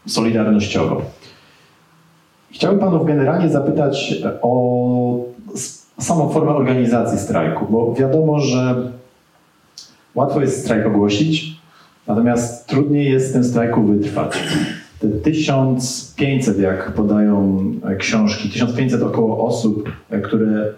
solidarnościowo. 0.08 1.02
Chciałbym 2.52 2.80
panów 2.80 3.08
generalnie 3.08 3.50
zapytać 3.50 4.16
o 4.42 5.26
s- 5.56 5.86
samą 6.00 6.30
formę 6.30 6.52
organizacji 6.56 7.20
strajku, 7.20 7.66
bo 7.70 7.94
wiadomo, 7.94 8.40
że 8.40 8.92
łatwo 10.16 10.42
jest 10.42 10.64
strajk 10.64 10.86
ogłosić, 10.88 11.60
natomiast 12.08 12.68
trudniej 12.68 13.12
jest 13.12 13.30
w 13.30 13.34
tym 13.34 13.44
strajku 13.44 13.84
wytrwać. 13.84 14.38
Te 15.00 15.08
1500, 15.08 16.60
jak 16.60 16.92
podają 16.92 17.64
e, 17.86 17.96
książki, 17.96 18.50
1500 18.50 19.04
około 19.04 19.48
osób, 19.48 19.92
e, 20.10 20.22
które 20.22 20.74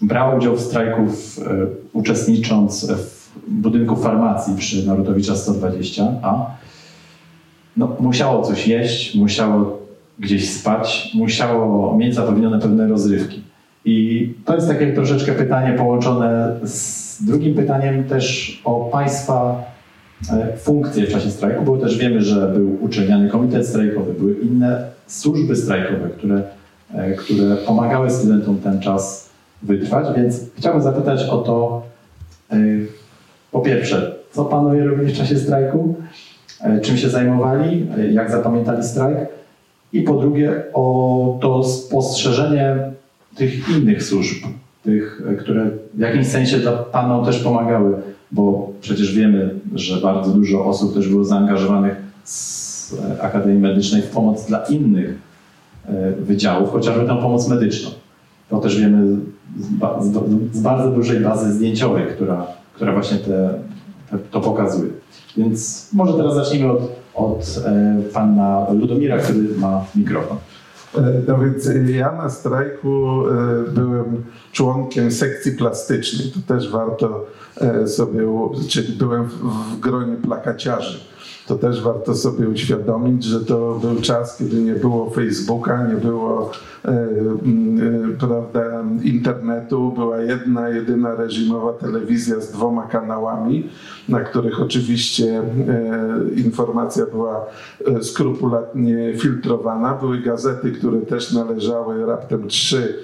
brało 0.00 0.36
udział 0.36 0.56
w 0.56 0.60
strajku, 0.60 1.06
w, 1.06 1.38
e, 1.38 1.66
uczestnicząc 1.92 2.90
w 2.90 3.24
budynku 3.48 3.96
farmacji 3.96 4.54
przy 4.56 4.86
Narutowicza 4.86 5.32
120a, 5.32 6.44
no, 7.76 7.96
musiało 8.00 8.42
coś 8.42 8.68
jeść, 8.68 9.14
musiało 9.14 9.78
gdzieś 10.18 10.50
spać, 10.50 11.10
musiało 11.14 11.96
mieć 11.96 12.14
zapewnione 12.14 12.60
pewne 12.60 12.88
rozrywki. 12.88 13.42
I 13.84 14.28
to 14.44 14.54
jest 14.54 14.68
takie 14.68 14.92
troszeczkę 14.92 15.32
pytanie 15.32 15.78
połączone 15.78 16.56
z 16.62 17.22
drugim 17.24 17.54
pytaniem 17.54 18.04
też 18.04 18.60
o 18.64 18.88
Państwa 18.92 19.64
funkcje 20.56 21.06
w 21.06 21.12
czasie 21.12 21.30
strajku, 21.30 21.64
bo 21.64 21.76
też 21.76 21.98
wiemy, 21.98 22.22
że 22.22 22.48
był 22.48 22.84
uczelniany 22.84 23.28
komitet 23.28 23.66
strajkowy, 23.66 24.12
były 24.12 24.34
inne 24.34 24.84
służby 25.06 25.56
strajkowe, 25.56 26.08
które, 26.18 26.42
e, 26.94 27.14
które 27.14 27.56
pomagały 27.56 28.10
studentom 28.10 28.58
ten 28.58 28.80
czas 28.80 29.30
wytrwać, 29.62 30.06
więc 30.16 30.40
chciałbym 30.58 30.82
zapytać 30.82 31.22
o 31.22 31.38
to, 31.38 31.82
e, 32.50 32.56
po 33.52 33.60
pierwsze, 33.60 34.14
co 34.32 34.44
panowie 34.44 34.84
robili 34.84 35.12
w 35.12 35.16
czasie 35.16 35.38
strajku, 35.38 35.94
e, 36.60 36.80
czym 36.80 36.96
się 36.96 37.08
zajmowali, 37.08 37.86
e, 37.98 38.12
jak 38.12 38.30
zapamiętali 38.30 38.84
strajk 38.84 39.18
i 39.92 40.02
po 40.02 40.14
drugie 40.14 40.62
o 40.72 41.38
to 41.42 41.64
spostrzeżenie 41.64 42.76
tych 43.36 43.68
innych 43.68 44.02
służb, 44.02 44.44
tych, 44.84 45.22
e, 45.32 45.34
które 45.34 45.70
w 45.94 45.98
jakimś 45.98 46.26
sensie 46.26 46.58
dla 46.58 46.72
panom 46.72 47.24
też 47.24 47.38
pomagały, 47.42 47.94
bo 48.34 48.72
przecież 48.80 49.14
wiemy, 49.14 49.54
że 49.74 50.00
bardzo 50.00 50.30
dużo 50.30 50.64
osób 50.64 50.94
też 50.94 51.08
było 51.08 51.24
zaangażowanych 51.24 51.96
z 52.24 52.94
e, 52.94 53.22
Akademii 53.22 53.58
Medycznej 53.60 54.02
w 54.02 54.10
pomoc 54.10 54.46
dla 54.46 54.64
innych 54.64 55.18
e, 55.86 56.12
wydziałów, 56.12 56.70
chociażby 56.70 57.06
tę 57.06 57.16
pomoc 57.16 57.48
medyczną. 57.48 57.90
To 58.50 58.58
też 58.58 58.80
wiemy 58.80 59.16
z, 59.58 59.66
z, 60.04 60.56
z 60.56 60.60
bardzo 60.60 60.90
dużej 60.90 61.20
bazy 61.20 61.52
zdjęciowej, 61.52 62.04
która, 62.14 62.46
która 62.74 62.92
właśnie 62.92 63.18
te, 63.18 63.54
te, 64.10 64.18
to 64.30 64.40
pokazuje. 64.40 64.90
Więc 65.36 65.88
może 65.92 66.12
teraz 66.14 66.34
zacznijmy 66.34 66.72
od, 66.72 66.80
od 67.14 67.60
e, 67.66 67.96
pana 68.12 68.66
Ludomira, 68.72 69.18
który 69.18 69.58
ma 69.58 69.84
mikrofon. 69.94 70.36
E, 70.96 71.22
No 71.28 71.38
więc 71.38 71.66
e, 71.66 71.90
ja 71.90 72.12
na 72.12 72.30
strajku 72.30 73.24
e, 73.28 73.70
byłem 73.70 74.24
członkiem 74.52 75.12
sekcji 75.12 75.52
plastycznej. 75.52 76.32
To 76.32 76.54
też 76.54 76.70
warto 76.70 77.26
sobie, 77.86 78.20
czyli 78.68 78.92
byłem 78.92 79.24
w 79.24 79.80
gronie 79.80 80.16
plakaciarzy. 80.16 81.13
To 81.46 81.54
też 81.54 81.82
warto 81.82 82.14
sobie 82.14 82.48
uświadomić, 82.48 83.24
że 83.24 83.40
to 83.40 83.78
był 83.82 84.00
czas, 84.00 84.36
kiedy 84.38 84.62
nie 84.62 84.74
było 84.74 85.10
Facebooka, 85.10 85.86
nie 85.86 85.94
było 85.94 86.50
e, 86.84 86.88
e, 86.88 87.06
prawda, 88.18 88.84
internetu, 89.02 89.92
była 89.92 90.20
jedna, 90.20 90.68
jedyna 90.68 91.14
reżimowa 91.14 91.72
telewizja 91.72 92.40
z 92.40 92.52
dwoma 92.52 92.82
kanałami, 92.82 93.68
na 94.08 94.20
których 94.20 94.60
oczywiście 94.60 95.42
e, 95.68 96.40
informacja 96.44 97.06
była 97.06 97.46
e, 97.86 98.02
skrupulatnie 98.02 99.14
filtrowana. 99.18 99.94
Były 99.94 100.18
gazety, 100.18 100.72
które 100.72 101.00
też 101.00 101.32
należały, 101.32 102.06
raptem 102.06 102.48
trzy, 102.48 102.98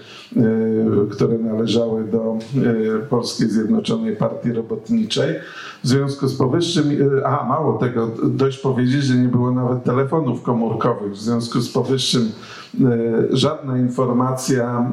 które 1.10 1.38
należały 1.38 2.04
do 2.04 2.38
e, 2.56 3.06
Polskiej 3.06 3.48
Zjednoczonej 3.48 4.16
Partii 4.16 4.52
Robotniczej. 4.52 5.34
W 5.84 5.88
związku 5.88 6.28
z 6.28 6.34
powyższym, 6.34 6.90
e, 7.18 7.26
a 7.26 7.44
mało 7.44 7.78
tego, 7.78 8.10
dość 8.24 8.58
powiedzieć, 8.58 9.04
że 9.04 9.14
nie 9.14 9.28
było 9.28 9.50
nawet 9.50 9.84
telefonów 9.84 10.42
komórkowych. 10.42 11.12
W 11.12 11.20
związku 11.20 11.60
z 11.60 11.72
powyższym 11.72 12.32
żadna 13.30 13.78
informacja 13.78 14.90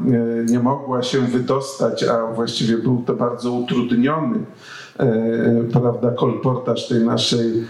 nie 0.50 0.60
mogła 0.60 1.04
się 1.04 1.20
wydostać, 1.20 2.04
a 2.04 2.34
właściwie 2.34 2.78
był 2.78 3.04
to 3.06 3.14
bardzo 3.14 3.52
utrudniony 3.52 4.40
prawda, 5.72 6.12
kolportaż 6.12 6.88
tej 6.88 7.06
naszej 7.06 7.64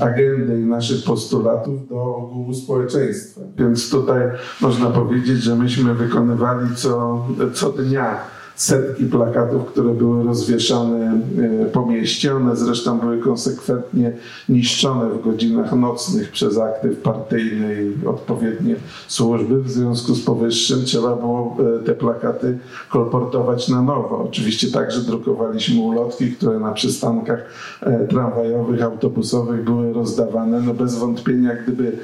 agendy 0.00 0.60
i 0.60 0.64
naszych 0.64 1.04
postulatów 1.04 1.88
do 1.88 2.16
ogółu 2.16 2.54
społeczeństwa. 2.54 3.40
Więc 3.58 3.90
tutaj 3.90 4.22
można 4.60 4.90
powiedzieć, 4.90 5.42
że 5.42 5.56
myśmy 5.56 5.94
wykonywali 5.94 6.76
co, 6.76 7.26
co 7.54 7.72
dnia 7.72 8.16
setki 8.58 9.04
plakatów, 9.04 9.66
które 9.66 9.94
były 9.94 10.24
rozwieszane 10.24 11.20
e, 11.62 11.66
po 11.66 11.86
mieście. 11.86 12.36
One 12.36 12.56
zresztą 12.56 12.98
były 12.98 13.18
konsekwentnie 13.18 14.12
niszczone 14.48 15.10
w 15.10 15.22
godzinach 15.22 15.72
nocnych 15.72 16.30
przez 16.30 16.58
aktyw 16.58 16.98
partyjne 16.98 17.82
i 17.82 18.06
odpowiednie 18.06 18.76
służby. 19.08 19.62
W 19.62 19.70
związku 19.70 20.14
z 20.14 20.24
powyższym 20.24 20.84
trzeba 20.84 21.16
było 21.16 21.56
e, 21.80 21.84
te 21.84 21.94
plakaty 21.94 22.58
kolportować 22.90 23.68
na 23.68 23.82
nowo. 23.82 24.24
Oczywiście 24.28 24.70
także 24.70 25.00
drukowaliśmy 25.00 25.80
ulotki, 25.80 26.32
które 26.32 26.58
na 26.58 26.72
przystankach 26.72 27.44
e, 27.80 28.06
tramwajowych, 28.06 28.82
autobusowych 28.82 29.64
były 29.64 29.92
rozdawane. 29.92 30.60
No 30.60 30.74
bez 30.74 30.98
wątpienia, 30.98 31.50
gdyby 31.62 31.98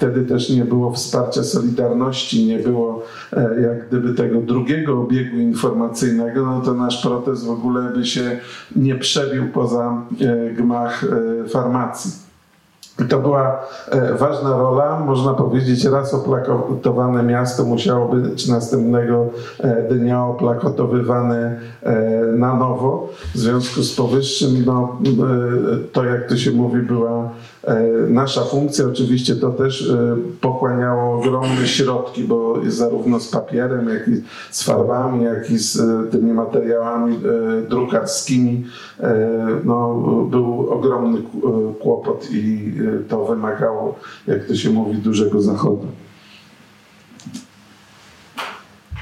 wtedy 0.00 0.22
też 0.22 0.50
nie 0.50 0.64
było 0.64 0.92
wsparcia 0.92 1.42
Solidarności, 1.42 2.46
nie 2.46 2.58
było 2.58 3.02
e, 3.32 3.60
jak 3.60 3.88
gdyby 3.88 4.14
tego 4.14 4.40
drugiego 4.40 5.00
obiegu 5.00 5.36
informacyjnego, 5.36 6.46
no 6.46 6.60
to 6.60 6.74
nasz 6.74 7.02
protest 7.02 7.46
w 7.46 7.50
ogóle 7.50 7.82
by 7.96 8.06
się 8.06 8.40
nie 8.76 8.94
przebił 8.94 9.48
poza 9.48 10.02
e, 10.20 10.50
gmach 10.50 11.04
e, 11.04 11.48
farmacji. 11.48 12.12
I 13.04 13.04
to 13.04 13.18
była 13.18 13.60
ważna 14.18 14.50
rola. 14.50 15.00
Można 15.00 15.34
powiedzieć, 15.34 15.84
raz 15.84 16.14
oplakatowane 16.14 17.22
miasto 17.22 17.64
musiało 17.64 18.08
być 18.08 18.48
następnego 18.48 19.26
dnia 19.90 20.24
oplakatowywane 20.24 21.60
e, 21.82 22.22
na 22.36 22.54
nowo. 22.54 23.08
W 23.34 23.38
związku 23.38 23.82
z 23.82 23.96
powyższym, 23.96 24.64
no, 24.66 24.98
to 25.92 26.04
jak 26.04 26.28
to 26.28 26.36
się 26.36 26.50
mówi, 26.50 26.82
była 26.82 27.30
nasza 28.08 28.44
funkcja. 28.44 28.86
Oczywiście 28.86 29.36
to 29.36 29.50
też 29.50 29.90
e, 29.90 30.16
pochłaniało 30.40 31.18
ogromne 31.18 31.66
środki, 31.66 32.24
bo 32.24 32.54
zarówno 32.66 33.20
z 33.20 33.28
papierem, 33.28 33.88
jak 33.88 34.08
i 34.08 34.22
z 34.50 34.62
farbami, 34.62 35.24
jak 35.24 35.50
i 35.50 35.58
z 35.58 35.80
e, 35.80 36.10
tymi 36.10 36.32
materiałami 36.32 37.16
e, 37.16 37.68
drukarskimi 37.68 38.64
e, 39.00 39.16
no, 39.64 39.94
był 40.30 40.70
ogromny 40.70 41.18
e, 41.18 41.22
kłopot 41.82 42.28
i 42.30 42.72
e, 43.02 43.08
to 43.08 43.24
wymagało, 43.24 43.98
jak 44.26 44.44
to 44.44 44.54
się 44.54 44.70
mówi, 44.70 44.98
dużego 44.98 45.40
zachodu. 45.40 45.86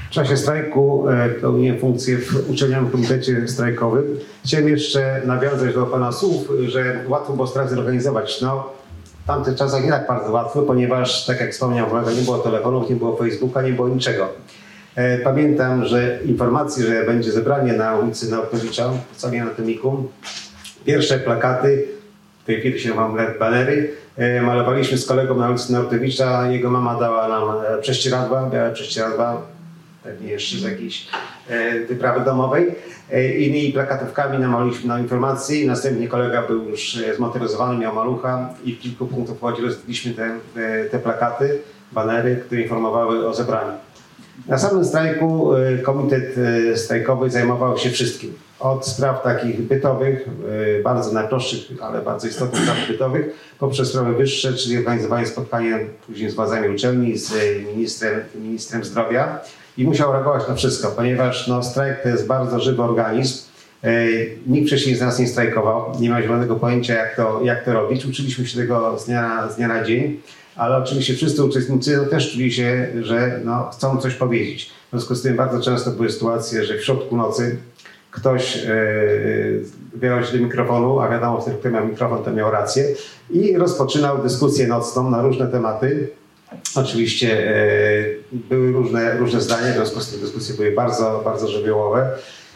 W 0.09 0.11
czasie 0.11 0.37
strajku 0.37 1.09
e, 1.09 1.29
pełniłem 1.29 1.79
funkcję 1.79 2.17
w 2.17 2.49
uczelnianym 2.49 2.89
komitecie 2.89 3.47
strajkowym. 3.47 4.19
Chciałem 4.45 4.67
jeszcze 4.67 5.21
nawiązać 5.25 5.73
do 5.73 5.85
Pana 5.85 6.11
słów, 6.11 6.51
że 6.67 6.99
łatwo 7.07 7.33
było 7.33 7.47
strajk 7.47 7.69
zorganizować. 7.69 8.41
No, 8.41 8.69
w 9.23 9.27
tamtych 9.27 9.55
czasach 9.55 9.83
nie 9.83 9.89
tak 9.89 10.07
bardzo 10.07 10.31
łatwo, 10.31 10.61
ponieważ, 10.61 11.25
tak 11.25 11.41
jak 11.41 11.51
wspomniał 11.51 11.87
kolega, 11.87 12.11
nie 12.11 12.21
było 12.21 12.37
telefonów, 12.37 12.89
nie 12.89 12.95
było 12.95 13.15
Facebooka, 13.15 13.61
nie 13.61 13.73
było 13.73 13.89
niczego. 13.89 14.29
E, 14.95 15.17
Pamiętam, 15.17 15.85
że 15.85 16.19
informacji, 16.25 16.83
że 16.83 17.03
będzie 17.03 17.31
zebranie 17.31 17.73
na 17.73 17.97
ulicy 17.97 18.31
Nautowicza 18.31 18.89
w 19.13 19.17
całym 19.17 19.41
anatomikum, 19.41 20.07
pierwsze 20.85 21.19
plakaty, 21.19 21.87
w 22.43 22.45
tej 22.45 22.59
chwili 22.59 22.79
się 22.79 22.93
mam 22.93 23.17
banery, 23.39 23.91
e, 24.17 24.41
malowaliśmy 24.41 24.97
z 24.97 25.05
kolegą 25.05 25.37
na 25.37 25.49
ulicy 25.49 25.73
Nautowicza, 25.73 26.47
jego 26.51 26.69
mama 26.69 26.99
dała 26.99 27.27
nam 27.27 27.81
prześcieradła, 27.81 28.49
białe 28.49 28.71
prześcieradła, 28.71 29.41
pewnie 30.09 30.31
jeszcze 30.31 30.57
z 30.57 30.61
jakiejś 30.61 31.07
e, 31.49 31.79
wyprawy 31.79 32.25
domowej. 32.25 32.75
E, 33.11 33.33
Innymi 33.33 33.73
plakatówkami 33.73 34.39
namaliliśmy 34.39 34.87
na 34.87 34.99
informacji. 34.99 35.67
Następnie 35.67 36.07
kolega 36.07 36.41
był 36.41 36.69
już 36.69 36.97
e, 36.97 37.15
zmotoryzowany, 37.15 37.77
miał 37.77 37.95
malucha 37.95 38.49
i 38.63 38.75
w 38.75 38.79
kilku 38.79 39.05
punktach 39.05 39.37
w 39.37 39.43
Łodzi 39.43 39.61
rozdaliśmy 39.61 40.13
te, 40.13 40.31
te, 40.91 40.99
plakaty, 40.99 41.59
banery, 41.91 42.35
które 42.45 42.61
informowały 42.61 43.27
o 43.27 43.33
zebraniu. 43.33 43.71
Na 44.47 44.57
samym 44.57 44.85
strajku 44.85 45.51
komitet 45.83 46.35
strajkowy 46.75 47.29
zajmował 47.29 47.77
się 47.77 47.89
wszystkim. 47.89 48.33
Od 48.59 48.87
spraw 48.87 49.23
takich 49.23 49.61
bytowych, 49.61 50.29
bardzo 50.83 51.11
najprostszych, 51.11 51.83
ale 51.83 52.01
bardzo 52.01 52.27
istotnych 52.27 52.63
spraw 52.63 52.87
bytowych, 52.87 53.25
poprzez 53.59 53.89
sprawy 53.89 54.13
wyższe, 54.13 54.53
czyli 54.53 54.77
organizowanie 54.77 55.25
spotkania 55.25 55.77
później 56.07 56.29
z 56.29 56.35
władzami 56.35 56.69
uczelni, 56.69 57.17
z 57.17 57.33
ministrem, 57.67 58.21
ministrem 58.35 58.83
zdrowia 58.83 59.39
i 59.79 59.85
musiał 59.85 60.13
reagować 60.13 60.47
na 60.47 60.55
wszystko, 60.55 60.87
ponieważ 60.87 61.47
no, 61.47 61.63
strajk 61.63 62.03
to 62.03 62.09
jest 62.09 62.27
bardzo 62.27 62.59
żywy 62.59 62.83
organizm. 62.83 63.43
E, 63.83 64.05
Nikt 64.47 64.67
wcześniej 64.67 64.95
z 64.95 65.01
nas 65.01 65.19
nie 65.19 65.27
strajkował, 65.27 65.91
nie 65.99 66.09
ma 66.09 66.21
zielonego 66.21 66.55
pojęcia 66.55 66.93
jak 66.93 67.15
to, 67.15 67.41
jak 67.43 67.65
to 67.65 67.73
robić. 67.73 68.05
Uczyliśmy 68.05 68.47
się 68.47 68.57
tego 68.57 68.99
z 68.99 69.05
dnia, 69.05 69.49
z 69.49 69.55
dnia 69.55 69.67
na 69.67 69.83
dzień, 69.83 70.19
ale 70.55 70.77
oczywiście 70.77 71.13
wszyscy 71.13 71.43
uczestnicy 71.43 71.97
no, 71.97 72.05
też 72.05 72.31
czuli 72.33 72.51
się, 72.51 72.87
że 73.01 73.39
no, 73.45 73.69
chcą 73.73 73.97
coś 73.97 74.15
powiedzieć. 74.15 74.71
W 74.87 74.89
związku 74.89 75.15
z 75.15 75.21
tym 75.21 75.35
bardzo 75.35 75.61
często 75.61 75.91
były 75.91 76.09
sytuacje, 76.09 76.65
że 76.65 76.77
w 76.77 76.83
środku 76.83 77.17
nocy 77.17 77.57
ktoś 78.11 78.57
e, 78.57 78.67
wybierał 79.93 80.23
się 80.23 80.37
do 80.37 80.43
mikrofonu, 80.43 80.99
a 80.99 81.09
wiadomo, 81.09 81.41
wtedy 81.41 81.57
kto 81.57 81.69
miał 81.69 81.87
mikrofon, 81.87 82.23
to 82.23 82.31
miał 82.31 82.51
rację 82.51 82.85
i 83.29 83.57
rozpoczynał 83.57 84.23
dyskusję 84.23 84.67
nocną 84.67 85.09
na 85.09 85.21
różne 85.21 85.47
tematy. 85.47 86.09
Oczywiście 86.75 87.49
e, 87.49 88.03
były 88.31 88.71
różne, 88.71 89.17
różne 89.17 89.41
zdania, 89.41 89.71
w 89.71 89.75
związku 89.75 89.99
z 89.99 90.11
tym 90.11 90.19
dyskusje 90.19 90.55
były 90.55 90.71
bardzo, 90.71 91.21
bardzo 91.25 91.47
żywiołowe. 91.47 92.09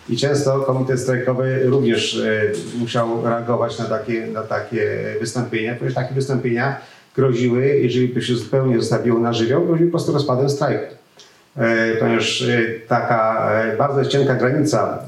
I 0.10 0.18
często 0.18 0.60
komitet 0.60 1.00
strajkowy 1.00 1.64
również 1.64 2.20
e, 2.20 2.52
musiał 2.80 3.26
reagować 3.26 3.80
na 3.80 3.86
takie, 3.86 4.28
na 4.28 4.42
takie 4.42 5.16
wystąpienia, 5.20 5.76
ponieważ 5.76 5.96
takie 5.96 6.14
wystąpienia 6.14 6.78
groziły, 7.16 7.66
jeżeli 7.66 8.08
by 8.08 8.22
się 8.22 8.36
zupełnie 8.36 8.80
zostawiło 8.80 9.20
na 9.20 9.34
żywioł, 9.34 9.66
groziły 9.66 9.90
po 9.90 9.98
prostu 9.98 10.12
rozpadem 10.12 10.50
strajku. 10.50 10.96
E, 11.58 11.96
ponieważ 11.96 12.42
e, 12.42 12.80
taka 12.88 13.52
e, 13.52 13.78
bardzo 13.78 14.06
cienka 14.06 14.36
granica 14.36 15.00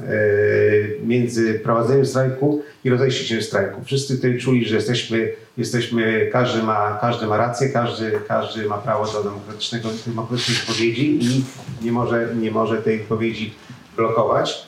między 1.06 1.54
prowadzeniem 1.54 2.06
strajku 2.06 2.62
i 2.84 2.90
rozejściem 2.90 3.38
się 3.38 3.42
strajku. 3.42 3.84
Wszyscy 3.84 4.16
tutaj 4.16 4.38
czuli, 4.38 4.64
że 4.64 4.74
jesteśmy, 4.74 5.32
jesteśmy 5.56 6.28
każdy, 6.32 6.62
ma, 6.62 6.98
każdy 7.00 7.26
ma 7.26 7.36
rację, 7.36 7.68
każdy, 7.68 8.12
każdy 8.28 8.66
ma 8.66 8.78
prawo 8.78 9.12
do 9.12 9.22
demokratycznego, 9.22 9.88
demokratycznej 10.06 10.56
wypowiedzi 10.56 11.24
i 11.24 11.28
nikt 11.28 11.82
nie 11.82 11.92
może, 11.92 12.28
nie 12.40 12.50
może 12.50 12.82
tej 12.82 12.98
wypowiedzi 12.98 13.54
blokować. 13.96 14.66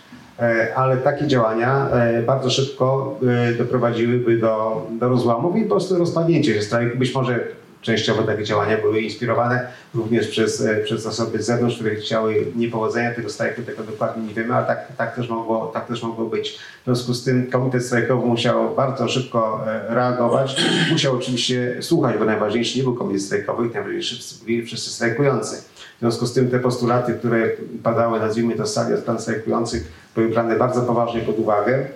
Ale 0.77 0.97
takie 0.97 1.27
działania 1.27 1.89
bardzo 2.27 2.51
szybko 2.51 3.19
doprowadziłyby 3.59 4.39
do, 4.39 4.87
do 5.01 5.09
rozłamów 5.09 5.57
i 5.57 5.63
po 5.63 5.71
prostu 5.71 5.99
rozpadnięcia 5.99 6.55
się 6.55 6.63
strajku. 6.63 6.99
Być 6.99 7.15
może 7.15 7.41
częściowo 7.89 8.23
takie 8.23 8.45
działania 8.45 8.77
były 8.77 9.01
inspirowane 9.01 9.69
również 9.95 10.29
przez, 10.29 10.61
e, 10.61 10.77
przez 10.77 11.07
osoby 11.07 11.43
z 11.43 11.47
zewnątrz, 11.47 11.75
które 11.75 11.95
chciały 11.95 12.47
niepowodzenia 12.57 13.15
tego 13.15 13.31
strajku, 13.31 13.63
tego 13.63 13.83
dokładnie 13.83 14.23
nie 14.29 14.35
wiemy, 14.35 14.55
ale 14.55 14.67
tak, 14.67 14.97
tak, 14.97 15.17
też 15.17 15.29
mogło, 15.29 15.67
tak 15.67 15.87
też 15.87 16.03
mogło 16.03 16.25
być. 16.25 16.59
W 16.81 16.85
związku 16.85 17.15
z 17.15 17.25
tym 17.25 17.51
komitet 17.51 17.85
strajkowy 17.85 18.27
musiał 18.27 18.75
bardzo 18.75 19.09
szybko 19.09 19.65
e, 19.67 19.95
reagować. 19.95 20.57
Musiał 20.93 21.17
oczywiście 21.17 21.77
słuchać, 21.81 22.19
bo 22.19 22.25
najważniejszy 22.25 22.79
nie 22.79 22.85
był 22.85 22.95
komitet 22.95 23.23
strajkowy, 23.23 23.71
najważniejszy 23.75 24.45
byli 24.45 24.63
wszyscy 24.67 24.91
strajkujący. 24.91 25.57
W 25.97 26.01
związku 26.01 26.27
z 26.27 26.33
tym 26.33 26.51
te 26.51 26.59
postulaty, 26.59 27.15
które 27.15 27.51
padały, 27.83 28.21
nazwijmy 28.21 28.55
to 28.55 28.67
z 28.67 28.73
sali 28.73 28.95
od 28.95 29.01
stron 29.01 29.21
strajkujących, 29.21 29.93
były 30.15 30.29
brane 30.29 30.57
bardzo 30.57 30.83
poważnie 30.83 31.21
pod 31.21 31.39
uwagę 31.39 31.87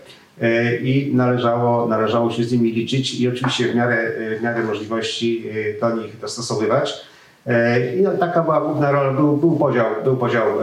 i 0.82 1.10
należało, 1.14 1.88
należało 1.88 2.30
się 2.30 2.44
z 2.44 2.52
nimi 2.52 2.72
liczyć 2.72 3.20
i 3.20 3.28
oczywiście 3.28 3.68
w 3.68 3.74
miarę, 3.74 3.96
e, 3.96 4.38
w 4.38 4.42
miarę 4.42 4.62
możliwości 4.62 5.44
e, 5.76 5.80
do 5.80 5.96
nich 5.96 6.18
dostosowywać. 6.18 6.94
E, 7.46 7.96
I 7.96 8.02
no, 8.02 8.10
taka 8.10 8.42
była 8.42 8.60
główna 8.60 8.90
rola, 8.90 9.12
był, 9.12 9.36
był 9.36 9.56
podział, 9.56 9.86
był 10.04 10.16
podział 10.16 10.48
e, 10.48 10.62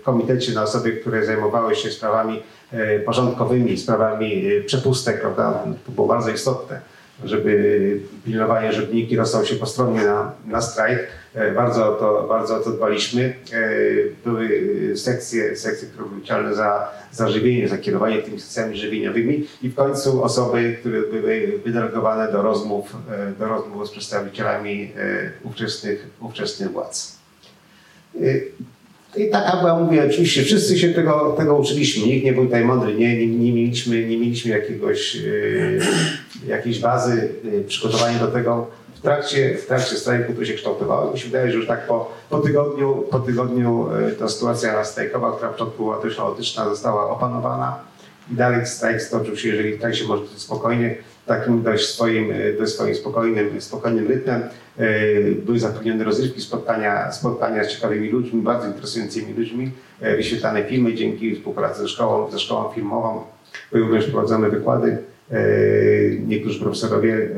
w 0.00 0.02
komitecie 0.02 0.52
na 0.52 0.62
osoby, 0.62 0.92
które 0.92 1.26
zajmowały 1.26 1.76
się 1.76 1.90
sprawami 1.90 2.42
e, 2.72 2.98
porządkowymi, 2.98 3.78
sprawami 3.78 4.46
e, 4.46 4.60
przepustek, 4.60 5.20
prawda? 5.20 5.64
To 5.86 5.92
było 5.92 6.06
bardzo 6.06 6.30
istotne. 6.30 6.80
Żeby 7.24 8.00
pilnowanie, 8.24 8.72
żeby 8.72 8.94
nikt 8.94 9.10
nie 9.10 9.16
dostał 9.16 9.44
się 9.46 9.56
na, 10.04 10.32
na 10.46 10.60
strajk. 10.60 10.98
E, 11.34 11.52
Bardzo 11.52 11.92
o 11.92 11.94
to, 11.94 12.26
bardzo 12.28 12.60
to 12.60 12.70
dbaliśmy. 12.70 13.34
E, 13.52 13.68
Były 14.24 14.48
sekcje, 14.96 15.56
sekcje, 15.56 15.88
które 15.88 15.96
były 15.96 16.06
odpowiedzialne 16.06 16.54
za, 16.54 16.88
za 17.12 17.28
żywienie, 17.28 17.68
za 17.68 17.78
kierowanie 17.78 18.22
tymi 18.22 18.40
sekcjami 18.40 18.76
żywieniowymi 18.76 19.46
i 19.62 19.68
w 19.68 19.74
końcu 19.74 20.24
osoby, 20.24 20.76
które 20.80 21.00
były 21.00 21.60
wydelegowane 21.64 22.32
do 22.32 22.42
rozmów, 22.42 22.96
e, 23.10 23.32
do 23.38 23.48
rozmów 23.48 23.88
z 23.88 23.90
przedstawicielami 23.90 24.92
ówczesnych, 25.44 26.06
ówczesnych 26.20 26.70
władz. 26.70 27.16
I 29.16 29.30
taka 29.30 29.56
była, 29.56 29.78
mówię, 29.78 30.06
oczywiście 30.10 30.42
wszyscy 30.42 30.78
się 30.78 30.88
tego, 30.88 31.34
tego 31.38 31.56
uczyliśmy, 31.56 32.06
nikt 32.06 32.24
nie 32.24 32.32
był 32.32 32.44
tutaj 32.44 32.64
mądry, 32.64 32.94
nie, 32.94 33.18
nie, 33.18 33.26
nie 33.26 33.52
mieliśmy, 33.52 34.06
nie 34.06 34.18
mieliśmy 34.18 34.50
jakiegoś, 34.50 35.16
e, 35.16 36.48
jakiejś 36.48 36.78
bazy 36.78 37.28
e, 37.58 37.64
przygotowania 37.64 38.18
do 38.18 38.26
tego. 38.26 38.66
W 38.94 39.00
trakcie, 39.00 39.54
w 39.54 39.66
trakcie 39.66 39.96
strajku 39.96 40.32
to 40.32 40.44
się 40.44 40.54
kształtowało. 40.54 41.12
Mi 41.12 41.18
się 41.18 41.26
wydaje, 41.26 41.50
że 41.50 41.56
już 41.56 41.66
tak 41.66 41.86
po, 41.86 42.12
po 42.30 42.38
tygodniu, 42.38 43.04
po 43.10 43.20
tygodniu 43.20 43.88
e, 44.08 44.12
ta 44.12 44.28
sytuacja 44.28 44.84
strajkowa, 44.84 45.32
która 45.32 45.48
w 45.48 45.52
początku 45.52 45.84
była 45.84 46.02
dość 46.02 46.16
chaotyczna, 46.16 46.68
została 46.68 47.10
opanowana 47.10 47.78
i 48.32 48.34
dalej 48.34 48.66
strajk 48.66 49.02
stoczył 49.02 49.36
się, 49.36 49.48
jeżeli 49.48 49.78
tak 49.78 49.96
się 49.96 50.04
może 50.04 50.22
spokojnie, 50.36 50.94
takim 51.26 51.62
dość 51.62 51.88
swoim, 51.88 52.32
dość 52.58 52.72
swoim 52.72 52.94
spokojnym, 52.94 53.60
spokojnym 53.60 54.08
rytmem. 54.08 54.42
E, 54.78 54.88
Były 55.46 55.58
zapewnione 55.58 56.04
rozrywki, 56.04 56.40
spotkania, 56.40 57.12
spotkania 57.12 57.64
z 57.64 57.68
ciekawymi 57.68 58.08
ludźmi, 58.10 58.42
bardzo 58.42 58.66
interesującymi 58.66 59.32
ludźmi, 59.34 59.70
e, 60.00 60.16
wyświetlane 60.16 60.64
filmy 60.64 60.94
dzięki 60.94 61.36
współpracy 61.36 61.80
ze 61.82 61.88
szkołą, 61.88 62.30
ze 62.30 62.38
szkołą 62.38 62.72
filmową. 62.72 63.20
Były 63.72 63.84
również 63.84 64.06
prowadzone 64.06 64.50
wykłady. 64.50 64.98
E, 65.30 65.36
Niektórzy 66.26 66.60
profesorowie 66.60 67.28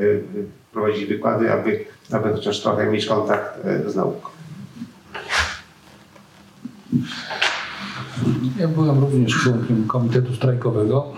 prowadzili 0.73 1.05
wykłady, 1.07 1.51
aby, 1.53 1.85
aby 2.11 2.29
chociaż 2.33 2.61
trochę 2.61 2.91
mieć 2.91 3.05
kontakt 3.05 3.59
z 3.87 3.95
nauką. 3.95 4.29
Ja 8.59 8.67
byłem 8.67 8.99
również 8.99 9.43
członkiem 9.43 9.87
komitetu 9.87 10.35
strajkowego. 10.35 11.13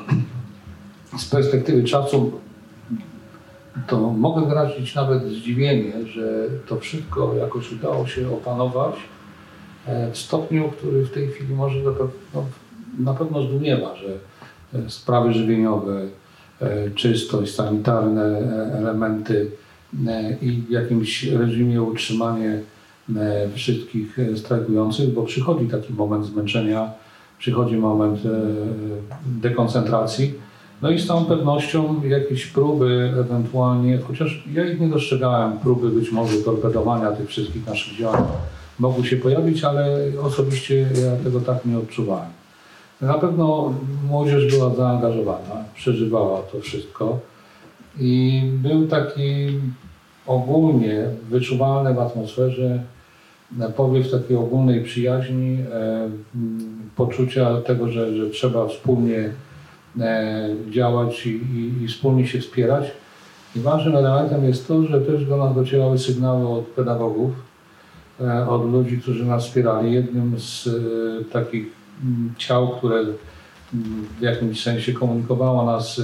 Z 1.18 1.26
perspektywy 1.26 1.84
czasu 1.84 2.40
to 3.88 4.00
mogę 4.00 4.48
wyrazić 4.48 4.96
nawet 4.96 5.24
zdziwienie, 5.24 5.94
że 6.06 6.48
to 6.68 6.80
wszystko 6.80 7.36
jakoś 7.36 7.72
udało 7.72 8.08
się 8.08 8.34
opanować 8.34 8.96
e, 9.86 10.12
w 10.12 10.18
stopniu, 10.18 10.70
który 10.70 11.04
w 11.06 11.12
tej 11.12 11.28
chwili 11.28 11.54
może 11.54 11.80
na 11.80 11.92
pewno, 11.92 12.46
na 13.00 13.14
pewno 13.14 13.44
zdumiewa, 13.44 13.96
że 13.96 14.08
e, 14.80 14.90
sprawy 14.90 15.34
żywieniowe, 15.34 16.02
e, 16.62 16.92
czystość, 16.92 17.56
sanitarne 17.56 18.24
elementy 18.78 19.52
i 20.42 20.52
w 20.52 20.70
jakimś 20.70 21.24
reżimie 21.24 21.82
utrzymanie 21.82 22.60
wszystkich 23.56 24.18
strajkujących, 24.36 25.14
bo 25.14 25.24
przychodzi 25.24 25.68
taki 25.68 25.94
moment 25.94 26.26
zmęczenia, 26.26 26.92
przychodzi 27.40 27.78
moment 27.78 28.20
dekoncentracji. 29.26 30.34
No 30.82 30.90
i 30.90 31.00
z 31.00 31.08
całą 31.08 31.26
pewnością 31.26 32.02
jakieś 32.04 32.46
próby 32.46 33.14
ewentualnie, 33.20 33.98
chociaż 33.98 34.44
ja 34.54 34.66
ich 34.66 34.80
nie 34.80 34.88
dostrzegałem, 34.88 35.60
próby 35.60 35.90
być 35.90 36.12
może 36.12 36.38
torpedowania 36.38 37.12
tych 37.12 37.30
wszystkich 37.30 37.68
naszych 37.68 37.98
działań 37.98 38.24
mogły 38.80 39.06
się 39.06 39.18
pojawić, 39.18 39.64
ale 39.64 39.98
osobiście 40.22 40.82
ja 40.82 41.24
tego 41.24 41.42
tak 41.42 41.66
nie 41.66 41.78
odczuwałem. 41.78 42.30
Na 43.02 43.14
pewno 43.14 43.74
młodzież 44.10 44.56
była 44.56 44.76
zaangażowana, 44.76 45.64
przeżywała 45.76 46.42
to 46.42 46.60
wszystko 46.60 47.20
i 48.00 48.44
był 48.54 48.88
taki 48.88 49.60
ogólnie 50.28 51.06
wyczuwalny 51.30 51.94
w 51.94 52.00
atmosferze 52.00 52.84
e, 53.60 53.70
powiew 53.70 54.12
takiej 54.12 54.38
ogólnej 54.38 54.84
przyjaźni, 54.84 55.58
e, 55.74 56.10
poczucia 56.96 57.62
tego, 57.62 57.88
że, 57.88 58.16
że 58.16 58.30
trzeba 58.30 58.68
wspólnie 58.68 59.30
działać 60.70 61.26
i, 61.28 61.30
i, 61.30 61.84
i 61.84 61.88
wspólnie 61.88 62.28
się 62.28 62.40
wspierać. 62.40 62.92
I 63.56 63.60
ważnym 63.60 63.96
elementem 63.96 64.46
jest 64.46 64.68
to, 64.68 64.84
że 64.84 65.02
też 65.02 65.26
do 65.26 65.38
nas 65.38 65.56
docierały 65.56 65.98
sygnały 65.98 66.48
od 66.48 66.66
pedagogów, 66.66 67.32
e, 68.22 68.48
od 68.50 68.72
ludzi, 68.72 68.98
którzy 68.98 69.26
nas 69.26 69.46
wspierali. 69.46 69.94
Jednym 69.94 70.40
z 70.40 70.68
e, 70.68 70.72
takich 71.34 71.66
mm, 72.04 72.34
ciał, 72.38 72.70
które 72.70 72.96
mm, 73.00 73.16
w 74.20 74.22
jakimś 74.22 74.64
sensie 74.64 74.94
komunikowało 74.94 75.66
nas 75.66 76.00
e, 76.00 76.04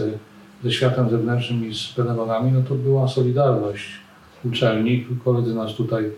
ze 0.64 0.72
światem 0.72 1.10
zewnętrznym 1.10 1.66
i 1.66 1.76
z 1.76 1.88
pedagogami, 1.88 2.52
no 2.52 2.62
to 2.70 2.76
była 2.76 3.08
Solidarność 3.08 3.86
uczelni. 4.46 5.06
Koledzy 5.26 5.56
nas 5.56 5.74
tutaj 5.74 6.12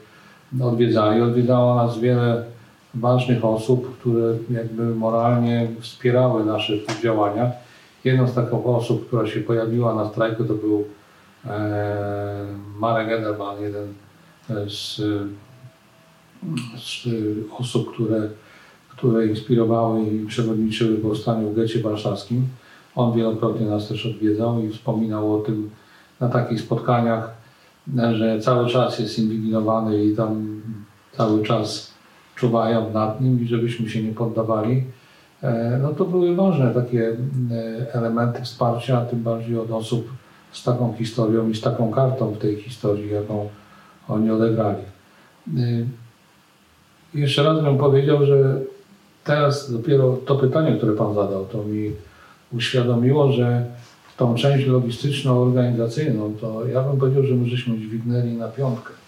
odwiedzali. 0.62 1.22
Odwiedzało 1.22 1.76
nas 1.76 2.00
wiele 2.00 2.44
ważnych 2.94 3.46
osób, 3.46 3.98
które 4.00 4.38
jakby 4.50 4.96
moralnie 4.96 5.68
wspierały 5.80 6.46
nasze 6.46 6.74
działania. 7.04 7.52
Jedną 8.04 8.28
z 8.28 8.34
takich 8.34 8.54
osób, 8.54 9.08
która 9.08 9.28
się 9.28 9.40
pojawiła 9.40 9.96
na 9.96 10.10
strajku, 10.10 10.44
to 10.44 10.54
był 10.54 10.86
e, 11.46 12.46
Marek 12.80 13.10
Ederman, 13.10 13.62
jeden 13.62 13.94
z, 14.70 15.02
z 16.78 17.08
osób, 17.60 17.94
które, 17.94 18.30
które 18.90 19.28
inspirowały 19.28 20.02
i 20.02 20.26
przewodniczyły 20.26 20.98
powstaniu 20.98 21.50
w 21.50 21.56
getcie 21.56 21.82
warszawskim. 21.82 22.48
On 22.96 23.14
wielokrotnie 23.14 23.68
nas 23.68 23.88
też 23.88 24.06
odwiedzał 24.06 24.62
i 24.62 24.70
wspominał 24.70 25.36
o 25.36 25.40
tym 25.40 25.70
na 26.20 26.30
takich 26.30 26.62
spotkaniach, 26.62 27.34
że 28.14 28.40
cały 28.40 28.70
czas 28.70 29.00
jest 29.00 29.20
inwigilowany 29.20 30.06
i 30.06 30.16
tam 30.16 30.62
cały 31.12 31.44
czas 31.44 31.89
czuwają 32.40 32.94
nad 32.94 33.22
nim 33.22 33.44
i 33.44 33.48
żebyśmy 33.48 33.90
się 33.90 34.04
nie 34.04 34.14
poddawali. 34.14 34.84
E, 35.44 35.80
No 35.82 35.90
to 35.94 36.06
były 36.06 36.36
ważne 36.36 36.74
takie 36.74 37.10
e, 37.10 37.94
elementy 37.94 38.42
wsparcia, 38.42 39.06
tym 39.06 39.24
bardziej 39.24 39.58
od 39.60 39.72
osób 39.72 40.14
z 40.52 40.64
taką 40.64 40.94
historią 40.94 41.50
i 41.50 41.56
z 41.56 41.62
taką 41.62 41.92
kartą 41.92 42.32
w 42.32 42.38
tej 42.38 42.56
historii, 42.56 43.12
jaką 43.12 43.50
oni 44.08 44.32
odegrali. 44.32 44.84
E, 45.58 45.86
Jeszcze 47.14 47.44
raz 47.44 47.64
bym 47.64 47.78
powiedział, 47.78 48.26
że 48.26 48.60
teraz 49.24 49.72
dopiero 49.72 50.18
to 50.26 50.36
pytanie, 50.36 50.78
które 50.78 50.94
Pan 50.94 51.14
zadał, 51.14 51.46
to 51.46 51.64
mi 51.64 51.92
uświadomiło, 52.54 53.32
że 53.32 53.66
tą 54.18 54.36
część 54.36 54.68
logistyczną, 54.68 55.42
organizacyjną, 55.42 56.34
to 56.42 56.68
ja 56.68 56.84
bym 56.84 56.98
powiedział, 57.00 57.24
że 57.24 57.36
my 57.36 57.50
żeśmy 57.50 57.78
dźwignęli 57.78 58.34
na 58.34 58.48
piątkę. 58.48 58.99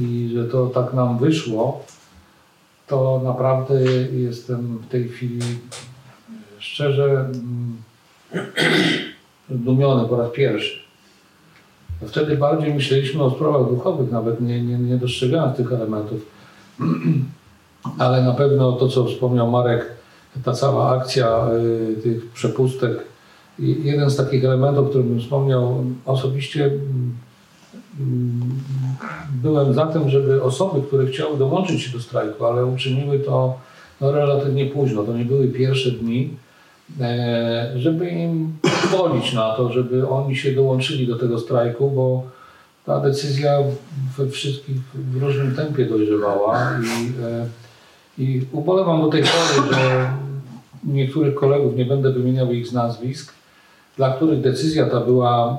I 0.00 0.30
że 0.34 0.44
to 0.44 0.66
tak 0.66 0.94
nam 0.94 1.18
wyszło, 1.18 1.84
to 2.86 3.20
naprawdę 3.24 3.80
jestem 4.12 4.78
w 4.78 4.88
tej 4.88 5.08
chwili 5.08 5.40
szczerze 6.58 7.04
mm, 7.04 7.76
zdumiony 9.50 10.08
po 10.08 10.16
raz 10.16 10.30
pierwszy. 10.30 10.86
Wtedy 12.06 12.36
bardziej 12.36 12.74
myśleliśmy 12.74 13.22
o 13.22 13.30
sprawach 13.30 13.68
duchowych, 13.68 14.10
nawet 14.10 14.40
nie, 14.40 14.62
nie, 14.62 14.78
nie 14.78 14.96
dostrzegając 14.96 15.56
tych 15.56 15.72
elementów. 15.72 16.20
Ale 17.98 18.22
na 18.22 18.32
pewno 18.32 18.72
to, 18.72 18.88
co 18.88 19.04
wspomniał 19.04 19.50
Marek, 19.50 19.86
ta 20.44 20.52
cała 20.52 21.00
akcja 21.00 21.48
y, 21.98 22.02
tych 22.02 22.30
przepustek, 22.30 22.98
jeden 23.58 24.10
z 24.10 24.16
takich 24.16 24.44
elementów, 24.44 24.88
który 24.88 25.04
bym 25.04 25.20
wspomniał, 25.20 25.84
osobiście 26.04 26.64
mm, 26.64 26.80
mm, 26.80 27.16
byłem 29.42 29.74
za 29.74 29.86
tym, 29.86 30.10
żeby 30.10 30.42
osoby, 30.42 30.86
które 30.86 31.06
chciały 31.06 31.38
dołączyć 31.38 31.82
się 31.82 31.92
do 31.92 32.00
strajku, 32.00 32.46
ale 32.46 32.66
uczyniły 32.66 33.18
to 33.18 33.58
no, 34.00 34.12
relatywnie 34.12 34.66
późno, 34.66 35.02
to 35.02 35.16
nie 35.16 35.24
były 35.24 35.48
pierwsze 35.48 35.90
dni, 35.90 36.30
e, 37.00 37.72
żeby 37.76 38.10
im 38.10 38.52
pozwolić 38.62 39.32
na 39.32 39.54
to, 39.54 39.72
żeby 39.72 40.08
oni 40.08 40.36
się 40.36 40.52
dołączyli 40.52 41.06
do 41.06 41.16
tego 41.16 41.38
strajku, 41.38 41.90
bo 41.90 42.22
ta 42.86 43.00
decyzja 43.00 43.58
we 44.18 44.28
wszystkich 44.28 44.76
w 44.94 45.22
różnym 45.22 45.54
tempie 45.54 45.86
dojrzewała 45.86 46.70
i, 46.82 47.22
e, 47.24 47.46
i 48.18 48.42
ubolewam 48.52 49.00
do 49.00 49.08
tej 49.08 49.22
pory, 49.22 49.74
że 49.74 50.10
niektórych 50.84 51.34
kolegów, 51.34 51.76
nie 51.76 51.84
będę 51.84 52.12
wymieniał 52.12 52.52
ich 52.52 52.66
z 52.66 52.72
nazwisk, 52.72 53.32
dla 53.96 54.12
których 54.12 54.40
decyzja 54.40 54.86
ta 54.86 55.00
była 55.00 55.58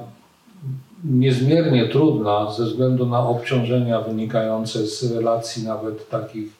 niezmiernie 1.03 1.87
trudna 1.87 2.51
ze 2.51 2.65
względu 2.65 3.05
na 3.05 3.19
obciążenia 3.19 4.01
wynikające 4.01 4.87
z 4.87 5.11
relacji 5.11 5.63
nawet 5.63 6.09
takich 6.09 6.57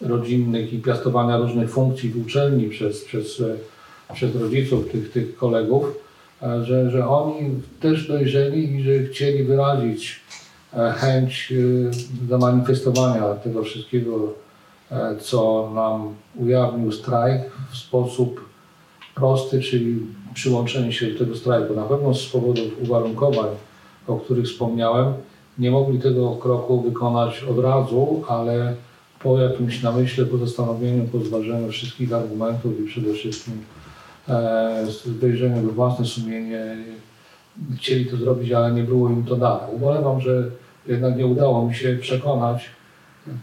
rodzinnych 0.00 0.72
i 0.72 0.78
piastowania 0.78 1.36
różnych 1.36 1.70
funkcji 1.70 2.10
w 2.10 2.26
uczelni 2.26 2.68
przez, 2.68 3.04
przez, 3.04 3.42
przez 4.14 4.36
rodziców 4.36 4.90
tych, 4.92 5.12
tych 5.12 5.36
kolegów, 5.36 5.84
e, 6.42 6.64
że, 6.64 6.90
że 6.90 7.08
oni 7.08 7.50
też 7.80 8.08
dojrzeli 8.08 8.74
i 8.74 8.82
że 8.82 9.04
chcieli 9.04 9.44
wyrazić 9.44 10.20
e, 10.74 10.92
chęć 10.92 11.52
e, 11.52 12.28
zamanifestowania 12.28 13.34
tego 13.34 13.62
wszystkiego, 13.62 14.42
co 15.20 15.70
nam 15.74 16.14
ujawnił 16.36 16.92
strajk 16.92 17.42
w 17.70 17.76
sposób 17.76 18.48
prosty, 19.14 19.60
czyli 19.60 20.00
przyłączenie 20.34 20.92
się 20.92 21.06
do 21.06 21.18
tego 21.18 21.36
strajku. 21.36 21.74
Na 21.74 21.82
pewno 21.82 22.14
z 22.14 22.26
powodów 22.26 22.82
uwarunkowań, 22.82 23.46
o 24.06 24.16
których 24.16 24.44
wspomniałem, 24.44 25.12
nie 25.58 25.70
mogli 25.70 25.98
tego 25.98 26.30
kroku 26.30 26.80
wykonać 26.80 27.44
od 27.50 27.58
razu, 27.58 28.22
ale 28.28 28.74
po 29.22 29.38
jakimś 29.38 29.82
namyśle, 29.82 30.26
po 30.26 30.38
zastanowieniu, 30.38 31.04
po 31.04 31.18
zważeniu 31.18 31.72
wszystkich 31.72 32.12
argumentów 32.12 32.80
i 32.80 32.86
przede 32.86 33.14
wszystkim 33.14 33.54
e, 34.28 34.86
z 34.86 35.08
wejrzeniem 35.08 35.66
we 35.66 35.72
własne 35.72 36.04
sumienie 36.06 36.76
chcieli 37.76 38.06
to 38.06 38.16
zrobić, 38.16 38.52
ale 38.52 38.72
nie 38.72 38.82
było 38.82 39.10
im 39.10 39.24
to 39.24 39.36
dane. 39.36 39.68
Ubolewam, 39.72 40.20
że 40.20 40.50
jednak 40.86 41.16
nie 41.16 41.26
udało 41.26 41.68
mi 41.68 41.74
się 41.74 41.96
przekonać 42.00 42.70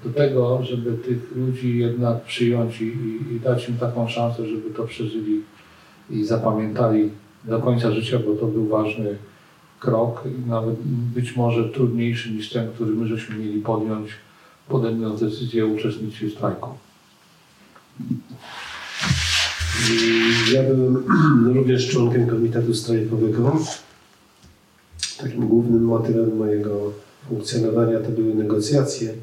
do 0.06 0.14
tego, 0.14 0.64
żeby 0.64 0.98
tych 0.98 1.36
ludzi 1.36 1.80
jednak 1.80 2.22
przyjąć 2.22 2.82
i, 2.82 2.86
i, 2.86 3.36
i 3.36 3.40
dać 3.40 3.70
im 3.70 3.78
taką 3.78 4.08
szansę, 4.08 4.46
żeby 4.46 4.70
to 4.70 4.84
przeżyli 4.84 5.42
i 6.10 6.26
zapamiętali 6.26 7.10
do 7.44 7.60
końca 7.60 7.92
życia, 7.92 8.20
bo 8.20 8.34
to 8.36 8.46
był 8.46 8.68
ważny 8.68 9.16
krok 9.80 10.24
nawet 10.48 10.76
być 11.16 11.36
może 11.36 11.70
trudniejszy 11.70 12.32
niż 12.32 12.50
ten, 12.50 12.72
który 12.72 12.92
my 12.92 13.08
żeśmy 13.08 13.38
mieli 13.38 13.62
podjąć, 13.62 14.10
podejmując 14.68 15.20
decyzję 15.20 15.66
o 15.66 15.68
uczestnictwie 15.68 16.28
w 16.28 16.34
strajku. 16.34 16.70
Ja 20.54 20.64
byłem 20.64 21.04
również 21.56 21.90
członkiem 21.90 22.28
komitetu 22.28 22.74
strajkowego. 22.74 23.60
Takim 25.18 25.48
głównym 25.48 25.84
motywem 25.84 26.38
mojego 26.38 26.92
funkcjonowania 27.30 28.00
to 28.00 28.10
były 28.10 28.36
negocjacje 28.36 29.14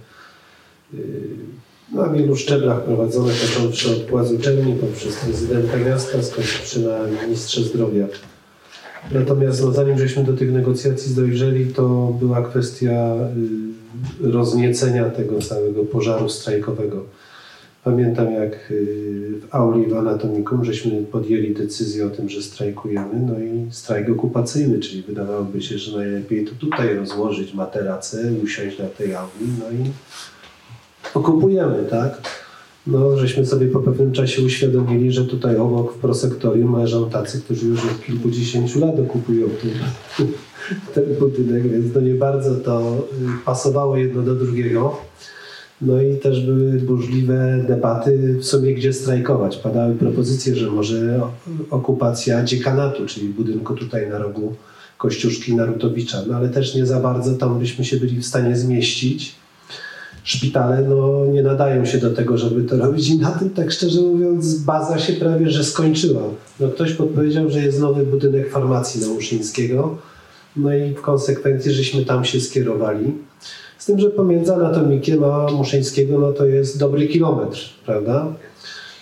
na 1.93 2.09
wielu 2.09 2.37
szczeblach 2.37 2.85
prowadzone, 2.85 3.33
począwszy 3.33 3.91
od 3.91 3.99
płac 4.03 4.31
uczelni, 4.31 4.73
poprzez 4.73 5.17
prezydenta 5.17 5.77
miasta, 5.77 6.23
skończywszy 6.23 6.81
na 6.81 7.23
ministrze 7.23 7.63
zdrowia. 7.63 8.07
Natomiast 9.13 9.63
no, 9.63 9.73
zanim 9.73 9.99
żeśmy 9.99 10.25
do 10.25 10.33
tych 10.33 10.53
negocjacji 10.53 11.15
dojrzeli, 11.15 11.67
to 11.67 12.17
była 12.21 12.43
kwestia 12.43 13.15
y, 14.21 14.31
rozniecenia 14.33 15.11
tego 15.11 15.39
całego 15.39 15.85
pożaru 15.85 16.29
strajkowego. 16.29 17.05
Pamiętam 17.85 18.33
jak 18.33 18.71
y, 18.71 19.41
w 19.41 19.55
auli 19.55 19.87
w 19.87 19.97
Anatomikum 19.97 20.65
żeśmy 20.65 21.03
podjęli 21.03 21.55
decyzję 21.55 22.07
o 22.07 22.11
tym, 22.11 22.29
że 22.29 22.43
strajkujemy, 22.43 23.21
no 23.27 23.41
i 23.41 23.73
strajk 23.73 24.11
okupacyjny, 24.11 24.79
czyli 24.79 25.03
wydawałoby 25.03 25.63
się, 25.63 25.79
że 25.79 25.97
najlepiej 25.97 26.45
to 26.45 26.53
tutaj 26.55 26.95
rozłożyć 26.95 27.55
materace, 27.55 28.33
usiąść 28.45 28.79
na 28.79 28.87
tej 28.87 29.15
auli, 29.15 29.47
no 29.59 29.71
i 29.71 29.91
okupujemy, 31.15 31.85
tak? 31.91 32.46
No, 32.87 33.19
żeśmy 33.19 33.47
sobie 33.47 33.67
po 33.67 33.81
pewnym 33.81 34.13
czasie 34.13 34.43
uświadomili, 34.43 35.13
że 35.13 35.25
tutaj 35.25 35.57
obok 35.57 35.95
w 35.95 35.99
prosektorium 35.99 36.77
leżą 36.77 37.11
tacy, 37.11 37.41
którzy 37.41 37.67
już 37.67 37.85
od 37.85 38.05
kilkudziesięciu 38.07 38.81
lat 38.81 38.99
okupują 39.01 39.49
ten, 39.49 40.27
ten 40.95 41.05
budynek, 41.21 41.69
więc 41.69 41.95
no 41.95 42.01
nie 42.01 42.15
bardzo 42.15 42.55
to 42.55 43.07
y, 43.13 43.45
pasowało 43.45 43.97
jedno 43.97 44.23
do 44.23 44.35
drugiego. 44.35 44.97
No 45.81 46.03
i 46.03 46.17
też 46.17 46.47
były 46.47 46.73
burzliwe 46.73 47.65
debaty 47.69 48.37
w 48.41 48.45
sumie, 48.45 48.75
gdzie 48.75 48.93
strajkować. 48.93 49.57
Padały 49.57 49.95
propozycje, 49.95 50.57
że 50.57 50.71
może 50.71 51.21
okupacja 51.71 52.45
dziekanatu, 52.45 53.07
czyli 53.07 53.29
budynku 53.29 53.75
tutaj 53.75 54.11
na 54.11 54.19
rogu 54.19 54.55
Kościuszki 54.99 55.57
Narutowicza, 55.57 56.19
no 56.29 56.37
ale 56.37 56.49
też 56.49 56.75
nie 56.75 56.87
za 56.87 57.01
bardzo 57.01 57.35
tam 57.35 57.59
byśmy 57.59 57.85
się 57.85 57.97
byli 57.97 58.21
w 58.21 58.27
stanie 58.27 58.57
zmieścić 58.57 59.35
szpitale 60.27 60.83
no, 60.83 61.27
nie 61.27 61.43
nadają 61.43 61.85
się 61.85 61.99
do 61.99 62.11
tego, 62.11 62.39
żeby 62.39 62.63
to 62.63 62.77
robić 62.77 63.09
i 63.09 63.19
na 63.19 63.31
tym, 63.31 63.51
tak 63.51 63.73
szczerze 63.73 64.01
mówiąc, 64.01 64.55
baza 64.55 64.99
się 64.99 65.13
prawie, 65.13 65.51
że 65.51 65.65
skończyła. 65.65 66.23
No, 66.61 66.69
ktoś 66.69 66.93
podpowiedział, 66.93 67.51
że 67.51 67.61
jest 67.61 67.81
nowy 67.81 68.05
budynek 68.05 68.51
farmacji 68.51 69.01
na 69.01 69.07
Muszyńskiego, 69.07 69.99
no 70.57 70.75
i 70.75 70.95
w 70.95 71.01
konsekwencji, 71.01 71.73
żeśmy 71.73 72.05
tam 72.05 72.25
się 72.25 72.41
skierowali. 72.41 73.13
Z 73.79 73.87
tym, 73.87 73.99
że 73.99 74.11
pomiędzy 74.11 74.55
Anatomikiem 74.55 75.25
a 75.25 75.51
Muszyńskiego 75.53 76.19
no, 76.19 76.33
to 76.33 76.47
jest 76.47 76.79
dobry 76.79 77.09
kilometr, 77.09 77.59
prawda? 77.87 78.27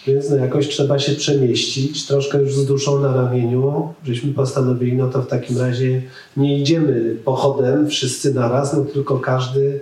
Więc 0.07 0.31
no, 0.31 0.37
jakoś 0.37 0.69
trzeba 0.69 0.99
się 0.99 1.13
przemieścić, 1.13 2.07
troszkę 2.07 2.43
już 2.43 2.55
z 2.55 2.67
duszą 2.67 3.01
na 3.01 3.15
ramieniu, 3.15 3.89
żeśmy 4.05 4.33
postanowili, 4.33 4.93
no 4.97 5.11
to 5.11 5.23
w 5.23 5.27
takim 5.27 5.59
razie 5.59 6.03
nie 6.37 6.59
idziemy 6.59 7.17
pochodem 7.25 7.89
wszyscy 7.89 8.35
naraz, 8.35 8.73
no 8.73 8.85
tylko 8.85 9.19
każdy 9.19 9.81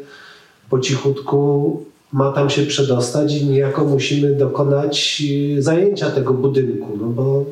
po 0.72 0.78
cichutku 0.78 1.80
ma 2.12 2.32
tam 2.32 2.50
się 2.50 2.62
przedostać 2.62 3.34
i 3.34 3.46
niejako 3.46 3.84
musimy 3.84 4.34
dokonać 4.34 5.22
y, 5.58 5.62
zajęcia 5.62 6.10
tego 6.10 6.34
budynku, 6.34 6.98
no 7.00 7.06
bo 7.06 7.44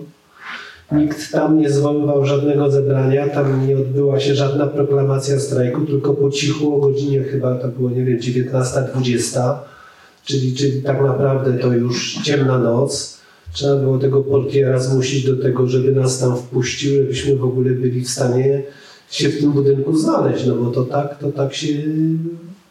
nikt 0.92 1.32
tam 1.32 1.58
nie 1.58 1.70
zwoływał 1.70 2.24
żadnego 2.24 2.70
zebrania, 2.70 3.28
tam 3.28 3.68
nie 3.68 3.76
odbyła 3.76 4.20
się 4.20 4.34
żadna 4.34 4.66
proklamacja 4.66 5.40
strajku, 5.40 5.80
tylko 5.80 6.14
po 6.14 6.30
cichu 6.30 6.76
o 6.76 6.78
godzinie 6.78 7.22
chyba 7.22 7.54
to 7.54 7.68
było, 7.68 7.90
nie 7.90 8.04
wiem, 8.04 8.18
19.20, 8.18 9.54
czyli, 10.24 10.54
czyli 10.54 10.82
tak 10.82 11.02
naprawdę 11.02 11.58
to 11.58 11.72
już 11.72 12.14
ciemna 12.24 12.58
noc. 12.58 13.20
Trzeba 13.52 13.76
było 13.76 13.98
tego 13.98 14.20
portiera 14.20 14.78
zmusić 14.78 15.24
do 15.24 15.42
tego, 15.42 15.66
żeby 15.66 15.92
nas 15.92 16.18
tam 16.18 16.36
wpuścił, 16.36 16.96
żebyśmy 16.96 17.36
w 17.36 17.44
ogóle 17.44 17.70
byli 17.70 18.00
w 18.00 18.10
stanie 18.10 18.62
się 19.10 19.28
w 19.28 19.40
tym 19.40 19.52
budynku 19.52 19.96
znaleźć, 19.96 20.46
no 20.46 20.54
bo 20.54 20.70
to 20.70 20.84
tak, 20.84 21.18
to 21.18 21.32
tak 21.32 21.54
się 21.54 21.68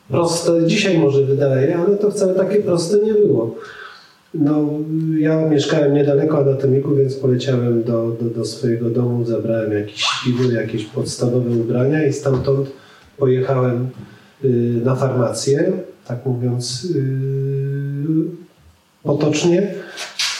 proste 0.09 0.67
dzisiaj 0.67 0.99
może 0.99 1.25
wydaje, 1.25 1.77
ale 1.77 1.97
to 1.97 2.11
wcale 2.11 2.33
takie 2.33 2.61
proste 2.61 2.97
nie 2.97 3.13
było. 3.13 3.55
No, 4.33 4.69
ja 5.17 5.49
mieszkałem 5.49 5.93
niedaleko 5.93 6.37
anatomiku, 6.37 6.95
więc 6.95 7.15
poleciałem 7.15 7.83
do, 7.83 8.11
do, 8.21 8.29
do 8.29 8.45
swojego 8.45 8.89
domu, 8.89 9.25
zabrałem 9.25 9.73
jakieś 9.73 10.05
piwo, 10.25 10.51
jakieś 10.51 10.85
podstawowe 10.85 11.49
ubrania 11.49 12.07
i 12.07 12.13
stamtąd 12.13 12.71
pojechałem 13.17 13.89
y, 14.43 14.81
na 14.83 14.95
farmację, 14.95 15.71
tak 16.07 16.25
mówiąc 16.25 16.87
y, 16.95 17.03
potocznie. 19.03 19.73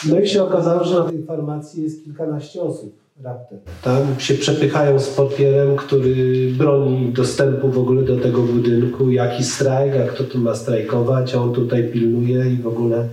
No 0.08 0.20
i 0.20 0.28
się 0.28 0.42
okazało, 0.42 0.84
że 0.84 0.94
na 0.98 1.04
tej 1.04 1.22
farmacji 1.22 1.82
jest 1.82 2.04
kilkanaście 2.04 2.62
osób 2.62 2.92
raptem. 3.22 3.58
Tam 3.82 4.02
się 4.18 4.34
przepychają 4.34 5.00
z 5.00 5.08
portierem, 5.08 5.76
który 5.76 6.46
broni 6.52 7.12
dostępu 7.12 7.70
w 7.70 7.78
ogóle 7.78 8.02
do 8.02 8.16
tego 8.16 8.42
budynku, 8.42 9.10
jaki 9.10 9.44
strajk, 9.44 9.92
a 9.96 10.12
kto 10.12 10.24
tu 10.24 10.38
ma 10.38 10.54
strajkować, 10.54 11.34
a 11.34 11.42
on 11.42 11.52
tutaj 11.52 11.88
pilnuje 11.92 12.50
i 12.50 12.56
w 12.56 12.66
ogóle 12.66 13.08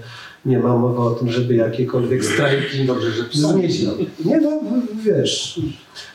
nie 0.45 0.59
ma 0.59 0.77
mowy 0.77 1.01
o 1.01 1.09
tym, 1.11 1.31
żeby 1.31 1.55
jakiekolwiek 1.55 2.25
strajki 2.25 2.85
Dobrze, 2.85 3.11
że. 3.11 3.23
Nie 4.25 4.41
no, 4.41 4.59
wiesz. 5.05 5.61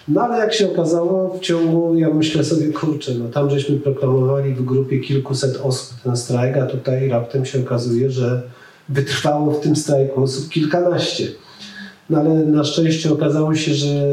No 0.08 0.20
ale 0.20 0.38
jak 0.38 0.54
się 0.54 0.72
okazało, 0.72 1.34
w 1.38 1.40
ciągu, 1.40 1.94
ja 1.98 2.10
myślę 2.10 2.44
sobie, 2.44 2.72
kurczę, 2.72 3.14
no 3.14 3.28
tam 3.28 3.50
żeśmy 3.50 3.76
proklamowali 3.76 4.54
w 4.54 4.64
grupie 4.64 5.00
kilkuset 5.00 5.60
osób 5.62 6.00
ten 6.04 6.16
strajk, 6.16 6.56
a 6.56 6.66
tutaj 6.66 7.08
raptem 7.08 7.44
się 7.44 7.60
okazuje, 7.60 8.10
że 8.10 8.42
wytrwało 8.88 9.52
w 9.52 9.60
tym 9.60 9.76
strajku 9.76 10.22
osób 10.22 10.48
kilkanaście. 10.48 11.28
No 12.10 12.18
ale 12.18 12.34
na 12.34 12.64
szczęście 12.64 13.12
okazało 13.12 13.54
się, 13.54 13.74
że 13.74 14.06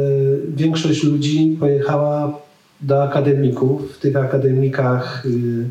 większość 0.56 1.04
ludzi 1.04 1.58
pojechała 1.60 2.40
do 2.82 3.04
akademików. 3.04 3.96
W 3.96 4.00
tych 4.00 4.16
akademikach 4.16 5.26
y, 5.26 5.70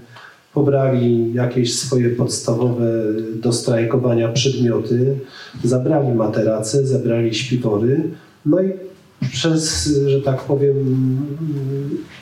pobrali 0.54 1.34
jakieś 1.34 1.78
swoje 1.78 2.10
podstawowe 2.10 2.86
do 3.34 3.52
strajkowania 3.52 4.28
przedmioty, 4.28 5.18
zabrali 5.64 6.14
materace, 6.14 6.86
zabrali 6.86 7.34
śpiwory. 7.34 8.02
No 8.46 8.60
i 8.62 8.72
przez, 9.32 9.86
że 10.06 10.22
tak 10.22 10.40
powiem, 10.40 10.76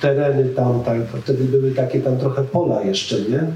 tereny 0.01 0.44
tam, 0.44 0.80
tak, 0.84 0.99
wtedy 1.22 1.44
były 1.44 1.70
takie 1.70 2.01
tam 2.01 2.16
trochę 2.16 2.44
pola 2.44 2.82
jeszcze, 2.82 3.16
nie? 3.20 3.47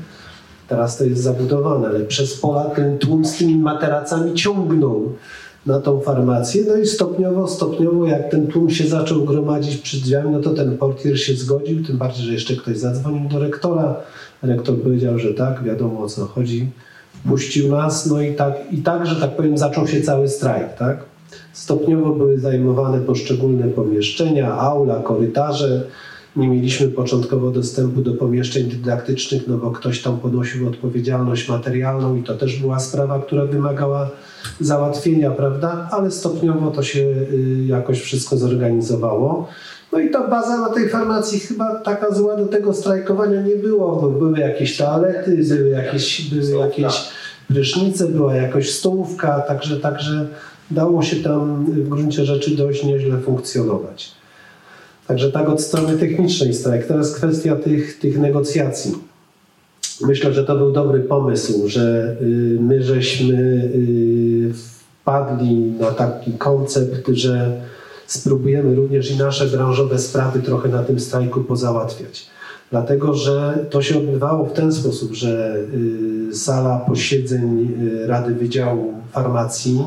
Teraz 0.68 0.96
to 0.96 1.04
jest 1.04 1.22
zabudowane, 1.22 1.88
ale 1.88 2.00
przez 2.00 2.40
pola 2.40 2.64
ten 2.64 2.98
tłum 2.98 3.24
z 3.24 3.36
tymi 3.36 3.58
materacami 3.58 4.34
ciągnął 4.34 5.12
na 5.66 5.80
tą 5.80 6.00
farmację. 6.00 6.64
No 6.68 6.76
i 6.76 6.86
stopniowo, 6.86 7.48
stopniowo, 7.48 8.06
jak 8.06 8.30
ten 8.30 8.46
tłum 8.46 8.70
się 8.70 8.86
zaczął 8.86 9.24
gromadzić 9.24 9.76
przed 9.76 10.00
drzwiami, 10.00 10.30
no 10.30 10.40
to 10.40 10.50
ten 10.50 10.78
portier 10.78 11.20
się 11.20 11.34
zgodził, 11.34 11.84
tym 11.84 11.98
bardziej, 11.98 12.26
że 12.26 12.32
jeszcze 12.32 12.56
ktoś 12.56 12.78
zadzwonił 12.78 13.28
do 13.28 13.38
rektora. 13.38 13.96
Rektor 14.42 14.82
powiedział, 14.82 15.18
że 15.18 15.34
tak, 15.34 15.64
wiadomo 15.64 16.00
o 16.00 16.08
co 16.08 16.26
chodzi. 16.26 16.70
Wpuścił 17.12 17.68
nas, 17.68 18.06
no 18.06 18.20
i 18.20 18.34
tak, 18.34 18.54
i 18.72 18.78
tak, 18.78 19.06
że 19.06 19.16
tak 19.16 19.36
powiem, 19.36 19.58
zaczął 19.58 19.86
się 19.86 20.00
cały 20.00 20.28
strajk, 20.28 20.74
tak? 20.74 21.04
Stopniowo 21.52 22.12
były 22.12 22.38
zajmowane 22.38 23.00
poszczególne 23.00 23.68
pomieszczenia, 23.68 24.52
aula, 24.52 25.00
korytarze. 25.00 25.82
Nie 26.36 26.48
mieliśmy 26.48 26.88
początkowo 26.88 27.50
dostępu 27.50 28.00
do 28.00 28.14
pomieszczeń 28.14 28.64
dydaktycznych, 28.64 29.48
no 29.48 29.56
bo 29.56 29.70
ktoś 29.70 30.02
tam 30.02 30.18
ponosił 30.18 30.68
odpowiedzialność 30.68 31.48
materialną 31.48 32.16
i 32.16 32.22
to 32.22 32.34
też 32.34 32.60
była 32.60 32.80
sprawa, 32.80 33.22
która 33.22 33.46
wymagała 33.46 34.10
załatwienia, 34.60 35.30
prawda? 35.30 35.88
Ale 35.90 36.10
stopniowo 36.10 36.70
to 36.70 36.82
się 36.82 37.00
y, 37.00 37.64
jakoś 37.66 38.00
wszystko 38.00 38.36
zorganizowało. 38.36 39.48
No 39.92 39.98
i 39.98 40.10
ta 40.10 40.28
baza 40.28 40.60
na 40.60 40.68
tej 40.68 40.88
farmacji 40.88 41.40
chyba 41.40 41.80
taka 41.80 42.14
zła 42.14 42.36
do 42.36 42.46
tego 42.46 42.74
strajkowania 42.74 43.42
nie 43.42 43.56
było, 43.56 44.00
bo 44.00 44.08
były 44.10 44.38
jakieś 44.38 44.76
toalety, 44.76 45.44
były 45.48 45.68
jakieś, 45.68 46.34
były 46.34 46.60
jakieś 46.60 47.08
prysznice, 47.48 48.06
była 48.06 48.34
jakaś 48.34 48.70
stołówka, 48.70 49.40
także, 49.40 49.80
także 49.80 50.28
dało 50.70 51.02
się 51.02 51.16
tam 51.16 51.64
w 51.64 51.88
gruncie 51.88 52.24
rzeczy 52.24 52.56
dość 52.56 52.84
nieźle 52.84 53.18
funkcjonować. 53.18 54.19
Także 55.10 55.32
tak 55.32 55.48
od 55.48 55.60
strony 55.60 55.98
technicznej 55.98 56.54
strajk. 56.54 56.86
Teraz 56.86 57.14
kwestia 57.14 57.56
tych, 57.56 57.98
tych 57.98 58.18
negocjacji. 58.18 58.94
Myślę, 60.00 60.32
że 60.32 60.44
to 60.44 60.56
był 60.56 60.72
dobry 60.72 61.00
pomysł, 61.00 61.68
że 61.68 62.16
y, 62.22 62.58
my 62.60 62.82
żeśmy 62.82 63.34
y, 63.74 64.52
wpadli 65.02 65.54
na 65.56 65.90
taki 65.90 66.32
koncept, 66.32 67.08
że 67.08 67.60
spróbujemy 68.06 68.74
również 68.74 69.10
i 69.10 69.16
nasze 69.16 69.46
branżowe 69.46 69.98
sprawy 69.98 70.42
trochę 70.42 70.68
na 70.68 70.82
tym 70.82 71.00
strajku 71.00 71.40
pozałatwiać. 71.40 72.26
Dlatego, 72.70 73.14
że 73.14 73.66
to 73.70 73.82
się 73.82 73.98
odbywało 73.98 74.46
w 74.46 74.52
ten 74.52 74.72
sposób, 74.72 75.14
że 75.14 75.56
y, 76.30 76.36
sala 76.36 76.78
posiedzeń 76.78 77.76
Rady 78.06 78.34
Wydziału 78.34 78.94
Farmacji 79.12 79.82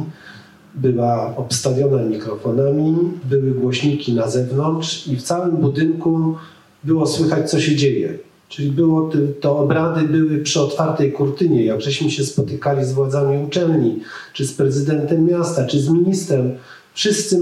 była 0.76 1.38
obstawiona 1.38 2.04
mikrofonami, 2.04 2.96
były 3.30 3.52
głośniki 3.52 4.14
na 4.14 4.28
zewnątrz 4.28 5.08
i 5.08 5.16
w 5.16 5.24
całym 5.24 5.58
budynku 5.58 6.36
było 6.84 7.08
słychać, 7.08 7.50
co 7.52 7.60
się 7.60 7.76
dzieje. 7.76 8.18
Czyli 8.50 8.72
było, 8.72 9.12
to 9.42 9.58
obrady 9.60 10.08
były 10.08 10.38
przy 10.38 10.62
otwartej 10.62 11.12
kurtynie, 11.12 11.66
jak 11.66 11.82
żeśmy 11.82 12.12
się 12.12 12.24
spotykali 12.24 12.86
z 12.86 12.94
władzami 12.94 13.44
uczelni, 13.44 14.00
czy 14.34 14.46
z 14.46 14.54
prezydentem 14.54 15.26
miasta, 15.26 15.66
czy 15.66 15.80
z 15.80 15.90
ministrem. 15.90 16.52
Wszyscy 16.94 17.40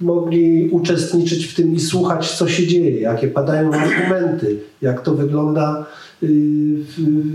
mogli 0.00 0.68
uczestniczyć 0.70 1.46
w 1.46 1.54
tym 1.54 1.74
i 1.74 1.80
słuchać, 1.80 2.30
co 2.30 2.48
się 2.48 2.66
dzieje, 2.66 3.00
jakie 3.00 3.28
padają 3.28 3.72
argumenty, 3.72 4.60
jak 4.82 5.00
to 5.02 5.14
wygląda 5.14 5.86
y, 6.22 6.26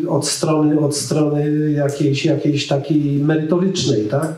od 0.08 0.28
strony, 0.28 0.80
od 0.80 0.95
strony 0.95 1.72
jakiejś, 1.72 2.26
jakiejś 2.26 2.68
takiej 2.68 3.20
merytorycznej, 3.20 4.06
tak? 4.06 4.36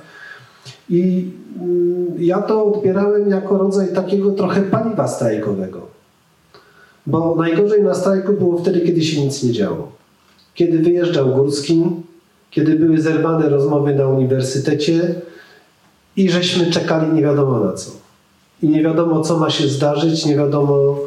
I 0.92 1.26
mm, 1.62 2.14
ja 2.20 2.42
to 2.42 2.66
odbierałem 2.66 3.30
jako 3.30 3.58
rodzaj 3.58 3.94
takiego 3.94 4.32
trochę 4.32 4.62
paliwa 4.62 5.08
strajkowego. 5.08 5.82
Bo 7.08 7.36
najgorzej 7.36 7.84
na 7.84 7.94
strajku 7.94 8.34
było 8.34 8.58
wtedy, 8.58 8.82
kiedy 8.82 9.04
się 9.04 9.26
nic 9.26 9.44
nie 9.44 9.52
działo. 9.52 9.92
Kiedy 10.54 10.80
wyjeżdżał 10.80 11.36
Górski, 11.36 11.84
kiedy 12.52 12.76
były 12.76 13.02
zerwane 13.02 13.50
rozmowy 13.50 13.96
na 13.96 14.08
uniwersytecie 14.08 15.16
i 16.18 16.30
żeśmy 16.30 16.72
czekali 16.72 17.14
nie 17.14 17.22
wiadomo 17.22 17.60
na 17.60 17.74
co. 17.74 17.92
I 18.64 18.70
nie 18.70 18.84
wiadomo, 18.84 19.22
co 19.22 19.40
ma 19.40 19.50
się 19.50 19.68
zdarzyć, 19.68 20.26
nie 20.26 20.36
wiadomo, 20.36 20.98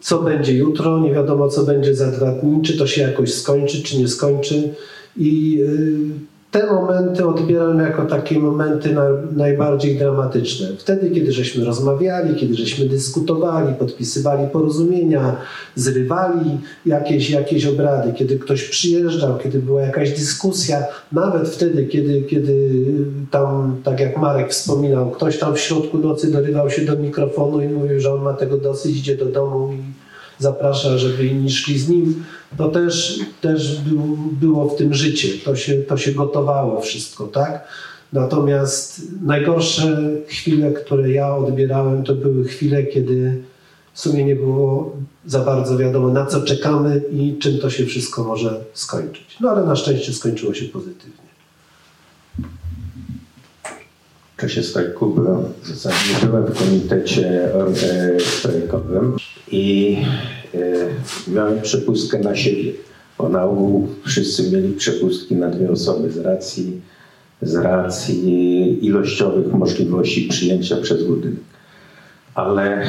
co 0.00 0.22
będzie 0.22 0.54
jutro, 0.54 1.00
nie 1.00 1.12
wiadomo, 1.12 1.48
co 1.48 1.62
będzie 1.62 1.94
za 1.94 2.10
dwa 2.10 2.32
dni, 2.32 2.62
czy 2.62 2.78
to 2.78 2.86
się 2.86 3.02
jakoś 3.02 3.34
skończy, 3.34 3.82
czy 3.82 3.98
nie 3.98 4.08
skończy. 4.08 4.74
I 5.16 5.52
yy, 5.52 6.33
te 6.54 6.66
momenty 6.66 7.26
odbieram 7.26 7.78
jako 7.78 8.04
takie 8.04 8.38
momenty 8.38 8.94
na, 8.94 9.04
najbardziej 9.36 9.98
dramatyczne. 9.98 10.68
Wtedy, 10.78 11.10
kiedy 11.10 11.32
żeśmy 11.32 11.64
rozmawiali, 11.64 12.36
kiedy 12.36 12.54
żeśmy 12.54 12.88
dyskutowali, 12.88 13.74
podpisywali 13.74 14.48
porozumienia, 14.48 15.36
zrywali 15.74 16.58
jakieś, 16.86 17.30
jakieś 17.30 17.66
obrady, 17.66 18.12
kiedy 18.12 18.38
ktoś 18.38 18.68
przyjeżdżał, 18.68 19.38
kiedy 19.38 19.58
była 19.58 19.82
jakaś 19.82 20.10
dyskusja, 20.10 20.84
nawet 21.12 21.48
wtedy, 21.48 21.86
kiedy, 21.86 22.22
kiedy 22.22 22.70
tam, 23.30 23.80
tak 23.84 24.00
jak 24.00 24.16
Marek 24.16 24.50
wspominał, 24.50 25.10
ktoś 25.10 25.38
tam 25.38 25.54
w 25.54 25.60
środku 25.60 25.98
nocy 25.98 26.32
dorywał 26.32 26.70
się 26.70 26.82
do 26.82 26.96
mikrofonu 26.96 27.62
i 27.62 27.68
mówił, 27.68 28.00
że 28.00 28.14
on 28.14 28.22
ma 28.22 28.32
tego 28.32 28.58
dosyć, 28.58 28.98
idzie 28.98 29.16
do 29.16 29.26
domu 29.26 29.72
i 29.72 30.03
zaprasza, 30.38 30.98
żeby 30.98 31.26
inni 31.26 31.50
szli 31.50 31.78
z 31.78 31.88
nim, 31.88 32.24
to 32.56 32.68
też, 32.68 33.20
też 33.40 33.80
był, 33.80 34.18
było 34.32 34.68
w 34.68 34.76
tym 34.76 34.94
życie, 34.94 35.28
to 35.44 35.56
się, 35.56 35.74
to 35.74 35.96
się 35.96 36.12
gotowało 36.12 36.80
wszystko, 36.80 37.26
tak? 37.26 37.68
Natomiast 38.12 39.02
najgorsze 39.22 40.10
chwile, 40.26 40.72
które 40.72 41.10
ja 41.10 41.36
odbierałem, 41.36 42.04
to 42.04 42.14
były 42.14 42.44
chwile, 42.44 42.84
kiedy 42.84 43.42
w 43.92 44.00
sumie 44.00 44.24
nie 44.24 44.36
było 44.36 44.96
za 45.26 45.38
bardzo 45.38 45.78
wiadomo, 45.78 46.08
na 46.08 46.26
co 46.26 46.42
czekamy 46.42 47.02
i 47.12 47.38
czym 47.38 47.58
to 47.58 47.70
się 47.70 47.86
wszystko 47.86 48.24
może 48.24 48.64
skończyć. 48.72 49.36
No 49.40 49.50
ale 49.50 49.66
na 49.66 49.76
szczęście 49.76 50.12
skończyło 50.12 50.54
się 50.54 50.64
pozytywnie. 50.64 51.24
W 54.36 54.40
czasie 54.40 54.62
strajku 54.62 55.06
byłem, 55.06 55.44
w 55.62 55.68
zasadzie 55.68 56.26
byłem 56.26 56.46
w 56.46 56.58
komitecie 56.58 57.50
strajkowym 58.38 59.16
i 59.54 59.96
e, 60.54 60.58
miałem 61.28 61.60
przepustkę 61.60 62.18
na 62.18 62.36
siebie, 62.36 62.72
bo 63.18 63.28
na 63.28 63.44
ogół 63.44 63.88
wszyscy 64.06 64.50
mieli 64.50 64.72
przepustki 64.72 65.36
na 65.36 65.48
dwie 65.48 65.70
osoby 65.70 66.10
z 66.10 66.18
racji, 66.18 66.80
z 67.42 67.54
racji 67.54 68.86
ilościowych 68.86 69.52
możliwości 69.52 70.28
przyjęcia 70.28 70.76
przez 70.76 71.04
budynek. 71.04 71.40
Ale 72.34 72.86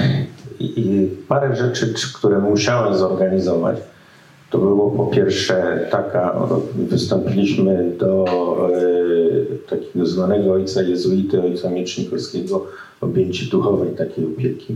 parę 1.28 1.56
rzeczy, 1.56 1.94
które 2.14 2.40
musiałem 2.40 2.96
zorganizować, 2.96 3.78
to 4.50 4.58
było 4.58 4.92
po 4.92 5.06
pierwsze 5.06 5.88
taka, 5.92 6.48
wystąpiliśmy 6.76 7.92
do 8.00 8.26
e, 8.74 9.70
takiego 9.70 10.06
znanego 10.06 10.54
ojca 10.54 10.82
jezuity, 10.82 11.42
ojca 11.42 11.70
Miecznikowskiego, 11.70 12.66
objęci 13.02 13.50
duchowej 13.50 13.96
takiej 13.96 14.26
opieki 14.26 14.76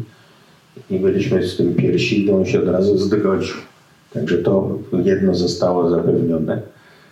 i 0.90 1.00
byliśmy 1.00 1.48
z 1.48 1.58
tym 1.58 1.76
piersi, 1.76 2.26
i 2.26 2.32
on 2.32 2.46
się 2.46 2.60
od 2.60 2.68
razu 2.68 2.98
zgodził. 2.98 3.56
Także 4.14 4.38
to 4.38 4.78
jedno 5.04 5.36
zostało 5.36 5.90
zapewnione. 5.90 6.62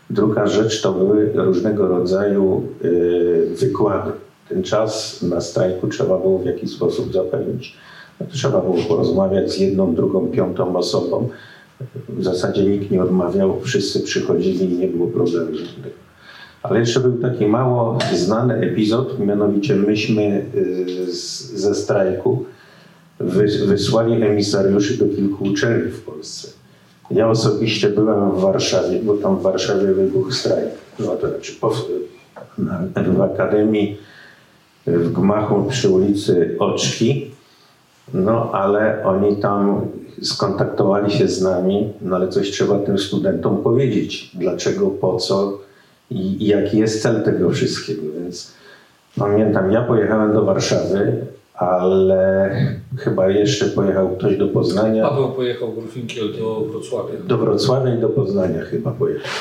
Druga 0.10 0.48
rzecz 0.48 0.82
to 0.82 0.94
były 0.94 1.32
różnego 1.36 1.88
rodzaju 1.88 2.64
y, 2.84 3.48
wykłady. 3.60 4.12
Ten 4.50 4.64
czas 4.64 5.22
na 5.22 5.42
strajku 5.42 5.88
trzeba 5.88 6.18
było 6.18 6.40
w 6.40 6.46
jakiś 6.46 6.72
sposób 6.72 7.14
zapewnić. 7.14 7.78
No 8.20 8.26
trzeba 8.30 8.62
było 8.62 8.78
porozmawiać 8.88 9.52
z 9.52 9.58
jedną, 9.60 9.96
drugą, 9.96 10.28
piątą 10.28 10.76
osobą. 10.76 11.30
W 12.10 12.24
zasadzie 12.24 12.64
nikt 12.64 12.92
nie 12.92 13.02
odmawiał, 13.02 13.60
wszyscy 13.62 14.00
przychodzili 14.00 14.74
i 14.74 14.78
nie 14.78 14.88
było 14.88 15.08
problemu 15.08 15.58
żadnego. 15.58 15.96
Ale 16.64 16.80
jeszcze 16.80 17.00
był 17.00 17.18
taki 17.18 17.46
mało 17.46 17.98
znany 18.16 18.54
epizod, 18.54 19.20
mianowicie 19.20 19.76
myśmy 19.76 20.46
y, 20.56 21.14
ze 21.56 21.76
strajku 21.76 22.46
wysłali 23.66 24.24
emisariuszy 24.24 24.98
do 24.98 25.06
kilku 25.06 25.44
uczelni 25.44 25.92
w 25.92 26.02
Polsce. 26.02 26.48
Ja 27.12 27.30
osobiście 27.30 27.90
byłem 27.90 28.32
w 28.32 28.40
Warszawie, 28.40 29.00
bo 29.04 29.14
tam 29.14 29.38
w 29.38 29.42
Warszawie 29.42 29.94
wybuchł 29.94 30.32
strajk. 30.32 30.70
No 31.00 31.08
to 31.08 31.28
znaczy 31.28 31.54
w 33.18 33.22
Akademii 33.22 33.98
w 34.88 35.12
gmachu 35.12 35.66
przy 35.70 35.90
ulicy 35.90 36.56
Oczki, 36.60 37.32
no 38.14 38.52
ale 38.52 39.04
oni 39.06 39.38
tam 39.38 39.82
skontaktowali 40.22 41.12
się 41.12 41.28
z 41.28 41.42
nami, 41.42 41.94
no 42.02 42.16
ale 42.16 42.28
coś 42.28 42.52
trzeba 42.52 42.80
tym 42.80 42.98
studentom 42.98 43.58
powiedzieć. 43.58 44.32
Dlaczego, 44.34 44.88
po 44.88 45.18
co 45.18 45.60
i, 46.12 46.44
i 46.44 46.48
jaki 46.48 46.78
jest 46.78 47.02
cel 47.02 47.24
tego 47.24 47.50
wszystkiego. 47.50 48.02
Więc 48.20 48.52
pamiętam, 49.16 49.72
ja 49.72 49.82
pojechałem 49.82 50.34
do 50.34 50.46
Warszawy, 50.46 51.26
ale 51.58 52.52
chyba 52.98 53.30
jeszcze 53.30 53.66
pojechał 53.66 54.10
ktoś 54.10 54.38
do 54.38 54.48
Poznania. 54.48 55.10
Paweł 55.10 55.32
pojechał 55.32 55.74
Grufinkiel 55.74 56.34
do 56.40 56.62
Wrocławia. 56.62 57.14
Do 57.28 57.38
Wrocławia 57.38 57.96
i 57.96 58.00
do 58.00 58.10
Poznania 58.10 58.62
chyba 58.62 58.92
pojechał. 58.92 59.32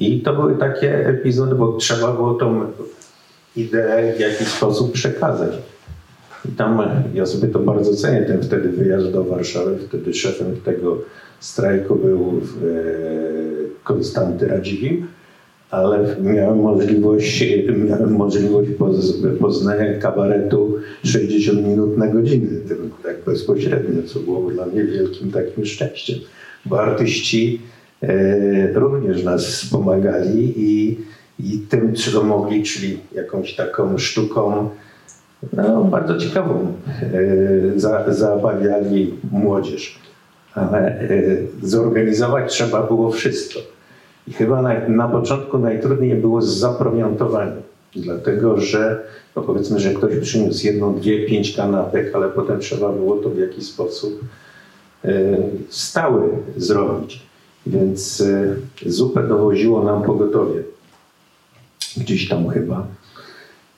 I 0.00 0.20
to 0.20 0.34
były 0.34 0.56
takie 0.56 1.06
epizody, 1.08 1.54
bo 1.54 1.72
trzeba 1.72 2.12
było 2.12 2.34
tą 2.34 2.60
ideę 3.56 4.12
w 4.16 4.20
jakiś 4.20 4.48
sposób 4.48 4.92
przekazać. 4.92 5.50
I 6.48 6.52
tam 6.52 6.82
ja 7.14 7.26
sobie 7.26 7.48
to 7.48 7.58
bardzo 7.58 7.94
cenię, 7.94 8.22
ten 8.22 8.42
wtedy 8.42 8.68
wyjazd 8.68 9.10
do 9.10 9.24
Warszawy, 9.24 9.78
wtedy 9.88 10.14
szefem 10.14 10.56
tego 10.64 10.98
strajku 11.40 11.96
był 11.96 12.20
e, 12.30 12.72
Konstanty 13.84 14.48
Radziwim 14.48 15.06
ale 15.72 16.16
miałem 16.20 16.60
możliwość, 16.60 17.44
miałem 17.86 18.12
możliwość 18.24 18.70
poznania 19.40 19.98
kabaretu 19.98 20.76
60 21.04 21.66
minut 21.66 21.98
na 21.98 22.08
godzinę, 22.08 22.48
tak 23.02 23.16
bezpośrednio, 23.26 24.02
co 24.02 24.20
było 24.20 24.50
dla 24.50 24.66
mnie 24.66 24.84
wielkim 24.84 25.30
takim 25.30 25.64
szczęściem, 25.64 26.18
bo 26.64 26.80
artyści 26.80 27.60
e, 28.02 28.72
również 28.72 29.24
nas 29.24 29.46
wspomagali 29.46 30.52
i, 30.56 30.98
i 31.40 31.58
tym, 31.58 31.94
co 31.94 32.24
mogli, 32.24 32.62
czyli 32.62 32.98
jakąś 33.14 33.56
taką 33.56 33.98
sztuką 33.98 34.70
no, 35.52 35.84
bardzo 35.84 36.18
ciekawą, 36.18 36.72
e, 37.02 37.80
za, 37.80 38.12
zabawiali 38.12 39.14
młodzież. 39.30 39.98
Ale 40.54 41.00
e, 41.00 41.08
zorganizować 41.62 42.52
trzeba 42.52 42.86
było 42.86 43.10
wszystko. 43.10 43.71
I 44.28 44.32
chyba 44.32 44.62
na, 44.62 44.88
na 44.88 45.08
początku 45.08 45.58
najtrudniej 45.58 46.14
było 46.14 46.42
z 46.42 46.48
zapromiantowaniem, 46.58 47.62
dlatego 47.96 48.60
że 48.60 49.02
no 49.36 49.42
powiedzmy, 49.42 49.80
że 49.80 49.94
ktoś 49.94 50.16
przyniósł 50.16 50.66
jedną, 50.66 50.94
dwie, 50.94 51.26
pięć 51.26 51.56
kanapek, 51.56 52.14
ale 52.14 52.28
potem 52.28 52.60
trzeba 52.60 52.92
było 52.92 53.16
to 53.16 53.30
w 53.30 53.38
jakiś 53.38 53.66
sposób 53.66 54.20
y, 55.04 55.36
stały 55.68 56.28
zrobić. 56.56 57.22
Więc 57.66 58.20
y, 58.20 58.56
zupę 58.86 59.28
dowoziło 59.28 59.84
nam 59.84 60.02
pogotowie. 60.02 60.62
Gdzieś 61.96 62.28
tam 62.28 62.48
chyba. 62.48 62.86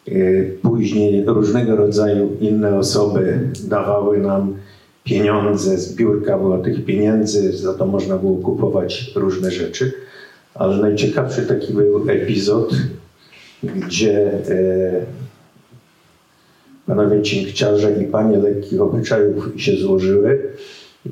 Y, 0.08 0.58
Później 0.62 1.24
różnego 1.26 1.76
rodzaju 1.76 2.36
inne 2.40 2.78
osoby 2.78 3.50
dawały 3.64 4.18
nam 4.18 4.56
pieniądze, 5.04 5.78
zbiórka 5.78 6.38
była 6.38 6.58
tych 6.58 6.84
pieniędzy, 6.84 7.56
za 7.56 7.74
to 7.74 7.86
można 7.86 8.16
było 8.16 8.36
kupować 8.36 9.12
różne 9.14 9.50
rzeczy. 9.50 9.92
Ale 10.54 10.76
najciekawszy 10.76 11.42
taki 11.42 11.72
był 11.72 12.10
epizod, 12.10 12.74
gdzie 13.62 14.32
e, 14.32 15.06
panowie 16.86 17.22
cinkciarze 17.22 17.92
i 18.02 18.04
panie 18.04 18.38
lekkich 18.38 18.80
obyczajów 18.80 19.52
się 19.56 19.76
złożyły 19.76 20.42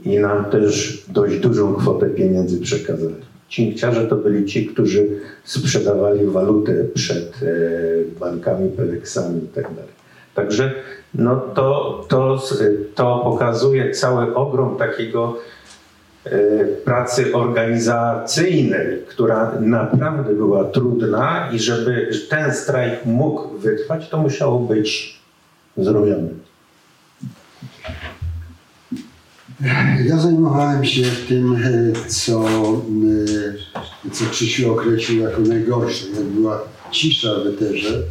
i 0.05 0.18
nam 0.18 0.45
też 0.45 1.05
dość 1.09 1.38
dużą 1.38 1.74
kwotę 1.74 2.07
pieniędzy 2.07 2.61
przekazali. 2.61 3.14
Cinkciarze 3.49 4.07
to 4.07 4.16
byli 4.16 4.45
ci, 4.45 4.66
którzy 4.66 5.09
sprzedawali 5.45 6.26
walutę 6.26 6.84
przed 6.95 7.40
e, 7.43 8.18
bankami, 8.20 8.70
peleksami 8.70 9.40
itd. 9.40 9.82
Także 10.34 10.72
no 11.14 11.36
to, 11.55 12.01
to, 12.09 12.43
to 12.95 13.20
pokazuje 13.24 13.90
cały 13.90 14.34
ogrom 14.34 14.76
takiego 14.76 15.36
e, 15.36 15.51
pracy 16.84 17.34
organizacyjnej, 17.34 19.02
która 19.08 19.52
naprawdę 19.60 20.34
była 20.34 20.64
trudna 20.64 21.50
i 21.52 21.58
żeby 21.58 22.10
ten 22.30 22.54
strajk 22.54 23.04
mógł 23.04 23.58
wytrwać, 23.58 24.08
to 24.08 24.18
musiało 24.18 24.58
być 24.58 25.20
zrobione. 25.76 26.28
Ja 30.06 30.18
zajmowałem 30.18 30.84
się 30.84 31.02
tym, 31.28 31.56
e, 31.56 32.08
co, 32.08 32.44
e, 34.04 34.10
co 34.10 34.24
Krzysiu 34.30 34.72
określił 34.72 35.22
jako 35.22 35.40
najgorsze. 35.40 36.06
Jak 36.16 36.24
była 36.24 36.62
cisza 36.90 37.28
w 37.34 37.46
eterze 37.46 37.94
e, 37.98 38.02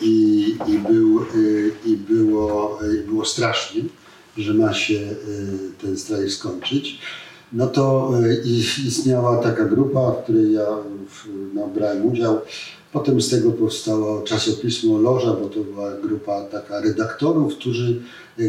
i, 0.00 0.48
i, 0.66 0.78
był, 0.78 1.26
i 1.86 1.96
było, 1.96 2.78
i 2.94 3.08
było 3.08 3.24
strasznie, 3.24 3.82
że 4.36 4.54
ma 4.54 4.74
się 4.74 5.00
ten 5.82 5.96
strajk 5.96 6.30
skończyć, 6.30 6.98
no 7.52 7.66
to 7.66 8.12
istniała 8.86 9.42
taka 9.42 9.64
grupa, 9.64 10.12
w 10.12 10.22
której 10.22 10.52
ja 10.52 10.66
no, 11.54 11.68
brałem 11.68 12.06
udział. 12.06 12.40
Potem 12.92 13.22
z 13.22 13.28
tego 13.28 13.52
powstało 13.52 14.22
czasopismo 14.22 14.98
Loża, 14.98 15.32
bo 15.32 15.48
to 15.48 15.60
była 15.60 15.96
grupa 15.96 16.42
taka 16.42 16.80
redaktorów, 16.80 17.54
którzy, 17.54 18.02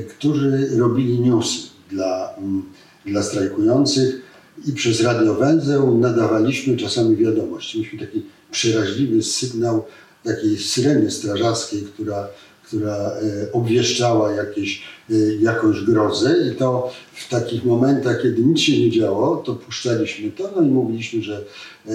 którzy 0.09 0.69
robili 0.77 1.19
newsy 1.19 1.57
dla, 1.91 2.35
mm, 2.37 2.63
dla 3.05 3.23
strajkujących 3.23 4.21
i 4.67 4.71
przez 4.71 5.01
Radio 5.01 5.33
Węzeł 5.33 5.97
nadawaliśmy 5.97 6.77
czasami 6.77 7.15
wiadomość. 7.15 7.75
Mieliśmy 7.75 7.99
taki 7.99 8.25
przeraźliwy 8.51 9.23
sygnał 9.23 9.85
takiej 10.23 10.57
syreny 10.57 11.11
strażackiej, 11.11 11.81
która, 11.81 12.27
która 12.67 12.95
e, 12.95 13.51
obwieszczała 13.51 14.31
jakieś, 14.31 14.83
e, 15.09 15.13
jakąś 15.39 15.81
grozę 15.81 16.35
i 16.51 16.55
to 16.55 16.91
w 17.13 17.29
takich 17.29 17.65
momentach, 17.65 18.21
kiedy 18.21 18.41
nic 18.41 18.59
się 18.59 18.79
nie 18.79 18.91
działo, 18.91 19.37
to 19.37 19.55
puszczaliśmy 19.55 20.31
to 20.31 20.51
no 20.55 20.61
i 20.61 20.67
mówiliśmy, 20.67 21.21
że 21.21 21.43
e, 21.87 21.91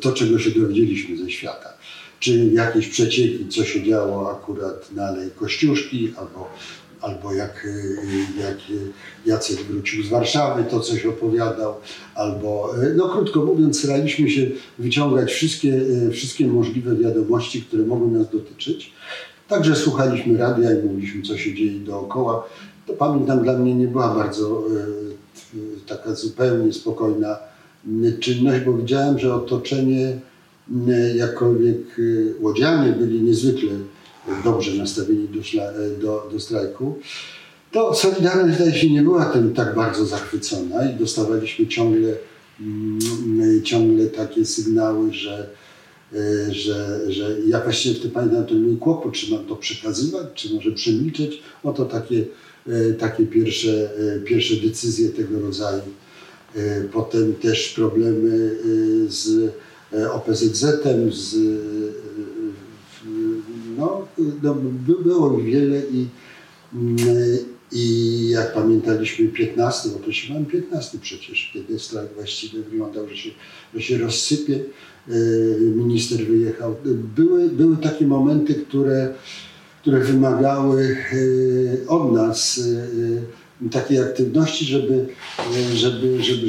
to, 0.00 0.12
czego 0.12 0.38
się 0.38 0.50
dowiedzieliśmy 0.50 1.16
ze 1.16 1.30
świata 1.30 1.74
czy 2.20 2.50
jakieś 2.52 2.88
przecieki, 2.88 3.48
co 3.48 3.64
się 3.64 3.82
działo 3.82 4.30
akurat 4.30 4.92
na 4.92 5.04
Alei 5.04 5.30
Kościuszki, 5.30 6.12
albo 6.16 6.48
albo 7.00 7.34
jak, 7.34 7.66
jak 8.40 8.58
Jacek 9.26 9.62
wrócił 9.62 10.04
z 10.04 10.08
Warszawy, 10.08 10.64
to 10.70 10.80
coś 10.80 11.06
opowiadał, 11.06 11.74
albo, 12.14 12.74
no 12.96 13.08
krótko 13.08 13.44
mówiąc, 13.44 13.78
staraliśmy 13.78 14.30
się 14.30 14.46
wyciągać 14.78 15.32
wszystkie, 15.32 15.80
wszystkie 16.12 16.46
możliwe 16.46 16.96
wiadomości, 16.96 17.62
które 17.62 17.82
mogą 17.82 18.10
nas 18.10 18.30
dotyczyć. 18.30 18.92
Także 19.48 19.76
słuchaliśmy 19.76 20.38
radia 20.38 20.72
i 20.72 20.82
mówiliśmy, 20.82 21.22
co 21.22 21.38
się 21.38 21.54
dzieje 21.54 21.78
dookoła. 21.78 22.48
To 22.86 22.92
pamiętam, 22.92 23.42
dla 23.42 23.58
mnie 23.58 23.74
nie 23.74 23.88
była 23.88 24.14
bardzo 24.14 24.64
taka 25.86 26.14
zupełnie 26.14 26.72
spokojna 26.72 27.36
czynność, 28.20 28.64
bo 28.64 28.72
widziałem, 28.72 29.18
że 29.18 29.34
otoczenie, 29.34 30.18
jakkolwiek 31.14 32.00
łodzianie 32.40 32.92
byli 32.92 33.22
niezwykle 33.22 33.70
dobrze 34.44 34.74
nastawieni 34.74 35.28
do, 35.28 35.40
do, 36.00 36.28
do 36.32 36.40
strajku, 36.40 36.98
to 37.74 37.94
Solidarność 37.94 38.56
zdaje 38.56 38.74
się 38.74 38.90
nie 38.90 39.02
była 39.02 39.24
tym 39.24 39.54
tak 39.54 39.74
bardzo 39.74 40.06
zachwycona 40.06 40.90
i 40.90 40.94
dostawaliśmy 40.94 41.66
ciągle, 41.66 42.14
mm, 42.60 43.62
ciągle 43.64 44.06
takie 44.06 44.44
sygnały, 44.44 45.12
że, 45.12 45.38
e, 45.38 45.63
że, 46.50 47.00
że 47.12 47.36
ja 47.46 47.60
właściwie 47.60 47.94
wtedy 47.94 48.14
pamiętam 48.14 48.46
ten 48.46 48.62
mój 48.62 48.76
kłopot, 48.76 49.12
czy 49.12 49.30
mam 49.30 49.44
to 49.44 49.56
przekazywać, 49.56 50.26
czy 50.34 50.54
może 50.54 50.72
przemilczeć. 50.72 51.42
Oto 51.62 51.84
takie, 51.84 52.24
e, 52.66 52.92
takie 52.92 53.26
pierwsze, 53.26 53.90
e, 54.16 54.20
pierwsze 54.20 54.56
decyzje 54.56 55.08
tego 55.08 55.40
rodzaju. 55.40 55.82
Potem 56.92 57.34
też 57.34 57.68
problemy 57.68 58.56
z 59.08 59.52
OPZZ-em, 60.12 61.12
z 61.12 61.36
no, 63.78 64.08
no, 64.42 64.54
było 65.04 65.38
wiele 65.38 65.82
i, 65.92 66.06
i 67.72 68.28
jak 68.28 68.54
pamiętaliśmy 68.54 69.28
15, 69.28 69.88
bo 69.88 69.98
prosiłem 69.98 70.46
15 70.46 70.98
przecież, 70.98 71.50
kiedy 71.52 71.78
strajk 71.78 72.14
właściwie 72.14 72.62
wyglądał, 72.62 73.08
że 73.08 73.16
się, 73.16 73.30
że 73.74 73.82
się 73.82 73.98
rozsypie, 73.98 74.60
minister 75.60 76.26
wyjechał. 76.26 76.76
Były, 77.16 77.48
były 77.48 77.76
takie 77.76 78.06
momenty, 78.06 78.54
które, 78.54 79.14
które 79.80 80.00
wymagały 80.00 80.96
e, 81.82 81.88
od 81.88 82.12
nas 82.12 82.60
e, 83.64 83.68
takiej 83.70 84.00
aktywności, 84.00 84.64
żeby, 84.64 85.06
żeby, 85.74 86.22
żeby, 86.22 86.48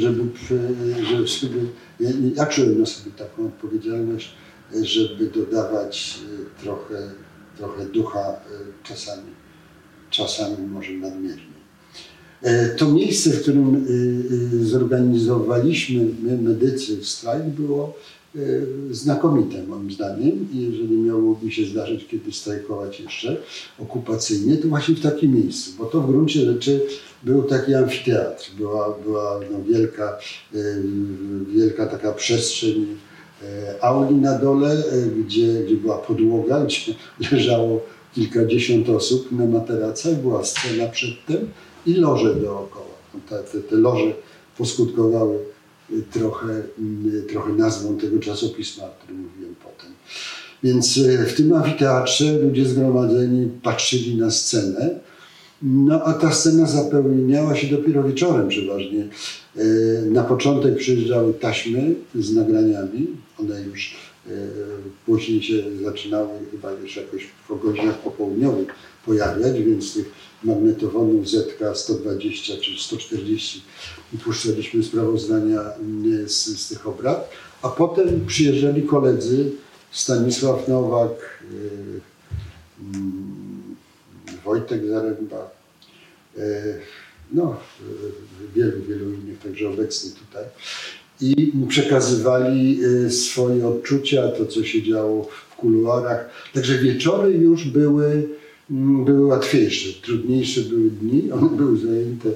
żeby, 1.10 1.26
żeby 1.26 1.58
ja 2.36 2.46
czułem 2.46 2.80
na 2.80 2.86
sobie 2.86 3.10
taką 3.10 3.46
odpowiedzialność, 3.46 4.34
żeby 4.82 5.30
dodawać 5.30 6.18
trochę 6.62 7.10
trochę 7.56 7.86
ducha 7.86 8.40
czasami, 8.84 9.30
czasami 10.10 10.66
może 10.66 10.92
nadmiernie. 10.92 11.56
E, 12.42 12.68
to 12.68 12.92
miejsce, 12.92 13.30
w 13.30 13.42
którym 13.42 13.86
zorganizowaliśmy 14.62 16.06
my, 16.22 16.38
medycy 16.38 17.04
strajk, 17.04 17.44
było 17.44 17.98
znakomite 18.90 19.62
moim 19.62 19.90
zdaniem. 19.90 20.48
I 20.54 20.70
jeżeli 20.70 20.96
miało 20.96 21.38
mi 21.42 21.52
się 21.52 21.66
zdarzyć 21.66 22.06
kiedyś 22.06 22.36
strajkować 22.36 23.00
jeszcze 23.00 23.36
okupacyjnie, 23.78 24.56
to 24.56 24.68
właśnie 24.68 24.94
w 24.94 25.00
takim 25.00 25.34
miejscu, 25.34 25.70
bo 25.78 25.84
to 25.84 26.00
w 26.00 26.06
gruncie 26.06 26.40
rzeczy 26.40 26.80
był 27.22 27.42
taki 27.42 27.74
amfiteatr, 27.74 28.50
była, 28.58 28.98
była 29.04 29.40
no 29.52 29.64
wielka, 29.64 30.18
wielka 31.54 31.86
taka 31.86 32.12
przestrzeń 32.12 32.86
E, 33.42 33.84
auli 33.84 34.14
na 34.14 34.38
dole, 34.38 34.82
gdzie, 35.16 35.62
gdzie 35.64 35.76
była 35.76 35.98
podłoga, 35.98 36.60
gdzie 36.66 36.94
leżało 37.32 37.80
kilkadziesiąt 38.14 38.88
osób 38.88 39.32
na 39.32 39.46
materacach, 39.46 40.14
była 40.14 40.44
scena 40.44 40.86
przedtem 40.86 41.48
i 41.86 41.94
loże 41.94 42.34
dookoła. 42.34 42.96
No, 43.14 43.20
te, 43.28 43.42
te, 43.42 43.60
te 43.60 43.76
loże 43.76 44.12
poskutkowały 44.58 45.38
trochę, 46.12 46.62
trochę 47.28 47.52
nazwą 47.52 47.98
tego 47.98 48.18
czasopisma, 48.18 48.84
o 48.84 48.88
którym 48.88 49.22
mówiłem 49.22 49.54
potem. 49.54 49.90
Więc 50.62 50.98
w 51.26 51.34
tym 51.36 51.52
amfiteatrze 51.52 52.38
ludzie 52.38 52.66
zgromadzeni 52.66 53.50
patrzyli 53.62 54.16
na 54.16 54.30
scenę, 54.30 55.00
no 55.62 56.02
a 56.02 56.12
ta 56.12 56.32
scena 56.32 56.66
zapełniała 56.66 57.56
się 57.56 57.76
dopiero 57.76 58.02
wieczorem 58.02 58.48
przeważnie. 58.48 59.08
Na 60.10 60.24
początek 60.24 60.76
przyjeżdżały 60.76 61.34
taśmy 61.34 61.94
z 62.14 62.34
nagraniami, 62.34 63.06
one 63.38 63.62
już 63.62 63.94
e, 63.94 64.05
później 65.06 65.42
się 65.42 65.62
zaczynały 65.84 66.28
chyba 66.50 66.70
już 66.72 66.96
jakoś 66.96 67.26
po 67.48 67.56
godzinach 67.56 67.98
popołudniowych 67.98 68.68
pojawiać, 69.06 69.62
więc 69.62 69.94
tych 69.94 70.10
magnetofonów 70.44 71.28
ZK 71.28 71.60
120 71.74 72.54
czy 72.56 72.82
140 72.82 73.62
puszczaliśmy 74.24 74.82
sprawozdania 74.82 75.60
mm, 75.60 76.28
z, 76.28 76.60
z 76.60 76.68
tych 76.68 76.86
obrad, 76.86 77.30
a 77.62 77.68
potem 77.68 78.26
przyjeżdżali 78.26 78.82
koledzy 78.82 79.50
Stanisław 79.90 80.68
Nowak, 80.68 81.42
e, 81.42 81.46
mm, 82.80 83.76
Wojtek 84.44 84.86
Zaręba, 84.86 85.50
e, 86.38 86.78
no 87.32 87.56
wielu, 88.54 88.82
wielu 88.82 89.12
innych 89.12 89.38
także 89.38 89.68
obecnych 89.68 90.14
tutaj 90.14 90.44
i 91.20 91.52
przekazywali 91.68 92.84
y, 92.84 93.10
swoje 93.10 93.68
odczucia, 93.68 94.28
to 94.28 94.46
co 94.46 94.64
się 94.64 94.82
działo 94.82 95.28
w 95.50 95.56
kuluarach. 95.56 96.30
Także 96.54 96.78
wieczory 96.78 97.32
już 97.32 97.64
były, 97.64 98.28
mm, 98.70 99.04
były 99.04 99.26
łatwiejsze, 99.26 100.00
trudniejsze 100.02 100.60
były 100.60 100.90
dni, 100.90 101.32
one 101.32 101.56
były 101.56 101.78
zajęte 101.78 102.28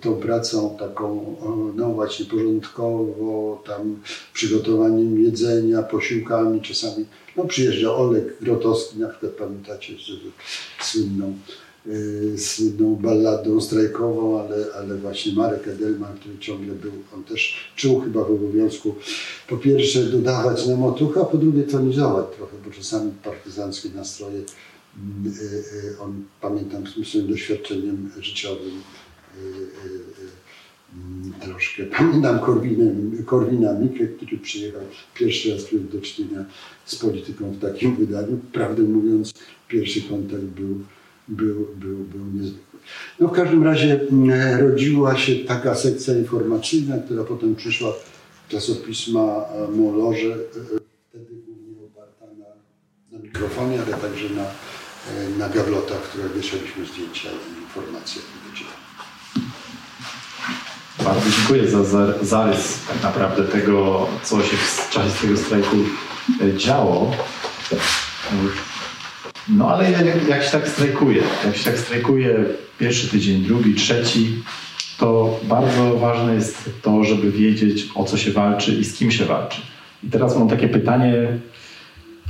tą 0.00 0.14
pracą 0.14 0.76
taką, 0.78 1.36
no 1.76 1.88
właśnie 1.88 2.26
porządkowo, 2.26 3.62
tam 3.66 3.96
przygotowaniem 4.34 5.24
jedzenia, 5.24 5.82
posiłkami 5.82 6.60
czasami. 6.60 7.04
No 7.36 7.44
przyjeżdżał 7.44 8.02
Olek 8.02 8.36
Grotowski, 8.40 8.98
na 8.98 9.08
przykład 9.08 9.32
pamiętacie, 9.32 9.92
słynną, 10.80 11.34
yy, 11.86 12.38
słynną 12.38 12.96
balladą 12.96 13.60
strajkową, 13.60 14.40
ale, 14.40 14.56
ale 14.78 14.96
właśnie 14.96 15.32
Marek 15.32 15.68
Edelman, 15.68 16.18
który 16.18 16.38
ciągle 16.38 16.74
był, 16.74 16.92
on 17.14 17.24
też 17.24 17.72
czuł 17.76 18.00
chyba 18.00 18.24
w 18.24 18.30
obowiązku 18.30 18.94
po 19.48 19.56
pierwsze 19.56 20.04
dodawać 20.04 20.66
nam 20.66 20.82
otucha, 20.82 21.20
a 21.20 21.24
po 21.24 21.38
drugie 21.38 21.62
tonizować 21.62 22.26
trochę, 22.36 22.56
bo 22.64 22.70
czasami 22.70 23.12
partyzanckie 23.24 23.88
nastroje, 23.88 24.38
yy, 24.38 25.30
yy, 25.30 26.00
on 26.00 26.24
pamiętam 26.40 26.86
z 26.86 27.08
swoim 27.08 27.26
doświadczeniem 27.26 28.10
życiowym, 28.20 28.82
troszkę. 31.40 31.82
Pamiętam 31.82 32.38
Korwinem, 32.38 33.24
Korwina 33.26 33.72
Mikke, 33.72 34.06
który 34.06 34.38
przyjechał 34.38 34.80
pierwszy 35.14 35.50
raz 35.50 35.64
do 35.92 36.00
czynienia 36.00 36.44
z 36.84 36.96
polityką 36.96 37.50
w 37.50 37.60
takim 37.60 37.96
wydaniu. 37.96 38.38
Prawdę 38.52 38.82
mówiąc, 38.82 39.32
pierwszy 39.68 40.02
kontakt 40.02 40.42
był, 40.42 40.80
był, 41.28 41.68
był, 41.76 41.96
był 41.96 42.24
niezwykły. 42.34 42.78
No 43.20 43.28
w 43.28 43.32
każdym 43.32 43.62
razie 43.64 44.00
rodziła 44.60 45.16
się 45.16 45.34
taka 45.36 45.74
sekcja 45.74 46.14
informacyjna, 46.14 46.98
która 46.98 47.24
potem 47.24 47.54
przyszła 47.56 47.92
czasopisma 48.48 49.44
Molorze, 49.76 50.36
wtedy 51.08 51.34
głównie 51.46 51.86
oparta 51.86 52.26
na, 52.38 53.16
na 53.16 53.24
mikrofonie, 53.24 53.78
ale 53.86 53.96
także 53.96 54.28
na, 54.30 54.46
na 55.38 55.48
gablotach, 55.48 56.02
które 56.02 56.28
wieszaliśmy 56.28 56.86
zdjęcia 56.86 57.28
i 57.28 57.62
informacje 57.62 58.22
bardzo 61.04 61.30
dziękuję 61.30 61.70
za 61.70 61.84
zarys 62.22 62.78
tak 62.88 63.02
naprawdę 63.02 63.44
tego, 63.44 64.06
co 64.22 64.42
się 64.42 64.56
w 64.56 64.90
czasie 64.90 65.10
tego 65.20 65.36
strajku 65.36 65.76
e, 66.40 66.56
działo. 66.58 67.10
No 69.48 69.68
ale 69.68 69.90
jak, 69.90 70.28
jak 70.28 70.42
się 70.42 70.50
tak 70.50 70.68
strajkuje, 70.68 71.22
jak 71.44 71.56
się 71.56 71.64
tak 71.64 71.78
strajkuje 71.78 72.44
pierwszy 72.78 73.08
tydzień, 73.08 73.42
drugi, 73.42 73.74
trzeci, 73.74 74.42
to 74.98 75.40
bardzo 75.42 75.96
ważne 75.98 76.34
jest 76.34 76.70
to, 76.82 77.04
żeby 77.04 77.30
wiedzieć 77.32 77.88
o 77.94 78.04
co 78.04 78.16
się 78.16 78.32
walczy 78.32 78.72
i 78.74 78.84
z 78.84 78.94
kim 78.94 79.10
się 79.10 79.24
walczy. 79.24 79.60
I 80.04 80.10
teraz 80.10 80.38
mam 80.38 80.48
takie 80.48 80.68
pytanie 80.68 81.14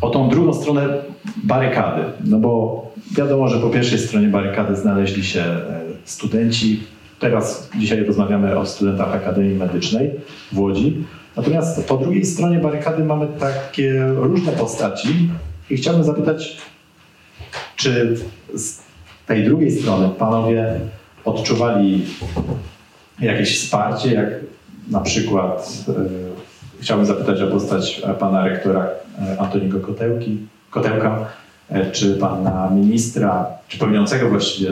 o 0.01 0.11
tą 0.11 0.29
drugą 0.29 0.55
stronę 0.55 0.89
barykady. 1.37 2.03
No 2.25 2.39
bo 2.39 2.83
wiadomo, 3.17 3.49
że 3.49 3.61
po 3.61 3.71
pierwszej 3.71 3.99
stronie 3.99 4.29
barykady 4.29 4.77
znaleźli 4.77 5.25
się 5.25 5.41
e, 5.41 5.81
studenci, 6.05 6.81
Teraz 7.23 7.69
dzisiaj 7.79 8.05
rozmawiamy 8.05 8.59
o 8.59 8.67
studentach 8.67 9.15
Akademii 9.15 9.55
Medycznej 9.55 10.11
w 10.53 10.59
Łodzi. 10.59 11.05
Natomiast 11.37 11.89
po 11.89 11.97
drugiej 11.97 12.25
stronie 12.25 12.59
barykady 12.59 13.05
mamy 13.05 13.27
takie 13.41 14.05
różne 14.17 14.53
postaci 14.53 15.31
i 15.71 15.77
chciałbym 15.77 16.05
zapytać, 16.05 16.59
czy 17.83 18.17
z 18.55 18.79
tej 19.27 19.45
drugiej 19.45 19.71
strony 19.71 20.09
panowie 20.19 20.81
odczuwali 21.25 22.05
jakieś 23.21 23.61
wsparcie, 23.61 24.15
jak 24.15 24.29
na 24.91 25.01
przykład 25.01 25.85
yy, 25.89 25.95
chciałbym 26.81 27.07
zapytać 27.07 27.43
o 27.43 27.47
postać 27.47 28.03
pana 28.19 28.45
rektora 28.45 28.89
e, 29.19 29.41
Antoniego 29.41 29.81
Kotełki, 29.81 30.39
Kotełka, 30.71 31.29
e, 31.69 31.91
czy 31.91 32.15
pana 32.15 32.71
ministra, 32.71 33.47
czy 33.69 33.79
pełniącego 33.79 34.29
właściwie 34.29 34.71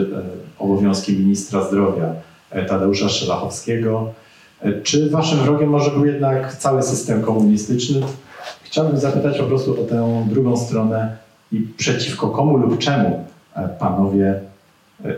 obowiązki 0.59 1.13
ministra 1.13 1.63
zdrowia 1.63 2.13
E, 2.51 2.65
Tadeusza 2.65 3.09
Szylachowskiego. 3.09 4.13
E, 4.61 4.81
czy 4.81 5.09
waszym 5.09 5.39
wrogiem 5.39 5.69
może 5.69 5.91
był 5.91 6.05
jednak 6.05 6.55
cały 6.55 6.83
system 6.83 7.21
komunistyczny? 7.21 8.01
Chciałbym 8.63 8.97
zapytać 8.97 9.37
po 9.37 9.43
prostu 9.43 9.81
o 9.81 9.83
tę 9.83 10.27
drugą 10.29 10.57
stronę 10.57 11.17
i 11.51 11.67
przeciwko 11.77 12.29
komu 12.29 12.57
lub 12.57 12.77
czemu 12.77 13.25
e, 13.55 13.69
panowie 13.79 14.39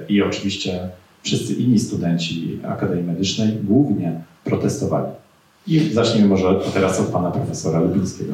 i 0.09 0.21
oczywiście 0.21 0.89
wszyscy 1.23 1.53
inni 1.53 1.79
studenci 1.79 2.59
Akademii 2.67 3.03
Medycznej 3.03 3.57
głównie 3.63 4.21
protestowali. 4.43 5.07
I 5.67 5.93
zacznijmy 5.93 6.27
może 6.27 6.59
teraz 6.73 6.99
od 6.99 7.07
pana 7.07 7.31
profesora 7.31 7.79
Lubińskiego. 7.79 8.33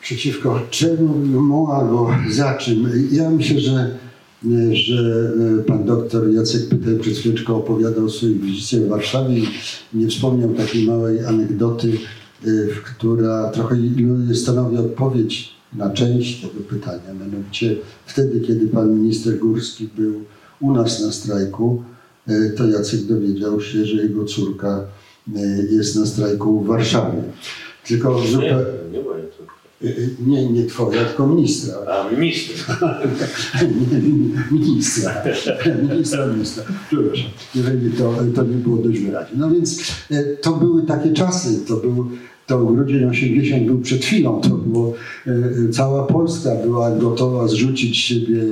Przeciwko 0.00 0.60
czemu 0.70 1.72
albo 1.72 2.10
za 2.30 2.54
czym? 2.54 2.90
Ja 3.12 3.30
myślę, 3.30 3.60
że 3.60 3.90
że 4.72 5.32
e, 5.60 5.62
pan 5.62 5.84
doktor 5.84 6.30
Jacek 6.30 6.68
Pytel 6.68 6.98
przed 6.98 7.14
chwileczką 7.14 7.56
opowiadał 7.56 8.04
o 8.04 8.10
swojej 8.10 8.38
wizycie 8.38 8.80
w 8.80 8.88
Warszawie 8.88 9.38
i 9.38 9.46
nie 9.94 10.08
wspomniał 10.08 10.54
takiej 10.54 10.86
małej 10.86 11.26
anegdoty, 11.26 11.92
e, 12.44 12.48
która 12.84 13.50
trochę 13.50 13.76
stanowi 14.34 14.76
odpowiedź 14.76 15.54
na 15.74 15.90
część 15.90 16.40
tego 16.40 16.60
pytania. 16.68 17.14
Mianowicie 17.20 17.76
wtedy, 18.06 18.40
kiedy 18.40 18.68
pan 18.68 19.00
minister 19.00 19.38
Górski 19.38 19.88
był 19.96 20.20
u 20.60 20.72
nas 20.72 21.00
na 21.00 21.12
strajku, 21.12 21.82
e, 22.26 22.50
to 22.50 22.66
Jacek 22.66 23.00
dowiedział 23.00 23.60
się, 23.60 23.86
że 23.86 24.02
jego 24.02 24.24
córka 24.24 24.84
jest 25.70 25.96
na 25.96 26.06
strajku 26.06 26.60
w 26.60 26.66
Warszawie. 26.66 27.22
Tylko 27.86 28.18
zupełnie... 28.18 28.64
Nie, 28.92 28.98
nie 28.98 29.04
Y, 29.84 29.86
y, 29.86 30.16
nie, 30.26 30.52
nie 30.52 30.66
twoja, 30.66 31.04
tylko 31.04 31.26
ministra. 31.26 31.74
A, 31.86 32.10
ministra. 32.10 32.76
ministra. 34.50 35.22
ministra, 35.82 36.26
ministra. 36.26 36.64
Przepraszam, 36.88 37.30
jeżeli 37.54 37.90
to, 37.90 38.14
to 38.34 38.42
nie 38.42 38.56
było 38.56 38.76
dość 38.76 39.00
wyraźne. 39.00 39.36
No 39.36 39.50
więc 39.50 39.92
e, 40.10 40.24
to 40.24 40.52
były 40.52 40.82
takie 40.82 41.12
czasy, 41.12 41.60
to 41.68 41.76
był 41.76 42.10
to 42.46 42.64
grudzień 42.64 43.04
80 43.04 43.66
był 43.66 43.80
przed 43.80 44.04
chwilą, 44.04 44.40
to 44.40 44.48
było, 44.48 44.94
e, 45.26 45.30
e, 45.30 45.68
cała 45.70 46.06
Polska 46.06 46.50
była 46.54 46.90
gotowa 46.90 47.48
zrzucić 47.48 47.96
siebie, 47.98 48.42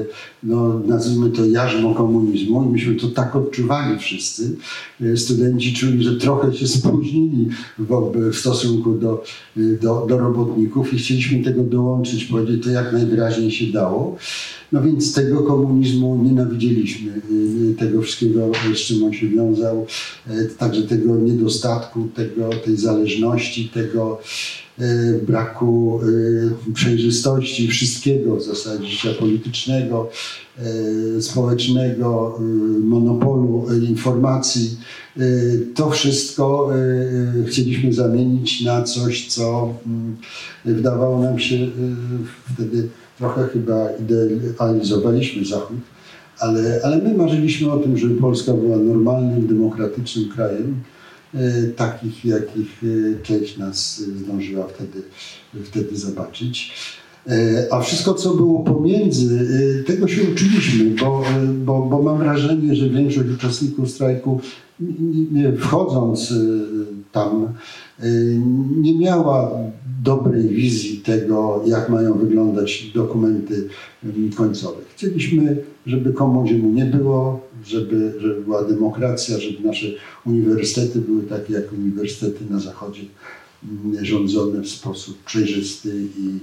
no, 0.42 0.80
nazwijmy 0.86 1.30
to 1.30 1.46
jarzmo 1.46 1.94
komunizmu 1.94 2.64
i 2.64 2.72
myśmy 2.72 2.94
to 2.94 3.08
tak 3.08 3.36
odczuwali 3.36 3.98
wszyscy. 3.98 4.56
E, 5.00 5.16
studenci 5.16 5.74
czuli, 5.74 6.02
że 6.02 6.16
trochę 6.16 6.54
się 6.54 6.68
spóźnili 6.68 7.48
w, 7.78 8.12
w 8.32 8.36
stosunku 8.36 8.94
do, 8.94 9.24
do, 9.56 10.06
do 10.08 10.18
robotników 10.18 10.94
i 10.94 10.98
chcieliśmy 10.98 11.44
tego 11.44 11.62
dołączyć, 11.62 12.24
powiedzieć 12.24 12.64
to 12.64 12.70
jak 12.70 12.92
najwyraźniej 12.92 13.50
się 13.50 13.66
dało. 13.66 14.16
No 14.72 14.82
więc 14.82 15.12
tego 15.12 15.42
komunizmu 15.42 16.22
nienawidzieliśmy, 16.24 17.12
tego 17.78 18.02
wszystkiego, 18.02 18.50
z 18.74 18.78
czym 18.78 19.04
on 19.04 19.12
się 19.12 19.28
wiązał, 19.28 19.86
także 20.58 20.82
tego 20.82 21.16
niedostatku, 21.16 22.08
tego, 22.14 22.50
tej 22.64 22.76
zależności, 22.76 23.68
tego 23.74 24.20
braku 25.26 26.00
przejrzystości 26.74 27.68
wszystkiego 27.68 28.36
w 28.36 28.42
zasadzie 28.42 28.86
życia 28.86 29.14
politycznego, 29.18 30.10
społecznego, 31.20 32.38
monopolu 32.84 33.66
informacji. 33.88 34.76
To 35.74 35.90
wszystko 35.90 36.70
chcieliśmy 37.46 37.92
zamienić 37.92 38.64
na 38.64 38.82
coś, 38.82 39.28
co 39.28 39.74
wydawało 40.64 41.22
nam 41.22 41.38
się 41.38 41.68
wtedy 42.54 42.88
trochę 43.22 43.48
chyba 43.48 43.88
idealizowaliśmy 43.92 45.44
Zachód, 45.44 45.76
ale, 46.38 46.80
ale 46.84 46.98
my 46.98 47.14
marzyliśmy 47.14 47.72
o 47.72 47.78
tym, 47.78 47.98
żeby 47.98 48.20
Polska 48.20 48.52
była 48.52 48.76
normalnym, 48.76 49.46
demokratycznym 49.46 50.28
krajem, 50.28 50.74
e, 51.34 51.62
takich, 51.62 52.24
jakich 52.24 52.82
e, 52.84 53.22
część 53.22 53.58
nas 53.58 54.00
zdążyła 54.00 54.66
wtedy, 54.66 55.02
wtedy 55.64 55.96
zobaczyć. 55.96 56.72
E, 57.26 57.66
a 57.70 57.80
wszystko, 57.80 58.14
co 58.14 58.34
było 58.34 58.64
pomiędzy, 58.64 59.46
tego 59.86 60.08
się 60.08 60.22
uczyliśmy, 60.32 60.90
bo, 61.00 61.24
bo, 61.64 61.82
bo 61.82 62.02
mam 62.02 62.18
wrażenie, 62.18 62.74
że 62.74 62.88
większość 62.88 63.28
uczestników 63.28 63.90
strajku, 63.90 64.40
wchodząc 65.58 66.34
tam, 67.12 67.48
nie 68.80 68.98
miała 68.98 69.50
dobrej 70.02 70.48
wizji 70.48 70.96
tego, 70.96 71.62
jak 71.66 71.88
mają 71.88 72.18
wyglądać 72.18 72.90
dokumenty 72.94 73.68
końcowe. 74.36 74.82
Chcieliśmy, 74.96 75.56
żeby 75.86 76.12
komu 76.12 76.42
mu 76.42 76.70
nie 76.72 76.84
było, 76.84 77.40
żeby, 77.66 78.12
żeby 78.20 78.40
była 78.40 78.64
demokracja, 78.64 79.38
żeby 79.38 79.68
nasze 79.68 79.86
uniwersytety 80.26 80.98
były 80.98 81.22
takie 81.22 81.54
jak 81.54 81.72
uniwersytety 81.72 82.44
na 82.50 82.60
Zachodzie, 82.60 83.02
mm, 83.64 84.04
rządzone 84.04 84.62
w 84.62 84.68
sposób 84.68 85.24
przejrzysty 85.24 86.02
i 86.18 86.38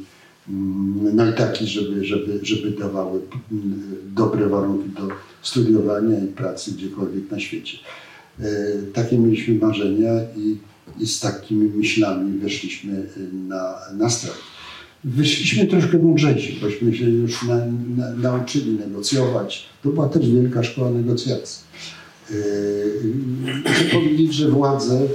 mm, 0.49 1.15
no 1.15 1.31
i 1.31 1.33
taki, 1.33 1.67
żeby, 1.67 2.05
żeby, 2.05 2.39
żeby 2.41 2.71
dawały 2.71 3.19
mm, 3.51 3.81
dobre 4.15 4.49
warunki 4.49 4.89
do 4.89 5.07
studiowania 5.41 6.19
i 6.19 6.27
pracy 6.27 6.71
gdziekolwiek 6.71 7.31
na 7.31 7.39
świecie. 7.39 7.77
E, 8.39 8.45
takie 8.93 9.17
mieliśmy 9.17 9.55
marzenia 9.55 10.11
i 10.37 10.57
i 10.99 11.07
z 11.07 11.19
takimi 11.19 11.69
myślami 11.69 12.39
weszliśmy 12.39 12.93
y, 12.93 13.29
na, 13.47 13.75
na 13.97 14.09
strajk. 14.09 14.37
Wyszliśmy 15.03 15.67
troszkę 15.67 15.97
mądrzejsi, 15.97 16.59
bośmy 16.61 16.95
się 16.95 17.09
już 17.09 17.43
na, 17.43 17.65
na, 17.97 18.11
nauczyli 18.11 18.71
negocjować. 18.71 19.65
To 19.83 19.89
była 19.89 20.09
też 20.09 20.29
wielka 20.29 20.63
szkoła 20.63 20.91
negocjacji. 20.91 21.63
Muszę 23.65 23.85
powiedzieć, 23.91 24.33
że 24.33 24.49
władze 24.49 25.07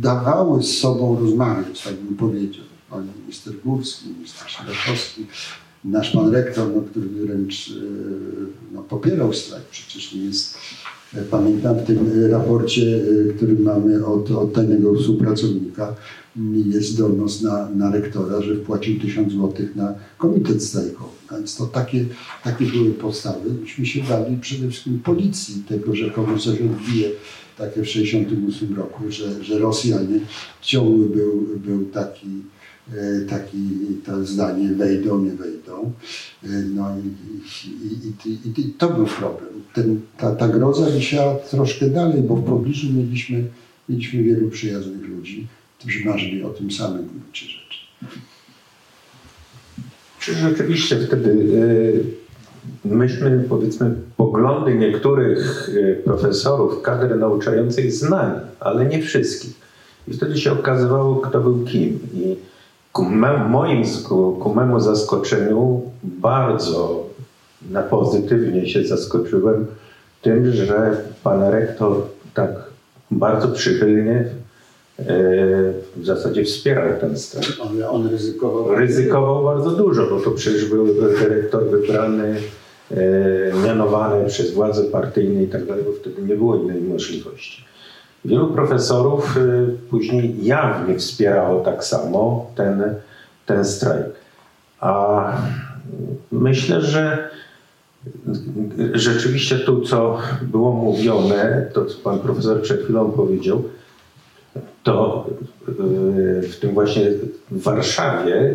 dawały 0.00 0.62
z 0.62 0.78
sobą 0.78 1.20
rozmawiać, 1.20 1.82
tak 1.82 1.94
bym 1.94 2.16
powiedział. 2.16 2.64
Pan 2.90 3.08
minister 3.22 3.54
Górski, 3.64 4.08
minister 4.08 4.48
Szyrakowski, 4.48 5.26
nasz 5.84 6.10
pan 6.10 6.32
rektor, 6.32 6.68
no, 6.76 6.82
który 6.90 7.08
wręcz 7.08 7.72
no, 8.72 8.82
popierał 8.82 9.32
strajk, 9.32 9.64
przecież 9.64 10.12
nie 10.14 10.24
jest 10.24 10.58
Pamiętam 11.30 11.76
w 11.78 11.86
tym 11.86 12.30
raporcie, 12.30 13.00
który 13.36 13.58
mamy 13.58 14.06
od, 14.06 14.30
od 14.30 14.52
tajnego 14.52 14.94
współpracownika, 14.94 15.94
jest 16.66 16.98
donos 16.98 17.42
na, 17.42 17.70
na 17.70 17.90
rektora, 17.90 18.42
że 18.42 18.56
wpłacił 18.56 19.00
1000 19.00 19.32
zł 19.32 19.52
na 19.76 19.94
komitet 20.18 20.64
strajkowy. 20.64 21.10
Więc 21.30 21.56
to 21.56 21.66
takie, 21.66 22.04
takie 22.44 22.64
były 22.64 22.90
podstawy. 22.90 23.50
Myśmy 23.60 23.86
się 23.86 24.02
bali 24.02 24.36
przede 24.40 24.68
wszystkim 24.68 25.00
policji 25.00 25.62
tego, 25.68 25.94
że 25.94 26.10
komuś 26.10 26.42
coś 26.42 26.60
odbije, 26.60 27.10
takie 27.58 27.82
w 27.82 27.86
1968 27.86 28.76
roku, 28.76 29.04
że, 29.08 29.44
że 29.44 29.58
Rosjanie 29.58 30.20
ciągły 30.62 31.08
był, 31.08 31.48
był 31.56 31.84
taki 31.84 32.26
taki, 33.28 33.58
to 34.04 34.24
zdanie 34.24 34.68
wejdą, 34.68 35.22
nie 35.24 35.30
wejdą. 35.30 35.92
E, 36.44 36.48
no 36.48 36.96
i, 36.98 37.08
i, 37.86 38.30
i, 38.30 38.60
i 38.60 38.72
to 38.72 38.88
był 38.88 39.06
problem. 39.06 39.48
Ten, 39.74 40.00
ta, 40.18 40.34
ta 40.34 40.48
groza 40.48 40.90
wisiała 40.90 41.34
troszkę 41.34 41.86
dalej, 41.86 42.22
bo 42.22 42.36
w 42.36 42.44
pobliżu 42.44 42.92
mieliśmy, 42.92 43.44
mieliśmy 43.88 44.22
wielu 44.22 44.50
przyjaznych 44.50 45.08
ludzi, 45.08 45.46
którzy 45.78 46.04
marzyli 46.04 46.42
o 46.42 46.50
tym 46.50 46.70
samym 46.70 47.02
w 47.02 47.20
gruncie 47.20 47.46
rzeczy. 47.46 47.78
Czy 50.20 50.34
rzeczywiście 50.34 50.96
wtedy 50.96 51.30
e, 52.84 52.88
myśmy, 52.88 53.44
powiedzmy, 53.48 53.94
poglądy 54.16 54.74
niektórych 54.74 55.70
profesorów 56.04 56.82
kadry 56.82 57.16
nauczającej 57.16 57.90
znali, 57.90 58.40
ale 58.60 58.86
nie 58.86 59.02
wszystkich. 59.02 59.54
I 60.08 60.12
wtedy 60.12 60.38
się 60.38 60.52
okazywało, 60.52 61.16
kto 61.16 61.40
był 61.40 61.64
kim. 61.64 61.98
I 62.14 62.36
ku, 62.96 63.04
me, 63.04 63.48
moim, 63.48 63.82
ku, 64.40 64.54
memu 64.54 64.80
zaskoczeniu 64.80 65.82
bardzo 66.02 67.06
na 67.70 67.82
pozytywnie 67.82 68.68
się 68.68 68.84
zaskoczyłem 68.84 69.66
tym, 70.22 70.52
że 70.52 71.02
pan 71.22 71.42
rektor 71.42 72.02
tak 72.34 72.50
bardzo 73.10 73.48
przychylnie 73.48 74.24
e, 74.98 75.04
w 75.96 76.04
zasadzie 76.04 76.44
wspierał 76.44 77.00
ten 77.00 77.18
strajk. 77.18 77.56
On, 77.60 77.82
on 77.82 78.08
ryzykował. 78.08 78.74
Ryzykował 78.74 79.44
bardzo 79.44 79.70
dużo, 79.70 80.06
bo 80.10 80.20
to 80.20 80.30
przecież 80.30 80.64
był 80.64 80.86
dyrektor 80.94 81.64
wybrany, 81.70 82.34
e, 82.90 82.96
mianowany 83.66 84.26
przez 84.28 84.54
władze 84.54 84.84
partyjne 84.84 85.42
i 85.42 85.48
tak 85.48 85.66
dalej, 85.66 85.84
bo 85.84 85.92
wtedy 85.92 86.22
nie 86.22 86.36
było 86.36 86.56
innej 86.56 86.80
możliwości. 86.80 87.64
Wielu 88.26 88.46
profesorów 88.46 89.36
y, 89.36 89.66
później 89.90 90.44
jawnie 90.44 90.98
wspierało 90.98 91.64
tak 91.64 91.84
samo 91.84 92.50
ten, 92.54 92.94
ten 93.46 93.64
strajk. 93.64 94.06
A 94.80 95.32
myślę, 96.32 96.80
że 96.80 97.30
rzeczywiście 98.92 99.58
tu, 99.58 99.80
co 99.80 100.18
było 100.42 100.72
mówione, 100.72 101.66
to 101.72 101.84
co 101.84 101.98
pan 101.98 102.18
profesor 102.18 102.62
przed 102.62 102.84
chwilą 102.84 103.10
powiedział, 103.10 103.62
to 104.82 105.26
y, 105.68 105.72
w 106.42 106.56
tym 106.60 106.74
właśnie 106.74 107.10
w 107.50 107.62
Warszawie 107.62 108.54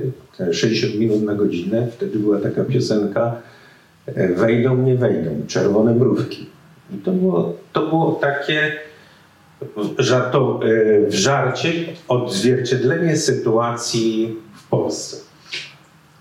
60 0.51 0.95
minut 0.95 1.23
na 1.23 1.35
godzinę, 1.35 1.87
wtedy 1.91 2.19
była 2.19 2.39
taka 2.39 2.63
piosenka 2.63 3.35
Wejdą, 4.35 4.77
nie 4.77 4.95
wejdą, 4.95 5.29
czerwone 5.47 5.95
mrówki. 5.95 6.49
I 6.93 6.97
to 6.97 7.11
było, 7.11 7.53
to 7.73 7.87
było 7.87 8.11
takie 8.11 8.71
żarto, 9.97 10.59
e, 10.63 11.07
w 11.09 11.13
żarcie 11.13 11.73
odzwierciedlenie 12.07 13.17
sytuacji 13.17 14.35
w 14.55 14.67
Polsce. 14.69 15.17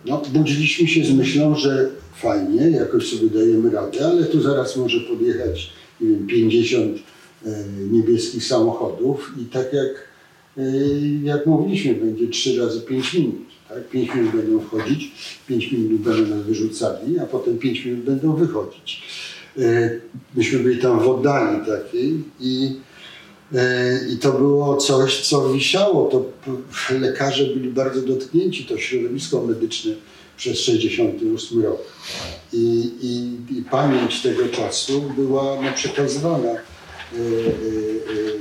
No, 0.06 0.22
budziliśmy 0.32 0.88
się 0.88 1.04
z 1.04 1.10
myślą, 1.10 1.54
że 1.54 1.88
fajnie, 2.14 2.70
jakoś 2.70 3.10
sobie 3.10 3.30
dajemy 3.30 3.70
radę, 3.70 4.06
ale 4.06 4.24
tu 4.24 4.40
zaraz 4.40 4.76
może 4.76 5.00
podjechać 5.00 5.72
nie 6.00 6.08
wiem, 6.08 6.26
50 6.26 6.98
e, 7.46 7.64
niebieskich 7.90 8.44
samochodów 8.44 9.34
i 9.42 9.44
tak 9.44 9.72
jak, 9.72 10.08
e, 10.58 10.62
jak 11.22 11.46
mówiliśmy, 11.46 11.94
będzie 11.94 12.28
3 12.28 12.60
razy 12.60 12.80
5 12.80 13.14
minut. 13.14 13.34
Tak? 13.68 13.88
5 13.88 14.14
minut 14.14 14.36
będą 14.36 14.60
wchodzić, 14.60 15.12
5 15.48 15.72
minut 15.72 16.00
będą 16.00 16.36
nas 16.36 16.46
wyrzucali, 16.46 17.18
a 17.18 17.26
potem 17.26 17.58
5 17.58 17.84
minut 17.84 18.00
będą 18.00 18.36
wychodzić. 18.36 19.02
Myśmy 20.34 20.58
byli 20.58 20.78
tam 20.78 21.00
w 21.00 21.08
oddali 21.08 21.66
takiej 21.66 22.22
i 22.40 22.76
I 24.10 24.16
to 24.16 24.32
było 24.32 24.76
coś, 24.76 25.28
co 25.28 25.52
wisiało. 25.52 26.08
To 26.08 26.24
lekarze 26.98 27.44
byli 27.44 27.68
bardzo 27.68 28.02
dotknięci, 28.02 28.64
to 28.64 28.78
środowisko 28.78 29.42
medyczne 29.42 29.92
przez 30.36 30.58
68 30.58 31.62
rok. 31.62 31.80
I, 32.52 32.90
i, 33.02 33.58
i 33.58 33.62
pamięć 33.62 34.22
tego 34.22 34.48
czasu 34.48 35.02
była 35.16 35.62
no, 35.62 35.72
przekazywana 35.74 36.48
e, 36.48 36.54
e, 36.54 36.60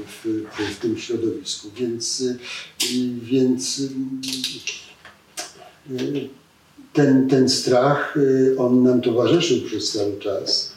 w, 0.07 0.45
w, 0.57 0.75
w 0.75 0.79
tym 0.79 0.97
środowisku. 0.97 1.67
Więc, 1.75 2.23
więc 3.21 3.81
ten, 6.93 7.29
ten 7.29 7.49
strach, 7.49 8.17
on 8.57 8.83
nam 8.83 9.01
towarzyszył 9.01 9.61
przez 9.61 9.91
cały 9.91 10.19
czas. 10.19 10.73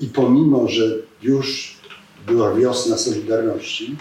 I 0.00 0.06
pomimo, 0.06 0.68
że 0.68 0.98
już 1.22 1.71
była 2.26 2.54
wiosna 2.54 2.98
Solidarności, 2.98 3.96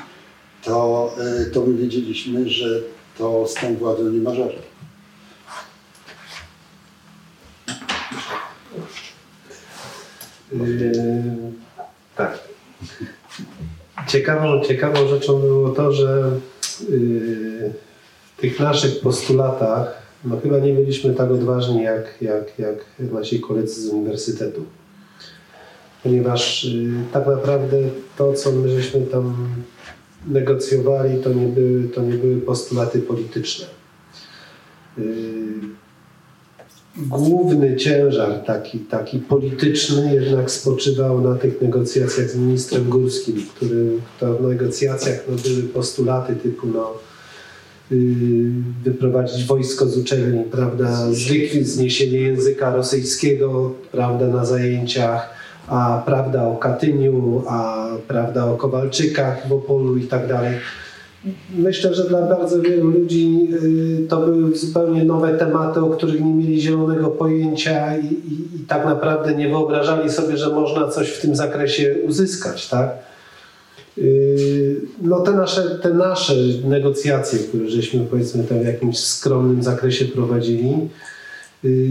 to, 0.63 1.11
e, 1.17 1.45
to 1.45 1.65
my 1.65 1.77
wiedzieliśmy, 1.77 2.49
że 2.49 2.81
to 3.17 3.47
z 3.47 3.53
tą 3.53 3.75
władzą 3.75 4.09
nie 4.09 4.19
ma 4.19 4.35
żartu. 4.35 4.71
Yy, 10.51 10.91
tak. 12.15 12.39
Ciekawą, 14.07 14.63
ciekawą 14.63 15.07
rzeczą 15.07 15.39
było 15.39 15.69
to, 15.69 15.91
że 15.91 16.31
yy, 16.89 17.73
w 18.37 18.41
tych 18.41 18.59
naszych 18.59 18.99
postulatach 18.99 20.01
no 20.25 20.39
chyba 20.43 20.59
nie 20.59 20.73
byliśmy 20.73 21.13
tak 21.13 21.31
odważni 21.31 21.83
jak, 21.83 22.21
jak, 22.21 22.59
jak 22.59 22.85
nasi 22.99 23.39
koledzy 23.39 23.81
z 23.81 23.87
uniwersytetu 23.87 24.65
ponieważ 26.03 26.63
y, 26.63 26.91
tak 27.13 27.27
naprawdę 27.27 27.77
to, 28.17 28.33
co 28.33 28.51
my 28.51 28.69
żeśmy 28.69 29.01
tam 29.01 29.47
negocjowali, 30.27 31.23
to 31.23 31.33
nie 31.33 31.47
były, 31.47 31.83
to 31.83 32.01
nie 32.01 32.13
były 32.13 32.37
postulaty 32.37 32.99
polityczne. 32.99 33.65
Y, 34.99 35.81
główny 36.97 37.75
ciężar 37.75 38.43
taki, 38.45 38.79
taki 38.79 39.19
polityczny 39.19 40.13
jednak 40.15 40.51
spoczywał 40.51 41.21
na 41.21 41.35
tych 41.35 41.61
negocjacjach 41.61 42.29
z 42.29 42.35
ministrem 42.35 42.89
Górskim, 42.89 43.45
który 43.55 43.91
to 44.19 44.37
w 44.37 44.47
negocjacjach 44.47 45.23
no, 45.29 45.35
były 45.43 45.63
postulaty 45.63 46.35
typu 46.35 46.67
no, 46.67 46.93
y, 47.91 47.95
wyprowadzić 48.83 49.45
wojsko 49.45 49.85
z 49.85 49.97
uczelni, 49.97 50.43
prawda, 50.43 51.07
zniesienie 51.61 52.19
języka 52.19 52.75
rosyjskiego, 52.75 53.73
prawda, 53.91 54.27
na 54.27 54.45
zajęciach, 54.45 55.40
a 55.67 56.03
prawda 56.05 56.47
o 56.47 56.55
Katyniu, 56.55 57.43
a 57.47 57.87
prawda 58.07 58.45
o 58.45 58.55
Kowalczykach 58.57 59.47
w 59.47 59.53
Opolu 59.53 59.97
i 59.97 60.07
tak 60.07 60.27
dalej. 60.27 60.53
Myślę, 61.55 61.93
że 61.93 62.03
dla 62.03 62.21
bardzo 62.21 62.61
wielu 62.61 62.89
ludzi 62.89 63.47
y, 63.63 64.07
to 64.07 64.21
były 64.21 64.55
zupełnie 64.55 65.03
nowe 65.03 65.37
tematy, 65.37 65.79
o 65.79 65.89
których 65.89 66.21
nie 66.21 66.33
mieli 66.33 66.61
zielonego 66.61 67.07
pojęcia 67.07 67.97
i, 67.97 68.05
i, 68.05 68.55
i 68.55 68.59
tak 68.67 68.85
naprawdę 68.85 69.35
nie 69.35 69.49
wyobrażali 69.49 70.09
sobie, 70.09 70.37
że 70.37 70.49
można 70.49 70.87
coś 70.87 71.09
w 71.09 71.21
tym 71.21 71.35
zakresie 71.35 71.95
uzyskać. 72.07 72.69
Tak? 72.69 72.89
Y, 73.97 74.81
no 75.01 75.19
te 75.19 75.31
nasze, 75.31 75.79
te 75.81 75.93
nasze 75.93 76.33
negocjacje, 76.63 77.39
które 77.39 77.69
żeśmy 77.69 78.05
powiedzmy 78.05 78.43
tam 78.43 78.59
w 78.59 78.65
jakimś 78.65 78.99
skromnym 78.99 79.63
zakresie 79.63 80.05
prowadzili, 80.05 80.73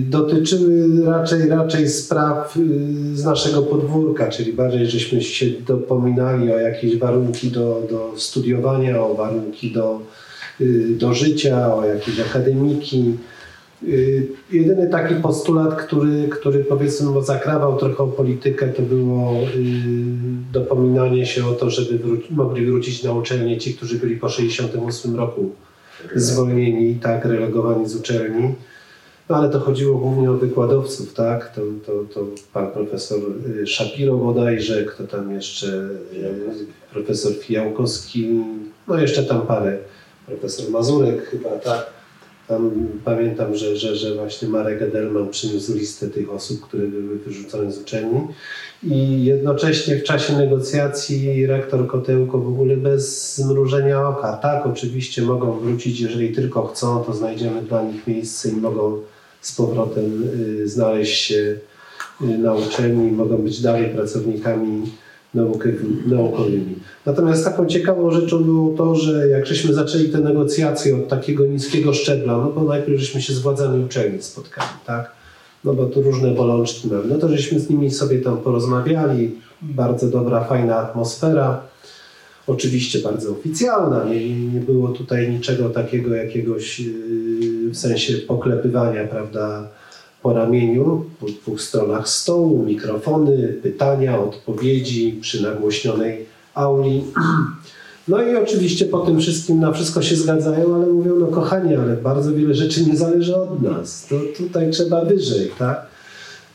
dotyczyły 0.08 1.04
raczej, 1.04 1.48
raczej 1.48 1.88
spraw 1.88 2.56
y, 2.56 3.16
z 3.16 3.24
naszego 3.24 3.62
podwórka, 3.62 4.28
czyli 4.28 4.52
bardziej 4.52 4.86
żeśmy 4.86 5.22
się 5.22 5.46
dopominali 5.66 6.52
o 6.52 6.58
jakieś 6.58 6.96
warunki 6.96 7.48
do, 7.50 7.82
do 7.90 8.12
studiowania, 8.16 9.02
o 9.02 9.14
warunki 9.14 9.72
do, 9.72 10.00
y, 10.60 10.88
do 10.98 11.14
życia, 11.14 11.74
o 11.74 11.84
jakieś 11.84 12.20
akademiki. 12.20 13.16
Jedyny 14.52 14.88
taki 14.88 15.14
postulat, 15.14 15.74
który, 15.74 16.28
który 16.28 16.64
powiedzmy 16.64 17.22
zakrawał 17.22 17.78
trochę 17.78 18.02
o 18.02 18.06
politykę, 18.06 18.68
to 18.68 18.82
było 18.82 19.34
dopominanie 20.52 21.26
się 21.26 21.46
o 21.46 21.52
to, 21.52 21.70
żeby 21.70 21.98
wró- 21.98 22.30
mogli 22.30 22.66
wrócić 22.66 23.02
na 23.02 23.12
uczelnię 23.12 23.58
ci, 23.58 23.74
którzy 23.74 23.98
byli 23.98 24.16
po 24.16 24.28
68 24.28 25.16
roku 25.16 25.50
zwolnieni, 26.14 26.94
tak, 26.94 27.24
relegowani 27.24 27.88
z 27.88 27.96
uczelni. 27.96 28.54
No 29.30 29.36
ale 29.36 29.48
to 29.50 29.60
chodziło 29.60 29.98
głównie 29.98 30.30
o 30.30 30.34
wykładowców, 30.34 31.14
tak? 31.14 31.54
To, 31.54 31.60
to, 31.86 31.92
to 32.14 32.26
pan 32.52 32.70
profesor 32.70 33.18
y, 33.62 33.66
Szapiro 33.66 34.16
bodajże, 34.16 34.84
kto 34.84 35.04
tam 35.04 35.34
jeszcze, 35.34 35.66
y, 35.66 36.66
profesor 36.92 37.32
Fijałkowski, 37.32 38.40
no 38.88 38.98
jeszcze 38.98 39.24
tam 39.24 39.46
parę, 39.46 39.78
profesor 40.26 40.70
Mazurek 40.70 41.24
chyba, 41.24 41.50
tak? 41.50 41.86
Tam 42.48 42.70
pamiętam, 43.04 43.56
że, 43.56 43.76
że, 43.76 43.96
że 43.96 44.14
właśnie 44.14 44.48
Marek 44.48 44.82
Edelman 44.82 45.28
przyniósł 45.28 45.74
listę 45.74 46.08
tych 46.08 46.30
osób, 46.30 46.60
które 46.60 46.86
były 46.86 47.18
wyrzucone 47.18 47.72
z 47.72 47.78
uczelni 47.78 48.20
i 48.82 49.24
jednocześnie 49.24 49.96
w 49.96 50.02
czasie 50.02 50.36
negocjacji 50.36 51.46
rektor 51.46 51.86
Kotełko 51.86 52.38
w 52.38 52.48
ogóle 52.48 52.76
bez 52.76 53.34
zmrużenia 53.36 54.08
oka, 54.08 54.32
tak, 54.32 54.66
oczywiście 54.66 55.22
mogą 55.22 55.58
wrócić, 55.58 56.00
jeżeli 56.00 56.34
tylko 56.34 56.66
chcą, 56.66 57.04
to 57.04 57.12
znajdziemy 57.12 57.62
dla 57.62 57.82
nich 57.82 58.06
miejsce 58.06 58.48
i 58.48 58.52
mogą 58.52 59.00
z 59.40 59.52
powrotem 59.52 60.24
y, 60.62 60.68
znaleźć 60.68 61.22
się 61.22 61.56
y, 62.22 62.38
na 62.38 62.54
uczelni, 62.54 63.12
mogą 63.12 63.36
być 63.36 63.62
dalej 63.62 63.90
pracownikami 63.90 64.82
naukowymi. 66.06 66.76
Natomiast 67.06 67.44
taką 67.44 67.66
ciekawą 67.66 68.10
rzeczą 68.10 68.44
było 68.44 68.76
to, 68.76 68.94
że 68.94 69.28
jak 69.28 69.46
żeśmy 69.46 69.74
zaczęli 69.74 70.08
te 70.08 70.18
negocjacje 70.18 70.96
od 70.96 71.08
takiego 71.08 71.46
niskiego 71.46 71.92
szczebla, 71.92 72.32
no 72.36 72.52
bo 72.54 72.64
najpierw 72.64 73.00
żeśmy 73.00 73.22
się 73.22 73.32
z 73.32 73.38
władzami 73.38 73.84
uczelni 73.84 74.22
spotkali, 74.22 74.68
tak? 74.86 75.12
No 75.64 75.74
bo 75.74 75.86
tu 75.86 76.02
różne 76.02 76.30
bolączki 76.30 76.88
mamy. 76.88 77.04
No 77.08 77.18
to 77.18 77.28
żeśmy 77.28 77.60
z 77.60 77.70
nimi 77.70 77.90
sobie 77.90 78.18
tam 78.18 78.36
porozmawiali, 78.36 79.36
bardzo 79.62 80.06
dobra, 80.06 80.44
fajna 80.44 80.76
atmosfera. 80.76 81.62
Oczywiście 82.46 82.98
bardzo 82.98 83.32
oficjalna, 83.32 84.04
nie, 84.04 84.52
nie 84.52 84.60
było 84.60 84.88
tutaj 84.88 85.30
niczego 85.30 85.70
takiego 85.70 86.14
jakiegoś 86.14 86.80
yy, 86.80 87.49
w 87.70 87.76
sensie 87.76 88.14
poklepywania, 88.14 89.06
prawda, 89.06 89.68
po 90.22 90.32
ramieniu, 90.32 91.04
po 91.20 91.26
dwóch 91.26 91.60
stronach 91.60 92.08
stołu, 92.08 92.64
mikrofony, 92.64 93.54
pytania, 93.62 94.20
odpowiedzi 94.20 95.18
przy 95.20 95.42
nagłośnionej 95.42 96.26
auli. 96.54 97.04
No 98.08 98.22
i 98.22 98.36
oczywiście 98.36 98.84
po 98.84 98.98
tym 98.98 99.20
wszystkim 99.20 99.60
na 99.60 99.72
wszystko 99.72 100.02
się 100.02 100.16
zgadzają, 100.16 100.74
ale 100.74 100.86
mówią, 100.86 101.16
no 101.16 101.26
kochani, 101.26 101.76
ale 101.76 101.96
bardzo 101.96 102.34
wiele 102.34 102.54
rzeczy 102.54 102.86
nie 102.86 102.96
zależy 102.96 103.36
od 103.36 103.62
nas. 103.62 104.06
To 104.06 104.16
tutaj 104.36 104.70
trzeba 104.70 105.04
wyżej, 105.04 105.50
tak? 105.58 105.86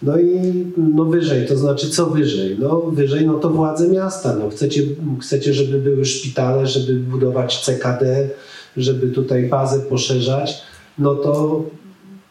No 0.01 0.19
i 0.19 0.65
no 0.77 1.05
wyżej, 1.05 1.47
to 1.47 1.57
znaczy 1.57 1.89
co 1.89 2.05
wyżej? 2.05 2.57
No 2.59 2.81
wyżej, 2.81 3.27
no 3.27 3.33
to 3.33 3.49
władze 3.49 3.87
miasta. 3.87 4.35
No 4.35 4.49
chcecie, 4.49 4.81
chcecie, 5.21 5.53
żeby 5.53 5.77
były 5.77 6.05
szpitale, 6.05 6.67
żeby 6.67 6.93
budować 6.93 7.65
CKD, 7.65 8.29
żeby 8.77 9.07
tutaj 9.07 9.43
bazę 9.43 9.79
poszerzać, 9.79 10.61
no 10.97 11.15
to 11.15 11.63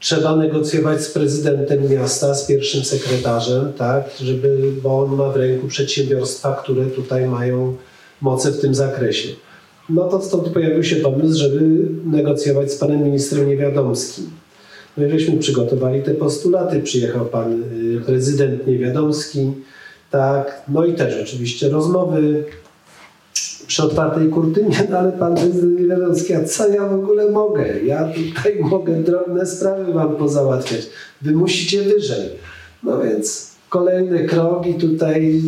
trzeba 0.00 0.36
negocjować 0.36 1.02
z 1.02 1.10
prezydentem 1.10 1.90
miasta, 1.90 2.34
z 2.34 2.46
pierwszym 2.46 2.84
sekretarzem, 2.84 3.72
tak, 3.72 4.04
żeby, 4.20 4.72
bo 4.82 4.98
on 5.02 5.16
ma 5.16 5.30
w 5.30 5.36
ręku 5.36 5.68
przedsiębiorstwa, 5.68 6.60
które 6.62 6.86
tutaj 6.86 7.26
mają 7.26 7.76
moce 8.20 8.52
w 8.52 8.60
tym 8.60 8.74
zakresie. 8.74 9.28
No 9.88 10.08
to 10.08 10.22
stąd 10.22 10.48
pojawił 10.48 10.84
się 10.84 10.96
pomysł, 10.96 11.38
żeby 11.38 11.60
negocjować 12.04 12.72
z 12.72 12.78
panem 12.78 13.02
ministrem 13.02 13.48
Niewiadomskim. 13.48 14.30
No 14.96 15.06
i 15.06 15.10
żeśmy 15.10 15.38
przygotowali 15.38 16.02
te 16.02 16.14
postulaty, 16.14 16.80
przyjechał 16.80 17.26
pan 17.26 17.62
y, 17.62 18.00
prezydent 18.06 18.66
Niewiadomski, 18.66 19.52
tak, 20.10 20.62
no 20.68 20.84
i 20.84 20.94
też 20.94 21.22
oczywiście 21.22 21.68
rozmowy 21.68 22.44
przy 23.66 23.82
otwartej 23.82 24.28
kurtynie, 24.28 24.86
no 24.90 24.98
ale 24.98 25.12
pan 25.12 25.34
prezydent 25.34 25.80
Niewiadomski, 25.80 26.34
a 26.34 26.44
co 26.44 26.68
ja 26.68 26.88
w 26.88 26.94
ogóle 26.94 27.30
mogę? 27.30 27.80
Ja 27.84 28.08
tutaj 28.08 28.58
mogę 28.70 28.94
drobne 28.94 29.46
sprawy 29.46 29.92
wam 29.92 30.16
pozałatwiać. 30.16 30.86
Wy 31.22 31.32
musicie 31.32 31.82
wyżej. 31.82 32.30
No 32.82 33.02
więc 33.02 33.54
kolejny 33.68 34.24
krok 34.24 34.66
i 34.66 34.74
tutaj 34.74 35.42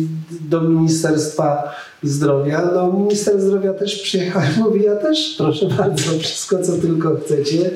do 0.49 0.61
Ministerstwa 0.61 1.75
Zdrowia. 2.03 2.71
No 2.75 2.93
minister 2.93 3.41
zdrowia 3.41 3.73
też 3.73 4.01
przyjechał 4.01 4.41
i 4.41 4.59
mówi, 4.59 4.83
ja 4.83 4.95
też 4.95 5.35
proszę 5.37 5.65
bardzo, 5.77 6.11
wszystko 6.19 6.63
co 6.63 6.71
tylko 6.77 7.15
chcecie, 7.15 7.71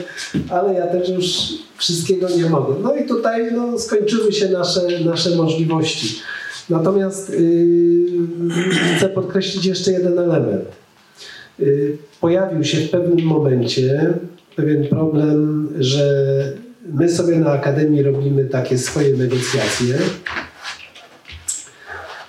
ale 0.49 0.73
ja 0.73 0.87
też 0.87 1.09
już 1.09 1.53
wszystkiego 1.77 2.29
nie 2.29 2.49
mogę. 2.49 2.73
No 2.83 2.95
i 2.95 3.07
tutaj 3.07 3.51
no, 3.53 3.79
skończyły 3.79 4.33
się 4.33 4.49
nasze, 4.49 4.81
nasze 5.05 5.35
możliwości. 5.35 6.21
Natomiast 6.69 7.29
yy, 7.29 8.97
chcę 8.97 9.09
podkreślić 9.09 9.65
jeszcze 9.65 9.91
jeden 9.91 10.19
element. 10.19 10.65
Yy, 11.59 11.97
pojawił 12.21 12.63
się 12.63 12.77
w 12.77 12.89
pewnym 12.89 13.25
momencie 13.25 14.13
pewien 14.55 14.87
problem, 14.87 15.69
że 15.79 16.53
my 16.93 17.09
sobie 17.09 17.35
na 17.35 17.51
Akademii 17.51 18.03
robimy 18.03 18.45
takie 18.45 18.77
swoje 18.77 19.17
negocjacje. 19.17 19.97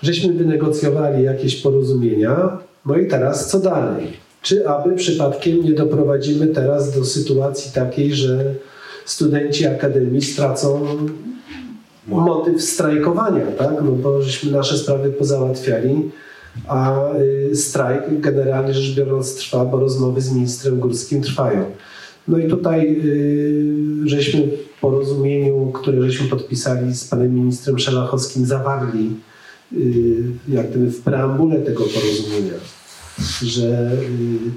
Żeśmy 0.03 0.33
wynegocjowali 0.33 1.25
jakieś 1.25 1.57
porozumienia, 1.57 2.59
no 2.87 2.97
i 2.97 3.09
teraz 3.09 3.51
co 3.51 3.61
dalej? 3.61 4.07
Czy 4.43 4.69
aby 4.69 4.97
przypadkiem 4.97 5.65
nie 5.65 5.73
doprowadzimy 5.73 6.47
teraz 6.47 6.95
do 6.95 7.05
sytuacji 7.05 7.73
takiej, 7.73 8.15
że 8.15 8.55
studenci 9.05 9.67
Akademii 9.67 10.23
stracą 10.23 10.87
motyw 12.07 12.63
strajkowania, 12.63 13.47
tak? 13.59 13.71
No 13.85 13.93
bo 13.93 14.23
żeśmy 14.23 14.53
nasze 14.53 14.79
sprawy 14.79 15.11
pozałatwiali, 15.11 16.11
a 16.69 17.09
y, 17.53 17.57
strajk 17.57 18.21
generalnie 18.21 18.75
rzecz 18.75 18.97
biorąc 18.97 19.35
trwa, 19.37 19.65
bo 19.65 19.81
rozmowy 19.81 20.21
z 20.21 20.33
ministrem 20.33 20.81
Górskim 20.81 21.23
trwają. 21.23 21.65
No 22.29 22.39
i 22.39 22.49
tutaj 22.49 23.01
y, 23.05 23.75
żeśmy 24.05 24.41
w 24.41 24.81
porozumieniu, 24.81 25.71
które 25.75 26.03
żeśmy 26.11 26.29
podpisali 26.29 26.95
z 26.95 27.05
panem 27.05 27.35
ministrem 27.35 27.79
Szelachowskim, 27.79 28.47
zawarli 28.47 29.17
y, 29.73 30.23
jak 30.49 30.71
gdyby 30.71 30.91
w 30.91 31.01
preambule 31.01 31.59
tego 31.59 31.85
porozumienia, 31.85 32.55
że 33.43 33.91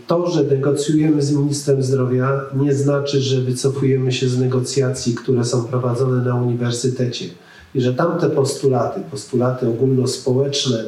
to, 0.08 0.32
że 0.32 0.43
negocjujemy 0.43 1.22
z 1.22 1.32
ministrem 1.32 1.84
zdrowia, 1.84 2.41
nie 2.56 2.74
znaczy, 2.74 3.22
że 3.22 3.41
wycofujemy 3.41 4.12
się 4.12 4.30
z 4.30 4.39
negocjacji, 4.39 5.16
które 5.16 5.45
są 5.45 5.64
prowadzone 5.64 6.26
na 6.26 6.36
uniwersytecie 6.36 7.26
i 7.76 7.82
że 7.82 7.93
tamte 7.93 8.30
postulaty, 8.30 9.01
postulaty 9.12 9.68
ogólnospołeczne, 9.68 10.84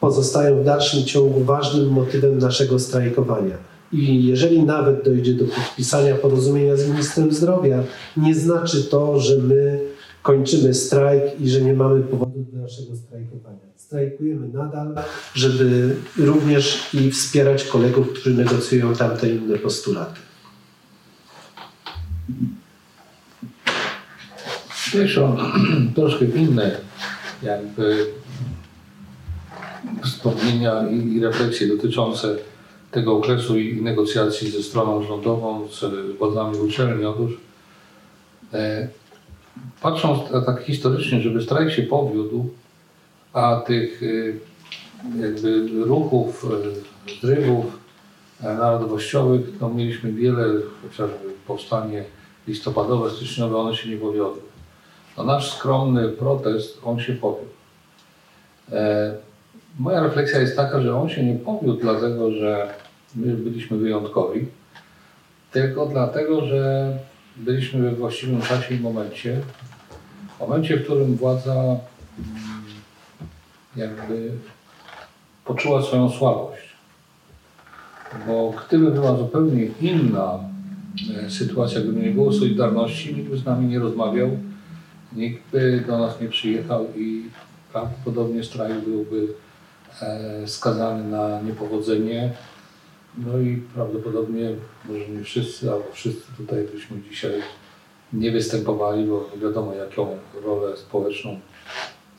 pozostają 0.00 0.60
w 0.60 0.64
dalszym 0.64 1.04
ciągu 1.04 1.44
ważnym 1.44 1.88
motywem 1.88 2.38
naszego 2.38 2.78
strajkowania. 2.78 3.56
I 3.92 4.26
jeżeli 4.26 4.62
nawet 4.62 5.04
dojdzie 5.04 5.34
do 5.34 5.44
podpisania 5.44 6.14
porozumienia 6.14 6.76
z 6.76 6.88
ministrem 6.88 7.32
zdrowia, 7.32 7.82
nie 8.16 8.34
znaczy 8.34 8.84
to, 8.84 9.20
że 9.20 9.38
my 9.38 9.80
kończymy 10.22 10.74
strajk 10.74 11.40
i 11.40 11.50
że 11.50 11.60
nie 11.60 11.74
mamy 11.74 12.00
powodu 12.00 12.44
do 12.52 12.58
naszego 12.58 12.96
strajkowania. 12.96 13.63
Strajkujemy 13.86 14.48
nadal, 14.48 14.94
żeby 15.34 15.96
również 16.16 16.94
i 16.94 17.10
wspierać 17.10 17.64
kolegów, 17.64 18.12
którzy 18.12 18.34
negocjują 18.34 18.94
tamte 18.94 19.28
inne 19.28 19.58
postulaty. 19.58 20.20
Też 24.92 25.18
o 25.18 25.36
troszkę 25.94 26.24
inne 26.24 26.76
jakby 27.42 28.06
wspomnienia 30.04 30.88
i, 30.90 31.16
i 31.16 31.20
refleksje 31.20 31.68
dotyczące 31.68 32.36
tego 32.90 33.16
okresu 33.16 33.58
i 33.58 33.82
negocjacji 33.82 34.50
ze 34.50 34.62
stroną 34.62 35.02
rządową, 35.02 35.68
z 35.68 35.84
władzami 36.18 36.58
uczelni. 36.58 37.04
Otóż 37.04 37.32
e, 38.52 38.88
patrząc 39.82 40.20
tak 40.46 40.62
historycznie, 40.62 41.20
żeby 41.20 41.42
strajk 41.42 41.72
się 41.72 41.82
powiódł, 41.82 42.50
a 43.34 43.56
tych 43.56 44.02
e, 44.02 44.06
jakby 45.22 45.68
ruchów, 45.84 46.46
e, 46.46 47.26
zrywów 47.26 47.78
e, 48.42 48.54
narodowościowych, 48.54 49.40
no 49.60 49.68
mieliśmy 49.68 50.12
wiele, 50.12 50.44
chociażby 50.82 51.16
powstanie 51.46 52.04
listopadowe, 52.48 53.10
styczniowe, 53.10 53.56
one 53.56 53.76
się 53.76 53.88
nie 53.90 53.96
powiodły. 53.96 54.42
No 55.16 55.24
nasz 55.24 55.52
skromny 55.56 56.08
protest, 56.08 56.80
on 56.84 57.00
się 57.00 57.12
powiódł. 57.12 57.50
E, 58.72 59.14
moja 59.78 60.02
refleksja 60.02 60.40
jest 60.40 60.56
taka, 60.56 60.80
że 60.80 60.96
on 60.96 61.08
się 61.08 61.24
nie 61.24 61.34
powiódł 61.34 61.80
dlatego, 61.80 62.30
że 62.30 62.74
my 63.14 63.34
byliśmy 63.34 63.76
wyjątkowi, 63.76 64.46
tylko 65.52 65.86
dlatego, 65.86 66.46
że 66.46 66.92
byliśmy 67.36 67.82
we 67.82 67.96
właściwym 67.96 68.42
czasie 68.42 68.74
i 68.74 68.80
momencie. 68.80 69.40
W 70.36 70.40
momencie, 70.40 70.76
w 70.76 70.84
którym 70.84 71.16
władza 71.16 71.54
mm, 71.54 72.53
jakby 73.76 74.30
poczuła 75.44 75.82
swoją 75.82 76.10
słabość. 76.10 76.74
Bo 78.26 78.54
gdyby 78.66 78.90
była 78.90 79.16
zupełnie 79.16 79.66
inna 79.80 80.38
e, 81.24 81.30
sytuacja, 81.30 81.80
gdyby 81.80 82.00
nie 82.00 82.10
było 82.10 82.32
Solidarności, 82.32 83.14
nikt 83.14 83.30
by 83.30 83.36
z 83.36 83.44
nami 83.44 83.66
nie 83.66 83.78
rozmawiał, 83.78 84.30
nikt 85.12 85.50
by 85.52 85.84
do 85.86 85.98
nas 85.98 86.20
nie 86.20 86.28
przyjechał 86.28 86.86
i 86.96 87.24
prawdopodobnie 87.72 88.44
strajk 88.44 88.84
byłby 88.84 89.26
e, 90.02 90.48
skazany 90.48 91.04
na 91.04 91.40
niepowodzenie. 91.40 92.32
No 93.18 93.38
i 93.38 93.62
prawdopodobnie, 93.74 94.50
może 94.88 95.08
nie 95.08 95.24
wszyscy, 95.24 95.72
ale 95.72 95.82
wszyscy 95.92 96.32
tutaj 96.36 96.64
byśmy 96.74 96.96
dzisiaj 97.10 97.42
nie 98.12 98.30
występowali, 98.30 99.06
bo 99.06 99.30
wiadomo 99.42 99.74
jaką 99.74 100.18
rolę 100.44 100.76
społeczną 100.76 101.40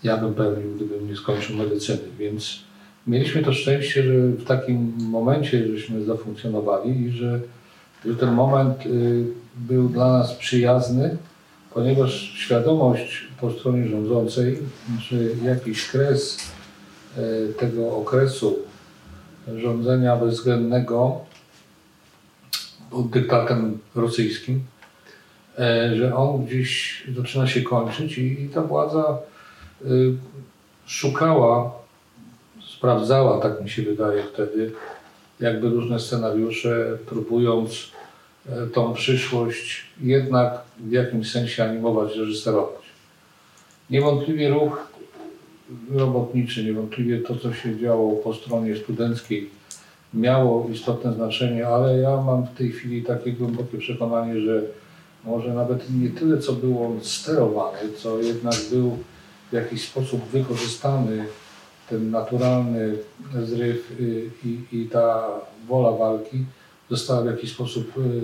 ja 0.03 0.17
bym 0.17 0.33
pełnił, 0.33 0.75
gdybym 0.75 1.09
nie 1.09 1.15
skończył 1.15 1.55
medycyny. 1.55 2.01
Więc 2.19 2.59
mieliśmy 3.07 3.43
to 3.43 3.53
szczęście, 3.53 4.03
że 4.03 4.13
w 4.13 4.45
takim 4.45 4.93
momencie 4.99 5.67
żeśmy 5.67 6.03
zafunkcjonowali 6.03 7.01
i 7.01 7.11
że, 7.11 7.39
że 8.05 8.15
ten 8.15 8.31
moment 8.31 8.85
y, 8.85 9.25
był 9.55 9.89
dla 9.89 10.17
nas 10.17 10.33
przyjazny, 10.33 11.17
ponieważ 11.73 12.33
świadomość 12.35 13.27
po 13.41 13.51
stronie 13.51 13.87
rządzącej, 13.87 14.59
że 14.99 15.17
jakiś 15.49 15.87
kres 15.87 16.37
y, 17.17 17.53
tego 17.53 17.97
okresu 17.97 18.59
rządzenia 19.57 20.15
bezwzględnego 20.15 21.25
pod 22.95 23.09
dyktatem 23.09 23.79
rosyjskim, 23.95 24.63
e, 25.59 25.95
że 25.95 26.15
on 26.15 26.45
gdzieś 26.45 27.03
zaczyna 27.17 27.47
się 27.47 27.61
kończyć 27.61 28.17
i, 28.17 28.49
ta 28.53 28.61
władza 28.61 29.17
y, 29.17 29.34
szukała, 30.85 31.71
sprawdzała, 32.77 33.41
tak 33.41 33.63
mi 33.63 33.69
się 33.69 33.81
wydaje 33.81 34.23
wtedy, 34.23 34.71
jakby 35.39 35.69
różne 35.69 35.99
scenariusze, 35.99 36.97
próbując 37.05 37.91
e, 38.49 38.67
tą 38.67 38.93
przyszłość 38.93 39.85
jednak 40.01 40.61
w 40.79 40.91
jakimś 40.91 41.31
sensie 41.31 41.63
animować, 41.63 42.15
reżyserować. 42.15 42.85
Niewątpliwie 43.89 44.49
ruch 44.49 44.87
robotniczy, 45.91 46.63
niewątpliwie 46.63 47.19
to, 47.19 47.35
co 47.35 47.53
się 47.53 47.79
działo 47.79 48.15
po 48.15 48.33
stronie 48.33 48.75
studenckiej, 48.75 49.49
miało 50.13 50.69
istotne 50.73 51.13
znaczenie, 51.13 51.67
ale 51.67 51.97
ja 51.97 52.17
mam 52.17 52.43
w 52.45 52.57
tej 52.57 52.71
chwili 52.71 53.03
takie 53.03 53.31
głębokie 53.31 53.77
przekonanie, 53.77 54.41
że 54.41 54.61
może 55.23 55.53
nawet 55.53 55.85
nie 55.89 56.09
tyle, 56.09 56.37
co 56.37 56.53
był 56.53 56.85
on 56.85 56.99
sterowany, 57.01 57.79
co 57.97 58.19
jednak 58.21 58.55
był 58.71 58.97
w 59.49 59.53
jakiś 59.53 59.87
sposób 59.87 60.25
wykorzystany 60.25 61.25
ten 61.89 62.11
naturalny 62.11 62.97
zryw 63.43 63.91
y, 63.99 64.29
i, 64.45 64.59
i 64.71 64.85
ta 64.85 65.27
wola 65.67 65.91
walki 65.91 66.45
została 66.89 67.21
w 67.21 67.25
jakiś 67.25 67.51
sposób 67.51 67.97
y, 67.97 68.21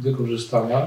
wykorzystana 0.00 0.86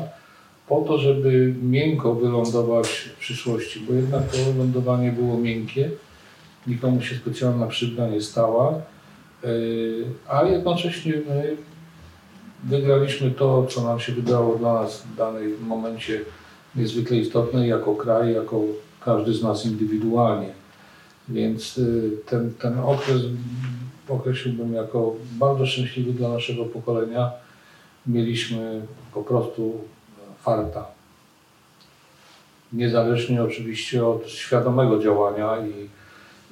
po 0.68 0.82
to, 0.82 0.98
żeby 0.98 1.56
miękko 1.62 2.16
wylądować 2.16 2.88
w 2.88 3.20
przyszłości, 3.20 3.80
bo 3.80 3.94
jednak 3.94 4.32
to 4.32 4.38
lądowanie 4.58 5.12
było 5.12 5.38
miękkie, 5.38 5.90
nikomu 6.68 7.02
się 7.02 7.16
specjalna 7.16 7.68
krzywda 7.68 8.08
nie 8.08 8.22
stała, 8.22 8.74
y, 9.46 10.04
a 10.30 10.44
jednocześnie 10.44 11.14
my 11.28 11.58
wygraliśmy 12.64 13.32
to, 13.32 13.66
co 13.66 13.84
nam 13.84 14.00
się 14.00 14.12
wydało 14.14 14.56
dla 14.56 14.74
nas 14.74 15.02
w 15.02 15.16
danym 15.16 15.58
momencie 15.62 16.22
niezwykle 16.76 17.18
istotne 17.18 17.68
jako 17.68 17.96
kraj, 17.96 18.34
jako 18.34 18.62
każdy 19.06 19.34
z 19.34 19.43
nas 19.43 19.66
indywidualnie. 19.66 20.54
Więc 21.30 21.78
y, 21.78 22.12
ten, 22.26 22.54
ten 22.54 22.80
okres 22.80 23.22
określiłbym 24.10 24.74
jako 24.74 25.16
bardzo 25.32 25.66
szczęśliwy 25.66 26.14
dla 26.14 26.30
naszego 26.30 26.66
pokolenia. 26.66 27.32
Mieliśmy 28.08 28.82
po 29.14 29.24
prostu 29.24 29.82
farta. 30.41 30.86
Niezależnie 32.74 33.43
oczywiście 33.43 34.06
od 34.06 34.30
świadomego 34.30 34.99
działania 34.99 35.58
i, 35.68 35.89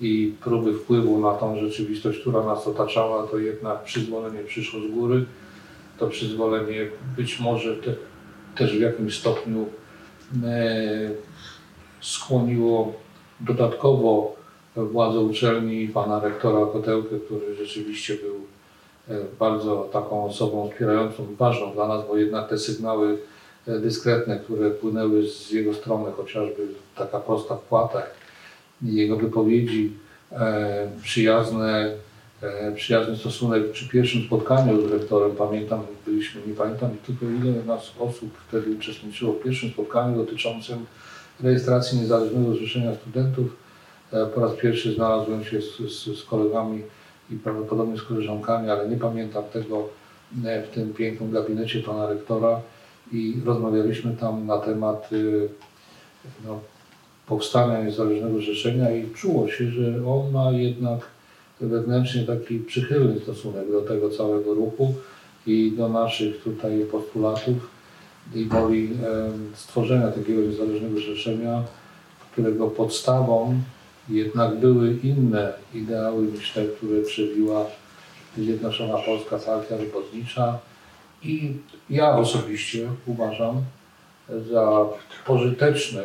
i 0.06 0.34
próby 0.44 0.74
wpływu 0.74 1.22
na 1.22 1.34
tą 1.34 1.60
rzeczywistość, 1.60 2.20
która 2.20 2.44
nas 2.44 2.68
otaczała, 2.68 3.28
to 3.28 3.38
jednak 3.38 3.84
przyzwolenie 3.84 4.40
przyszło 4.40 4.80
z 4.80 4.92
góry. 4.92 5.26
To 6.00 6.08
przyzwolenie 6.08 6.88
być 7.18 7.40
może 7.40 7.76
te, 7.76 7.94
też 8.56 8.78
w 8.78 8.82
jakimś 8.82 9.20
stopniu 9.20 9.66
e, 10.44 11.10
skłoniło 12.02 12.94
dodatkowo 13.40 14.36
władze 14.76 15.20
uczelni, 15.20 15.88
pana 15.88 16.20
rektora 16.20 16.66
Kotełkę, 16.74 17.16
który 17.26 17.56
rzeczywiście 17.56 18.16
był 18.16 18.36
e, 19.10 19.22
bardzo 19.40 19.90
taką 19.94 20.26
osobą 20.26 20.70
wspierającą, 20.70 21.36
ważną 21.38 21.74
dla 21.74 21.88
nas, 21.88 22.08
bo 22.08 22.18
jednak 22.18 22.50
te 22.50 22.58
sygnały 22.58 23.18
e, 23.68 23.80
dyskretne, 23.80 24.40
które 24.40 24.72
płynęły 24.72 25.28
z 25.28 25.52
jego 25.52 25.74
strony, 25.74 26.12
chociażby 26.12 26.68
taka 26.96 27.20
prosta 27.20 27.56
wpłata 27.56 28.04
i 28.84 28.96
jego 28.96 29.18
wypowiedzi 29.18 29.94
e, 30.32 30.92
przyjazne, 31.04 31.92
przyjazny 32.76 33.18
stosunek 33.18 33.72
przy 33.72 33.90
pierwszym 33.90 34.22
spotkaniu 34.24 34.88
z 34.88 34.92
rektorem, 34.92 35.36
pamiętam, 35.36 35.82
byliśmy, 36.06 36.42
nie 36.48 36.54
pamiętam 36.54 36.90
tylko 37.06 37.26
ile 37.26 37.64
nas 37.66 37.92
osób 38.00 38.30
wtedy 38.48 38.72
uczestniczyło 38.72 39.34
w 39.34 39.44
pierwszym 39.44 39.70
spotkaniu 39.70 40.18
dotyczącym 40.18 40.86
rejestracji 41.44 42.00
Niezależnego 42.00 42.54
Zrzeszenia 42.54 42.96
Studentów. 42.96 43.56
E, 44.14 44.26
Po 44.26 44.42
raz 44.42 44.54
pierwszy 44.56 44.94
znalazłem 44.94 45.44
się 45.44 45.62
z, 45.62 45.78
z, 45.78 46.20
z 46.20 46.24
kolegami 46.24 46.82
i 47.32 47.36
prawdopodobnie 47.36 47.98
z 47.98 48.04
koleżankami, 48.04 48.70
ale 48.70 48.90
nie 48.90 48.98
pamiętam 48.98 49.44
tego 49.54 49.90
e, 50.46 50.64
w 50.64 50.70
tym 50.70 50.94
pięknym 50.94 51.32
gabinecie 51.32 51.80
pana 51.80 52.10
rektora 52.10 52.62
i 53.12 53.42
rozmawialiśmy 53.46 54.16
tam 54.20 54.48
na 54.48 54.58
temat 54.58 55.14
y, 55.14 55.50
no, 56.46 56.60
powstania 57.28 57.84
Niezależnego 57.84 58.38
Zrzeszenia 58.38 58.92
i 58.92 59.10
czuło 59.10 59.48
się, 59.48 59.72
że 59.72 60.08
on 60.08 60.32
ma 60.32 60.52
jednak 60.52 61.00
wewnętrznie 61.62 62.24
taki 62.24 62.60
przychylny 62.60 63.20
stosunek 63.20 63.72
do 63.72 63.82
tego 63.82 64.10
całego 64.10 64.54
ruchu 64.54 64.94
i 65.48 65.72
do 65.78 65.90
naszych 65.90 66.44
tutaj 66.44 66.86
postulatów 66.92 67.70
i 68.36 68.46
woli 68.46 68.90
stworzenia 69.56 70.08
takiego 70.08 70.42
niezależnego 70.42 71.00
zrzeszenia, 71.00 71.64
którego 72.32 72.68
podstawą 72.68 73.62
jednak 74.10 74.60
były 74.60 74.98
inne 75.04 75.54
ideały 75.74 76.24
niż 76.24 76.52
te, 76.52 76.66
które 76.66 77.02
przebiła 77.02 77.66
Zjednoczona 78.38 78.98
Polska 78.98 79.38
Partia 79.40 79.78
Robotnicza. 79.78 80.60
I 81.24 81.54
ja 81.90 82.18
osobiście 82.18 82.90
uważam 83.06 83.62
za 84.52 84.86
pożyteczny 85.26 86.04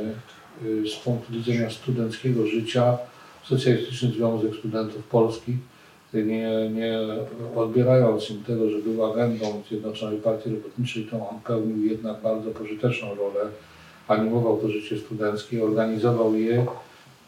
y, 0.65 0.89
z 0.89 0.97
punktu 0.97 1.33
widzenia 1.33 1.71
studenckiego 1.71 2.47
życia 2.47 2.99
Socjalistyczny 3.45 4.11
Związek 4.11 4.55
Studentów 4.55 5.05
Polski, 5.05 5.57
nie, 6.25 6.71
nie 6.71 6.99
odbierając 7.57 8.31
im 8.31 8.45
tego, 8.45 8.71
że 8.71 8.79
był 8.79 9.05
agendą 9.13 9.63
Zjednoczonej 9.69 10.19
Partii 10.19 10.51
Robotniczej, 10.51 11.05
to 11.11 11.29
on 11.29 11.41
pełnił 11.41 11.87
jednak 11.87 12.21
bardzo 12.23 12.51
pożyteczną 12.51 13.15
rolę, 13.15 13.51
animował 14.09 14.57
to 14.57 14.69
życie 14.69 14.99
studenckie, 14.99 15.65
organizował 15.65 16.35
je 16.35 16.67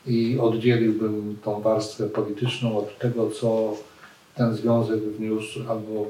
i 0.06 0.38
oddzieliłbym 0.38 1.36
tą 1.44 1.60
warstwę 1.60 2.08
polityczną 2.08 2.78
od 2.78 2.98
tego, 2.98 3.30
co 3.30 3.74
ten 4.34 4.54
związek 4.54 5.00
wniósł 5.00 5.60
albo 5.68 6.06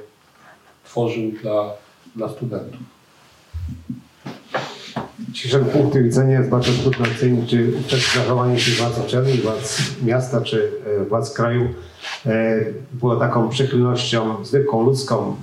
tworzył 0.84 1.30
dla, 1.42 1.72
dla 2.16 2.28
studentów. 2.28 2.80
Dzisiejszego 5.32 5.64
punktu 5.64 5.98
widzenia 5.98 6.38
jest 6.38 6.50
bardzo 6.50 6.72
trudno 6.72 7.06
ocenić, 7.16 7.50
czy 7.86 7.96
zachowanie 8.14 8.60
się 8.60 8.82
władz 8.82 8.98
uczelni, 9.06 9.32
władz 9.32 9.82
miasta 10.04 10.40
czy 10.40 10.72
e, 11.00 11.04
władz 11.04 11.34
kraju 11.34 11.68
e, 12.26 12.60
było 12.92 13.16
taką 13.16 13.48
przychylnością 13.48 14.44
zwykłą, 14.44 14.84
ludzką. 14.84 15.36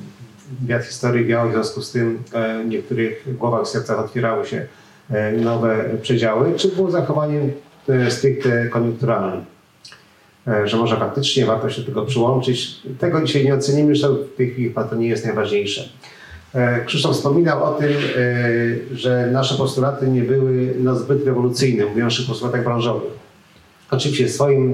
Wiatr 0.66 0.86
historii 0.86 1.26
wiał, 1.26 1.50
w 1.50 1.52
związku 1.52 1.82
z 1.82 1.92
tym 1.92 2.24
e, 2.34 2.64
w 2.64 2.68
niektórych 2.68 3.38
głowach, 3.38 3.68
sercach 3.68 4.00
otwierały 4.00 4.46
się 4.46 4.66
nowe 5.42 5.86
przedziały, 6.02 6.54
czy 6.56 6.68
było 6.68 6.92
zachowaniem 6.92 7.52
e, 7.90 8.12
stricte 8.12 8.66
koniunkturalnym. 8.70 9.46
Że 10.66 10.78
może 10.78 10.98
faktycznie 10.98 11.46
warto 11.46 11.70
się 11.70 11.82
do 11.82 11.88
tego 11.88 12.06
przyłączyć. 12.06 12.82
Tego 13.00 13.22
dzisiaj 13.22 13.46
nie 13.46 13.54
ocenimy, 13.54 13.96
że 13.96 14.10
w 14.10 14.36
tej 14.38 14.52
chwili 14.52 14.74
to 14.90 14.96
nie 14.96 15.08
jest 15.08 15.26
najważniejsze. 15.26 15.90
E, 16.56 16.86
Krzysztof 16.86 17.16
wspominał 17.16 17.64
o 17.64 17.72
tym, 17.72 17.91
e, 17.91 18.95
że 18.95 19.30
nasze 19.32 19.56
postulaty 19.56 20.08
nie 20.08 20.22
były 20.22 20.73
no, 20.80 20.95
zbyt 20.95 21.26
rewolucyjne, 21.26 21.86
mówiąc 21.86 22.19
o 22.19 22.27
postulatach 22.27 22.64
branżowych. 22.64 23.11
Oczywiście 23.91 24.26
w 24.26 24.32
swoim, 24.32 24.73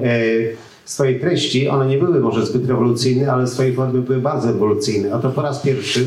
w 0.84 0.90
swojej 0.90 1.20
treści 1.20 1.68
one 1.68 1.86
nie 1.86 1.98
były 1.98 2.20
może 2.20 2.46
zbyt 2.46 2.68
rewolucyjne, 2.68 3.32
ale 3.32 3.44
w 3.44 3.48
swojej 3.48 3.74
formie 3.74 4.00
były 4.00 4.18
bardzo 4.18 4.48
rewolucyjne. 4.48 5.14
Oto 5.14 5.30
po 5.30 5.42
raz 5.42 5.60
pierwszy 5.60 6.04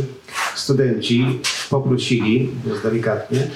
studenci 0.56 1.40
poprosili, 1.70 2.50
mówiąc 2.64 2.84
delikatnie, 2.84 3.48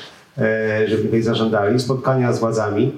żeby 0.87 1.03
tutaj 1.03 1.21
zażądali 1.21 1.79
spotkania 1.79 2.33
z 2.33 2.39
władzami, 2.39 2.91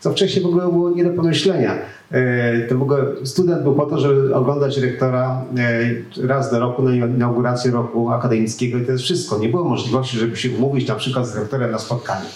co 0.00 0.10
wcześniej 0.10 0.44
w 0.44 0.46
ogóle 0.46 0.62
było 0.64 0.90
nie 0.90 1.04
do 1.04 1.10
pomyślenia. 1.10 1.74
E, 2.10 2.68
To 2.68 2.78
w 2.78 2.82
ogóle 2.82 3.04
student 3.24 3.62
był 3.62 3.74
po 3.74 3.86
to, 3.86 3.98
żeby 3.98 4.34
oglądać 4.34 4.78
rektora 4.78 5.42
e, 5.58 6.26
raz 6.26 6.50
do 6.50 6.58
roku 6.60 6.82
na 6.82 6.94
inaugurację 7.06 7.70
roku 7.70 8.10
akademickiego 8.10 8.78
i 8.78 8.86
to 8.86 8.92
jest 8.92 9.04
wszystko. 9.04 9.38
Nie 9.38 9.48
było 9.48 9.64
możliwości, 9.64 10.18
żeby 10.18 10.36
się 10.36 10.50
umówić 10.50 10.88
na 10.88 10.94
przykład 10.94 11.26
z 11.26 11.36
rektorem 11.36 11.70
na 11.70 11.78
spotkanie. 11.78 12.26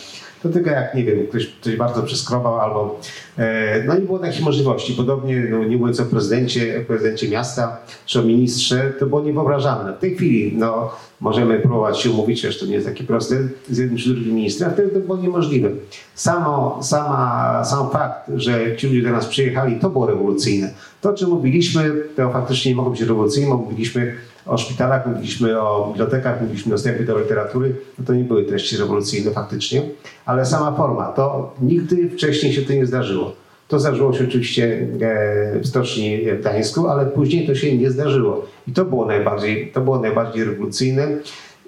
To 0.42 0.48
tylko 0.48 0.70
jak, 0.70 0.94
nie 0.94 1.04
wiem, 1.04 1.26
ktoś, 1.26 1.76
bardzo 1.78 2.02
przeskrobał 2.02 2.60
albo... 2.60 3.00
E, 3.38 3.84
no 3.86 3.94
nie 3.94 4.00
było 4.00 4.18
takich 4.18 4.42
możliwości. 4.42 4.92
Podobnie, 4.92 5.46
no, 5.50 5.64
nie 5.64 5.76
mówiąc 5.76 6.00
o 6.00 6.04
prezydencie, 6.04 6.84
prezydencie 6.86 7.28
miasta 7.28 7.76
czy 8.06 8.20
o 8.20 8.22
ministrze, 8.22 8.92
to 8.98 9.06
było 9.06 9.22
niewyobrażalne. 9.22 9.92
W 9.92 9.98
tej 9.98 10.14
chwili 10.14 10.56
no, 10.56 10.90
możemy 11.20 11.60
próbować 11.60 12.00
się 12.00 12.10
umówić, 12.10 12.40
że 12.40 12.60
to 12.60 12.66
nie 12.66 12.74
jest 12.74 12.86
takie 12.86 13.04
proste, 13.04 13.36
z 13.70 13.78
jednym 13.78 13.98
czy 13.98 14.14
drugim 14.14 14.34
ministrem, 14.34 14.72
wtedy 14.72 14.88
to 14.88 15.00
było 15.00 15.16
niemożliwe. 15.16 15.70
Samo, 16.14 16.78
sama, 16.82 17.62
sam 17.64 17.90
fakt, 17.90 18.30
że 18.36 18.76
ci 18.76 18.86
ludzie 18.86 19.02
do 19.02 19.10
nas 19.10 19.26
przyjechali, 19.26 19.80
to 19.80 19.90
było 19.90 20.06
rewolucyjne. 20.06 20.70
To, 21.00 21.10
o 21.10 21.14
czym 21.14 21.30
mówiliśmy, 21.30 21.92
to 22.16 22.30
faktycznie 22.30 22.70
nie 22.70 22.76
mogło 22.76 22.90
być 22.90 23.00
rewolucyjne, 23.00 23.54
mówiliśmy 23.54 24.16
o 24.46 24.58
szpitalach, 24.58 25.06
mówiliśmy 25.06 25.60
o 25.60 25.88
bibliotekach, 25.88 26.40
mówiliśmy 26.40 26.72
o 26.72 26.74
dostępie 26.74 27.04
do 27.04 27.18
literatury, 27.18 27.74
no 27.98 28.04
to 28.06 28.14
nie 28.14 28.24
były 28.24 28.44
treści 28.44 28.76
rewolucyjne 28.76 29.30
faktycznie, 29.30 29.82
ale 30.24 30.46
sama 30.46 30.72
forma, 30.72 31.04
to 31.04 31.54
nigdy 31.62 32.10
wcześniej 32.10 32.52
się 32.52 32.62
to 32.62 32.72
nie 32.72 32.86
zdarzyło. 32.86 33.42
To 33.68 33.80
zdarzyło 33.80 34.12
się 34.12 34.24
oczywiście 34.24 34.88
e, 35.00 35.60
w 35.60 35.66
Stoczni 35.66 36.18
w 36.32 36.40
Gdańsku, 36.40 36.88
ale 36.88 37.06
później 37.06 37.46
to 37.46 37.54
się 37.54 37.78
nie 37.78 37.90
zdarzyło. 37.90 38.46
I 38.68 38.72
to 38.72 38.84
było 38.84 39.06
najbardziej, 39.06 39.72
to 39.74 39.80
było 39.80 39.98
najbardziej 39.98 40.44
rewolucyjne. 40.44 41.08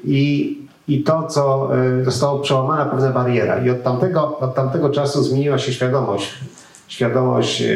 I, 0.04 0.58
i 0.88 1.02
to, 1.02 1.26
co 1.26 1.70
e, 1.76 2.04
zostało 2.04 2.38
przełamana 2.38 2.84
pewna 2.84 3.10
bariera. 3.10 3.64
I 3.64 3.70
od 3.70 3.82
tamtego, 3.82 4.38
od 4.38 4.54
tamtego 4.54 4.90
czasu 4.90 5.22
zmieniła 5.22 5.58
się 5.58 5.72
świadomość. 5.72 6.34
Świadomość 6.88 7.62
e, 7.62 7.74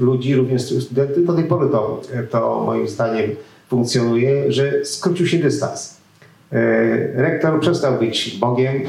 ludzi, 0.00 0.34
również 0.34 0.62
studentów. 0.62 1.26
Do 1.26 1.32
tej 1.32 1.44
pory 1.44 1.68
to, 1.68 2.00
to 2.30 2.62
moim 2.66 2.88
zdaniem 2.88 3.30
funkcjonuje, 3.74 4.52
że 4.52 4.84
skrócił 4.84 5.26
się 5.26 5.38
dystans. 5.38 5.96
E, 6.52 7.22
rektor 7.22 7.60
przestał 7.60 7.98
być 7.98 8.36
Bogiem, 8.40 8.74
e, 8.76 8.82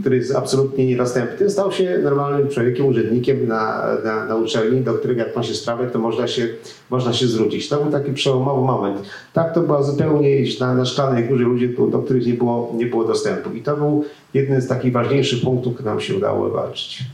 który 0.00 0.16
jest 0.16 0.34
absolutnie 0.34 0.86
niedostępny. 0.86 1.50
Stał 1.50 1.72
się 1.72 1.98
normalnym 2.02 2.48
człowiekiem, 2.48 2.86
urzędnikiem 2.86 3.48
na, 3.48 3.86
na, 4.04 4.24
na 4.26 4.36
uczelni, 4.36 4.80
do 4.80 4.94
którego 4.94 5.20
jak 5.20 5.36
ma 5.36 5.42
się 5.42 5.54
sprawę, 5.54 5.86
to 5.90 5.98
można 5.98 6.28
się, 6.28 6.48
można 6.90 7.12
się 7.12 7.26
zwrócić. 7.26 7.68
To 7.68 7.82
był 7.82 7.92
taki 7.92 8.12
przełomowy 8.12 8.66
moment. 8.66 9.02
Tak 9.32 9.54
to 9.54 9.60
była 9.60 9.82
zupełnie 9.82 10.28
na, 10.60 10.74
na 10.74 10.84
szklanej 10.84 11.24
górze 11.24 11.44
ludzie, 11.44 11.68
do 11.68 11.98
których 11.98 12.26
nie 12.26 12.34
było, 12.34 12.74
nie 12.76 12.86
było 12.86 13.04
dostępu. 13.04 13.50
I 13.50 13.62
to 13.62 13.76
był 13.76 14.04
jeden 14.34 14.62
z 14.62 14.68
takich 14.68 14.92
ważniejszych 14.92 15.42
punktów, 15.42 15.74
które 15.74 15.90
nam 15.90 16.00
się 16.00 16.16
udało 16.16 16.44
wywalczyć. 16.44 17.04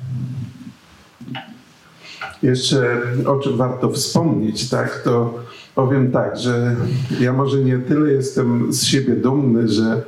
Jeszcze 2.42 3.00
o 3.26 3.36
czym 3.36 3.56
warto 3.56 3.90
wspomnieć, 3.90 4.70
tak, 4.70 5.02
to 5.04 5.34
powiem 5.78 6.12
tak, 6.12 6.38
że 6.38 6.76
ja 7.20 7.32
może 7.32 7.64
nie 7.64 7.78
tyle 7.78 8.12
jestem 8.12 8.72
z 8.72 8.84
siebie 8.84 9.16
dumny, 9.16 9.68
że 9.68 10.02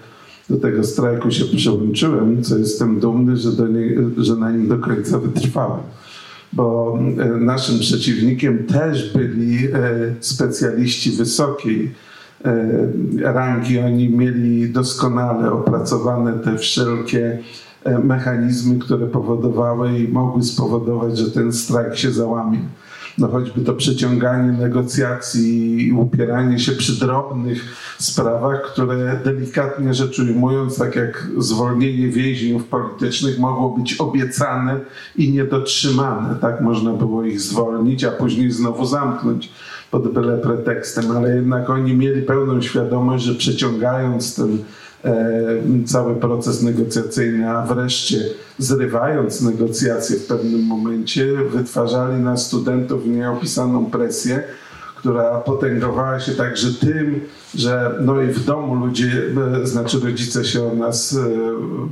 do 0.48 0.56
tego 0.56 0.84
strajku 0.84 1.30
się 1.30 1.44
przyłączyłem, 1.44 2.42
co 2.42 2.58
jestem 2.58 3.00
dumny, 3.00 3.36
że, 3.36 3.50
nie, 3.50 3.96
że 4.16 4.36
na 4.36 4.50
nim 4.50 4.68
do 4.68 4.78
końca 4.78 5.18
wytrwałem. 5.18 5.80
Bo 6.52 6.98
e, 7.18 7.26
naszym 7.26 7.78
przeciwnikiem 7.78 8.66
też 8.66 9.12
byli 9.12 9.66
e, 9.66 9.70
specjaliści 10.20 11.10
wysokiej 11.10 11.94
e, 12.44 13.32
rangi. 13.32 13.78
Oni 13.78 14.08
mieli 14.08 14.70
doskonale 14.70 15.52
opracowane 15.52 16.32
te 16.32 16.58
wszelkie 16.58 17.38
mechanizmy, 18.04 18.78
które 18.78 19.06
powodowały 19.06 19.98
i 19.98 20.08
mogły 20.08 20.42
spowodować, 20.42 21.18
że 21.18 21.30
ten 21.30 21.52
strajk 21.52 21.96
się 21.96 22.10
załamie 22.10 22.58
no 23.20 23.28
choćby 23.28 23.60
to 23.60 23.74
przeciąganie 23.74 24.52
negocjacji 24.52 25.86
i 25.86 25.92
upieranie 25.92 26.58
się 26.58 26.72
przy 26.72 27.00
drobnych 27.00 27.64
sprawach, 27.98 28.62
które 28.62 29.20
delikatnie 29.24 29.94
rzecz 29.94 30.18
ujmując, 30.18 30.78
tak 30.78 30.96
jak 30.96 31.26
zwolnienie 31.38 32.08
więźniów 32.08 32.64
politycznych, 32.64 33.38
mogło 33.38 33.70
być 33.78 33.96
obiecane 34.00 34.80
i 35.16 35.32
niedotrzymane. 35.32 36.34
Tak 36.40 36.60
można 36.60 36.92
było 36.92 37.24
ich 37.24 37.40
zwolnić, 37.40 38.04
a 38.04 38.10
później 38.10 38.50
znowu 38.50 38.86
zamknąć 38.86 39.52
pod 39.90 40.12
byle 40.12 40.38
pretekstem, 40.38 41.10
ale 41.10 41.36
jednak 41.36 41.70
oni 41.70 41.94
mieli 41.94 42.22
pełną 42.22 42.62
świadomość, 42.62 43.24
że 43.24 43.34
przeciągając 43.34 44.34
ten 44.34 44.58
cały 45.86 46.14
proces 46.14 46.62
negocjacyjny, 46.62 47.50
a 47.50 47.66
wreszcie 47.66 48.24
zrywając 48.58 49.40
negocjacje 49.40 50.16
w 50.16 50.26
pewnym 50.26 50.62
momencie, 50.62 51.26
wytwarzali 51.50 52.22
na 52.22 52.36
studentów 52.36 53.06
nieopisaną 53.06 53.86
presję, 53.86 54.42
która 54.96 55.40
potęgowała 55.40 56.20
się 56.20 56.32
także 56.32 56.68
tym, 56.74 57.20
że 57.54 57.94
no 58.00 58.22
i 58.22 58.26
w 58.26 58.44
domu 58.44 58.74
ludzie, 58.74 59.22
e, 59.62 59.66
znaczy 59.66 60.00
rodzice 60.00 60.44
się 60.44 60.72
o 60.72 60.74
nas 60.74 61.16
e, 61.16 61.30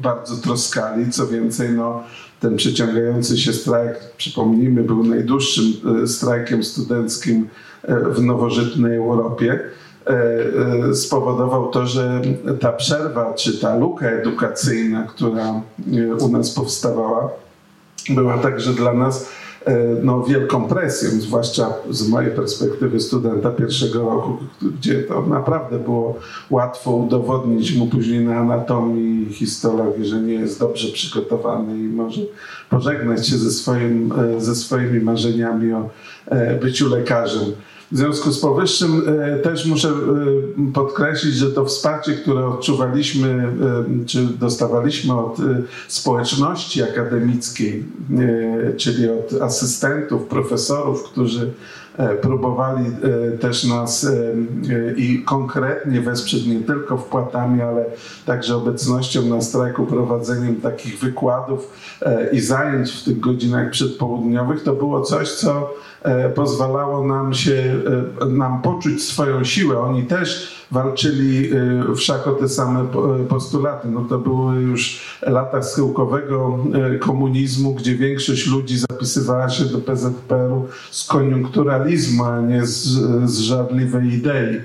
bardzo 0.02 0.36
troskali. 0.36 1.10
Co 1.10 1.26
więcej, 1.26 1.70
no, 1.72 2.02
ten 2.40 2.56
przeciągający 2.56 3.38
się 3.38 3.52
strajk, 3.52 3.94
przypomnijmy, 4.16 4.82
był 4.82 5.04
najdłuższym 5.04 5.64
strajkiem 6.06 6.64
studenckim 6.64 7.48
w 7.88 8.22
nowożytnej 8.22 8.96
Europie. 8.96 9.60
E, 10.08 10.88
e, 10.88 10.94
spowodował 10.94 11.70
to, 11.70 11.86
że 11.86 12.20
ta 12.60 12.72
przerwa 12.72 13.34
czy 13.34 13.58
ta 13.58 13.76
luka 13.76 14.06
edukacyjna, 14.06 15.02
która 15.02 15.44
e, 15.44 16.14
u 16.14 16.28
nas 16.28 16.50
powstawała, 16.50 17.30
była 18.10 18.38
także 18.38 18.72
dla 18.72 18.92
nas 18.92 19.28
no, 20.02 20.22
wielką 20.22 20.68
presją, 20.68 21.10
zwłaszcza 21.10 21.72
z 21.90 22.08
mojej 22.08 22.30
perspektywy 22.30 23.00
studenta 23.00 23.50
pierwszego 23.50 24.00
roku, 24.00 24.36
gdzie 24.78 25.02
to 25.02 25.26
naprawdę 25.26 25.78
było 25.78 26.18
łatwo 26.50 26.90
udowodnić 26.90 27.76
mu 27.76 27.86
później 27.86 28.24
na 28.24 28.36
anatomii 28.36 29.30
i 29.30 29.32
histologii, 29.32 30.04
że 30.04 30.20
nie 30.20 30.34
jest 30.34 30.60
dobrze 30.60 30.92
przygotowany 30.92 31.78
i 31.78 31.88
może 31.88 32.20
pożegnać 32.70 33.28
się 33.28 33.36
ze, 33.36 33.50
swoim, 33.50 34.12
ze 34.38 34.54
swoimi 34.54 35.00
marzeniami 35.00 35.72
o 35.72 35.88
byciu 36.60 36.88
lekarzem. 36.88 37.52
W 37.92 37.96
związku 37.96 38.32
z 38.32 38.40
powyższym 38.40 39.02
e, 39.06 39.38
też 39.38 39.66
muszę 39.66 39.88
e, 39.88 40.72
podkreślić, 40.72 41.34
że 41.34 41.50
to 41.50 41.64
wsparcie, 41.64 42.12
które 42.12 42.46
odczuwaliśmy 42.46 43.28
e, 43.28 44.06
czy 44.06 44.24
dostawaliśmy 44.24 45.14
od 45.14 45.36
społeczności 45.88 46.82
akademickiej, 46.82 47.84
czyli 48.76 49.08
od 49.08 49.42
asystentów, 49.42 50.22
profesorów, 50.22 51.02
którzy 51.02 51.52
próbowali 52.20 52.84
też 53.40 53.64
nas 53.64 54.06
i 54.96 55.22
konkretnie 55.26 56.00
wesprzeć 56.00 56.46
nie 56.46 56.60
tylko 56.60 56.98
wpłatami, 56.98 57.62
ale 57.62 57.84
także 58.26 58.56
obecnością 58.56 59.22
na 59.22 59.40
strajku, 59.40 59.86
prowadzeniem 59.86 60.56
takich 60.56 60.98
wykładów 60.98 61.72
i 62.32 62.40
zajęć 62.40 62.90
w 62.92 63.04
tych 63.04 63.20
godzinach 63.20 63.70
przedpołudniowych, 63.70 64.62
to 64.62 64.72
było 64.72 65.00
coś, 65.00 65.32
co 65.32 65.74
pozwalało 66.34 67.06
nam 67.06 67.34
się, 67.34 67.74
e, 68.20 68.26
nam 68.26 68.62
poczuć 68.62 69.02
swoją 69.02 69.44
siłę. 69.44 69.80
Oni 69.80 70.02
też 70.02 70.58
walczyli 70.70 71.50
e, 71.52 71.94
wszak 71.94 72.26
o 72.26 72.32
te 72.32 72.48
same 72.48 72.86
postulaty. 73.28 73.88
No 73.88 74.04
to 74.04 74.18
były 74.18 74.60
już 74.60 75.00
lata 75.22 75.62
schyłkowego 75.62 76.58
komunizmu, 77.00 77.74
gdzie 77.74 77.94
większość 77.94 78.46
ludzi 78.46 78.78
zapisywała 78.78 79.48
się 79.48 79.64
do 79.64 79.78
PZPR-u 79.78 80.68
z 80.90 81.06
koniunkturalizmu, 81.06 82.24
a 82.24 82.40
nie 82.40 82.66
z, 82.66 82.84
z 83.30 83.38
żarliwej 83.38 84.08
idei. 84.08 84.60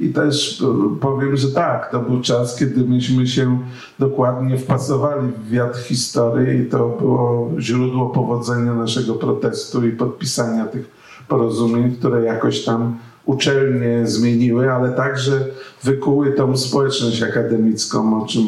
I 0.00 0.08
też 0.08 0.64
powiem, 1.00 1.36
że 1.36 1.48
tak, 1.48 1.90
to 1.90 2.00
był 2.00 2.20
czas, 2.20 2.56
kiedy 2.58 2.84
myśmy 2.84 3.26
się 3.26 3.58
dokładnie 3.98 4.58
wpasowali 4.58 5.28
w 5.28 5.50
wiatr 5.50 5.78
historii 5.78 6.60
i 6.60 6.66
to 6.66 6.88
było 6.88 7.50
źródło 7.58 8.10
powodzenia 8.10 8.74
naszego 8.74 9.14
protestu 9.14 9.86
i 9.86 9.92
podpisania 9.92 10.66
tych 10.66 10.90
porozumień, 11.28 11.96
które 11.96 12.22
jakoś 12.22 12.64
tam 12.64 12.98
uczelnie 13.26 14.06
zmieniły, 14.06 14.72
ale 14.72 14.92
także 14.92 15.44
wykuły 15.82 16.32
tą 16.32 16.56
społeczność 16.56 17.22
akademicką, 17.22 18.22
o 18.22 18.26
czym 18.26 18.42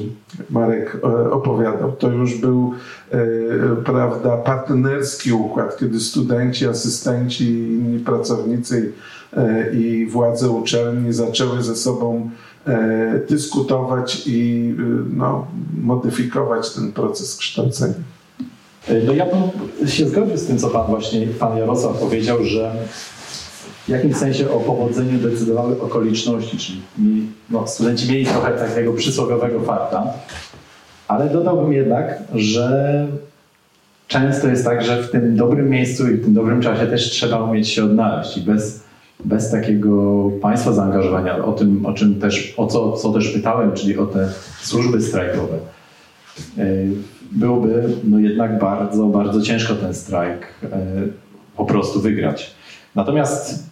Marek 0.50 0.96
e, 1.04 1.30
opowiadał. 1.30 1.92
To 1.92 2.10
już 2.10 2.34
był 2.34 2.72
e, 3.12 3.18
prawda, 3.84 4.36
partnerski 4.36 5.32
układ, 5.32 5.78
kiedy 5.78 6.00
studenci, 6.00 6.66
asystenci 6.66 7.44
inni 7.48 7.98
pracownicy 7.98 8.92
E, 9.36 9.74
i 9.74 10.06
władze 10.06 10.50
uczelni 10.50 11.12
zaczęły 11.12 11.62
ze 11.62 11.76
sobą 11.76 12.30
dyskutować 13.28 14.22
i 14.26 14.74
no, 15.16 15.46
modyfikować 15.82 16.70
ten 16.70 16.92
proces 16.92 17.36
kształcenia. 17.36 17.94
No 19.06 19.12
ja 19.12 19.26
bym 19.26 19.88
się 19.88 20.08
zgodził 20.08 20.36
z 20.36 20.46
tym, 20.46 20.58
co 20.58 20.70
pan 20.70 20.86
właśnie, 20.86 21.26
pan 21.26 21.56
Jarosław 21.56 21.98
powiedział, 21.98 22.44
że 22.44 22.72
w 23.86 23.88
jakimś 23.88 24.16
sensie 24.16 24.50
o 24.50 24.60
powodzeniu 24.60 25.18
decydowały 25.18 25.82
okoliczności, 25.82 26.58
czyli 26.58 26.80
no, 27.50 27.66
studenci 27.66 28.12
mieli 28.12 28.26
trochę 28.26 28.52
takiego 28.52 28.92
przysłowiowego 28.92 29.60
farta, 29.60 30.12
ale 31.08 31.30
dodałbym 31.30 31.72
jednak, 31.72 32.22
że 32.34 33.06
często 34.08 34.48
jest 34.48 34.64
tak, 34.64 34.84
że 34.84 35.02
w 35.02 35.10
tym 35.10 35.36
dobrym 35.36 35.70
miejscu 35.70 36.10
i 36.10 36.14
w 36.14 36.24
tym 36.24 36.34
dobrym 36.34 36.62
czasie 36.62 36.86
też 36.86 37.10
trzeba 37.10 37.44
umieć 37.44 37.68
się 37.68 37.84
odnaleźć 37.84 38.36
i 38.36 38.40
bez 38.40 38.86
bez 39.24 39.50
takiego 39.50 40.24
państwa 40.42 40.72
zaangażowania, 40.72 41.44
o 41.44 41.52
tym, 41.52 41.86
o 41.86 41.92
czym 41.92 42.20
też, 42.20 42.54
o 42.56 42.66
co, 42.66 42.92
co 42.92 43.12
też 43.12 43.28
pytałem, 43.28 43.72
czyli 43.72 43.98
o 43.98 44.06
te 44.06 44.28
służby 44.62 45.02
strajkowe. 45.02 45.58
E, 46.58 46.64
no 48.04 48.18
jednak 48.18 48.58
bardzo, 48.58 49.06
bardzo 49.06 49.42
ciężko 49.42 49.74
ten 49.74 49.94
strajk 49.94 50.46
e, 50.62 50.78
po 51.56 51.64
prostu 51.64 52.00
wygrać. 52.00 52.54
Natomiast 52.94 53.66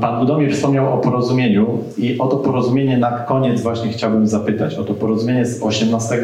Pan 0.00 0.20
Budomir 0.20 0.54
wspomniał 0.54 0.94
o 0.94 0.98
porozumieniu 0.98 1.84
i 1.98 2.18
o 2.18 2.26
to 2.26 2.36
porozumienie 2.36 2.98
na 2.98 3.10
koniec 3.10 3.60
właśnie 3.60 3.92
chciałbym 3.92 4.26
zapytać. 4.26 4.74
O 4.74 4.84
to 4.84 4.94
porozumienie 4.94 5.46
z 5.46 5.62
18 5.62 6.22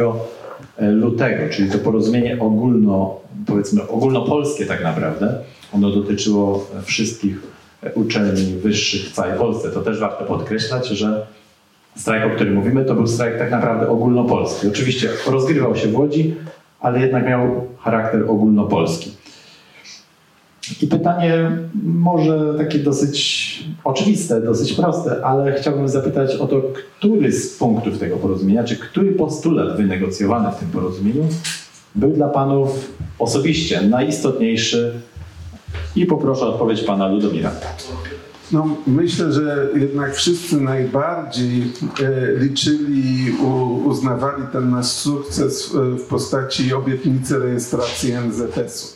lutego, 0.79 1.53
czyli 1.53 1.71
to 1.71 1.79
porozumienie 1.79 2.41
ogólno, 2.41 3.16
powiedzmy 3.47 3.89
ogólnopolskie 3.89 4.66
tak 4.66 4.83
naprawdę. 4.83 5.39
Ono 5.73 5.91
dotyczyło 5.91 6.66
wszystkich 6.83 7.43
uczelni 7.95 8.45
wyższych 8.45 9.01
w 9.11 9.12
całej 9.12 9.39
Polsce. 9.39 9.71
To 9.71 9.81
też 9.81 10.01
warto 10.01 10.25
podkreślać, 10.25 10.89
że 10.89 11.27
strajk, 11.97 12.33
o 12.33 12.35
którym 12.35 12.55
mówimy, 12.55 12.85
to 12.85 12.95
był 12.95 13.07
strajk 13.07 13.39
tak 13.39 13.51
naprawdę 13.51 13.89
ogólnopolski. 13.89 14.69
Oczywiście 14.69 15.09
rozgrywał 15.27 15.77
się 15.77 15.89
w 15.89 15.99
Łodzi, 15.99 16.35
ale 16.81 17.01
jednak 17.01 17.27
miał 17.27 17.66
charakter 17.79 18.23
ogólnopolski. 18.23 19.11
I 20.82 20.86
pytanie 20.86 21.51
może 21.85 22.55
takie 22.59 22.78
dosyć 22.78 23.65
oczywiste, 23.85 24.41
dosyć 24.41 24.73
proste, 24.73 25.24
ale 25.24 25.53
chciałbym 25.53 25.89
zapytać 25.89 26.36
o 26.36 26.47
to, 26.47 26.62
który 26.99 27.32
z 27.32 27.57
punktów 27.57 27.99
tego 27.99 28.16
porozumienia, 28.16 28.65
czy 28.65 28.77
który 28.77 29.12
postulat 29.12 29.77
wynegocjowany 29.77 30.53
w 30.53 30.57
tym 30.57 30.69
porozumieniu 30.69 31.28
był 31.95 32.11
dla 32.11 32.28
Panów 32.28 32.93
osobiście 33.19 33.82
najistotniejszy 33.82 34.93
i 35.97 36.07
poproszę 36.07 36.45
o 36.45 36.53
odpowiedź 36.53 36.81
Pana 36.81 37.09
Ludomira. 37.09 37.51
No, 38.53 38.77
myślę, 38.86 39.32
że 39.32 39.69
jednak 39.74 40.15
wszyscy 40.15 40.61
najbardziej 40.61 41.62
e, 42.03 42.39
liczyli, 42.39 43.32
u, 43.43 43.74
uznawali 43.89 44.43
ten 44.53 44.70
nasz 44.70 44.86
sukces 44.86 45.69
w, 45.69 45.74
w 45.74 46.07
postaci 46.07 46.74
obietnicy 46.74 47.39
rejestracji 47.39 48.12
NZS-u. 48.12 48.94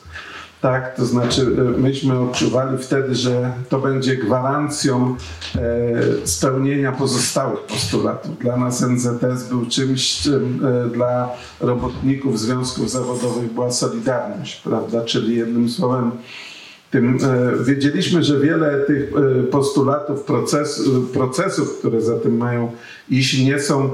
Tak, 0.61 0.97
to 0.97 1.07
znaczy 1.07 1.43
e, 1.43 1.81
myśmy 1.81 2.19
odczuwali 2.19 2.79
wtedy, 2.79 3.15
że 3.15 3.53
to 3.69 3.79
będzie 3.79 4.17
gwarancją 4.17 5.17
e, 5.55 6.27
spełnienia 6.27 6.93
pozostałych 6.93 7.61
postulatów. 7.61 8.39
Dla 8.39 8.57
nas 8.57 8.81
NZS 8.81 9.49
był 9.49 9.67
czymś, 9.67 10.17
czym 10.17 10.67
e, 10.67 10.91
dla 10.91 11.29
robotników 11.61 12.41
związków 12.41 12.91
zawodowych 12.91 13.53
była 13.53 13.71
solidarność, 13.71 14.61
prawda? 14.61 15.05
Czyli 15.05 15.37
jednym 15.37 15.71
słowem 15.71 16.11
tym, 16.91 17.19
wiedzieliśmy, 17.65 18.25
że 18.25 18.41
wiele 18.41 18.81
tych 18.81 19.13
postulatów, 19.51 20.23
proces, 20.23 20.83
procesów, 21.13 21.79
które 21.79 22.01
za 22.01 22.19
tym 22.19 22.37
mają 22.37 22.73
iść, 23.11 23.39
nie 23.45 23.61
są 23.61 23.91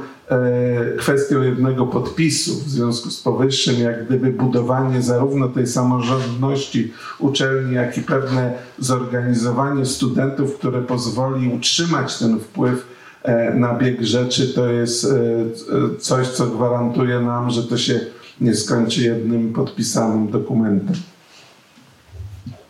kwestią 0.98 1.42
jednego 1.42 1.86
podpisu. 1.86 2.54
W 2.54 2.68
związku 2.68 3.10
z 3.10 3.22
powyższym, 3.22 3.80
jak 3.80 4.06
gdyby 4.06 4.30
budowanie 4.30 5.02
zarówno 5.02 5.48
tej 5.48 5.66
samorządności 5.66 6.92
uczelni, 7.18 7.74
jak 7.74 7.98
i 7.98 8.02
pewne 8.02 8.52
zorganizowanie 8.78 9.86
studentów, 9.86 10.58
które 10.58 10.82
pozwoli 10.82 11.54
utrzymać 11.54 12.18
ten 12.18 12.40
wpływ 12.40 12.86
na 13.54 13.74
bieg 13.74 14.02
rzeczy, 14.02 14.54
to 14.54 14.66
jest 14.66 15.06
coś, 15.98 16.28
co 16.28 16.46
gwarantuje 16.46 17.20
nam, 17.20 17.50
że 17.50 17.62
to 17.62 17.78
się 17.78 18.00
nie 18.40 18.54
skończy 18.54 19.02
jednym 19.02 19.52
podpisanym 19.52 20.30
dokumentem. 20.30 20.96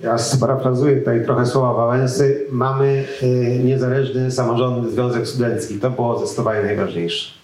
Ja 0.00 0.18
sparafrazuję 0.18 0.96
tutaj 0.96 1.24
trochę 1.24 1.46
słowa 1.46 1.74
Wałęsy. 1.74 2.46
Mamy 2.50 3.04
niezależny 3.64 4.30
samorządny 4.30 4.90
związek 4.90 5.28
studencki. 5.28 5.80
To 5.80 5.90
było 5.90 6.18
zdecydowanie 6.18 6.62
najważniejsze. 6.62 7.43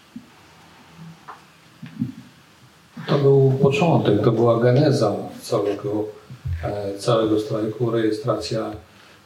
To 3.07 3.19
był 3.19 3.52
początek, 3.62 4.24
to 4.24 4.32
była 4.32 4.61
geneza 4.61 5.16
całego, 5.43 6.05
e, 6.65 6.98
całego 6.98 7.40
strajku, 7.40 7.90
rejestracja 7.90 8.70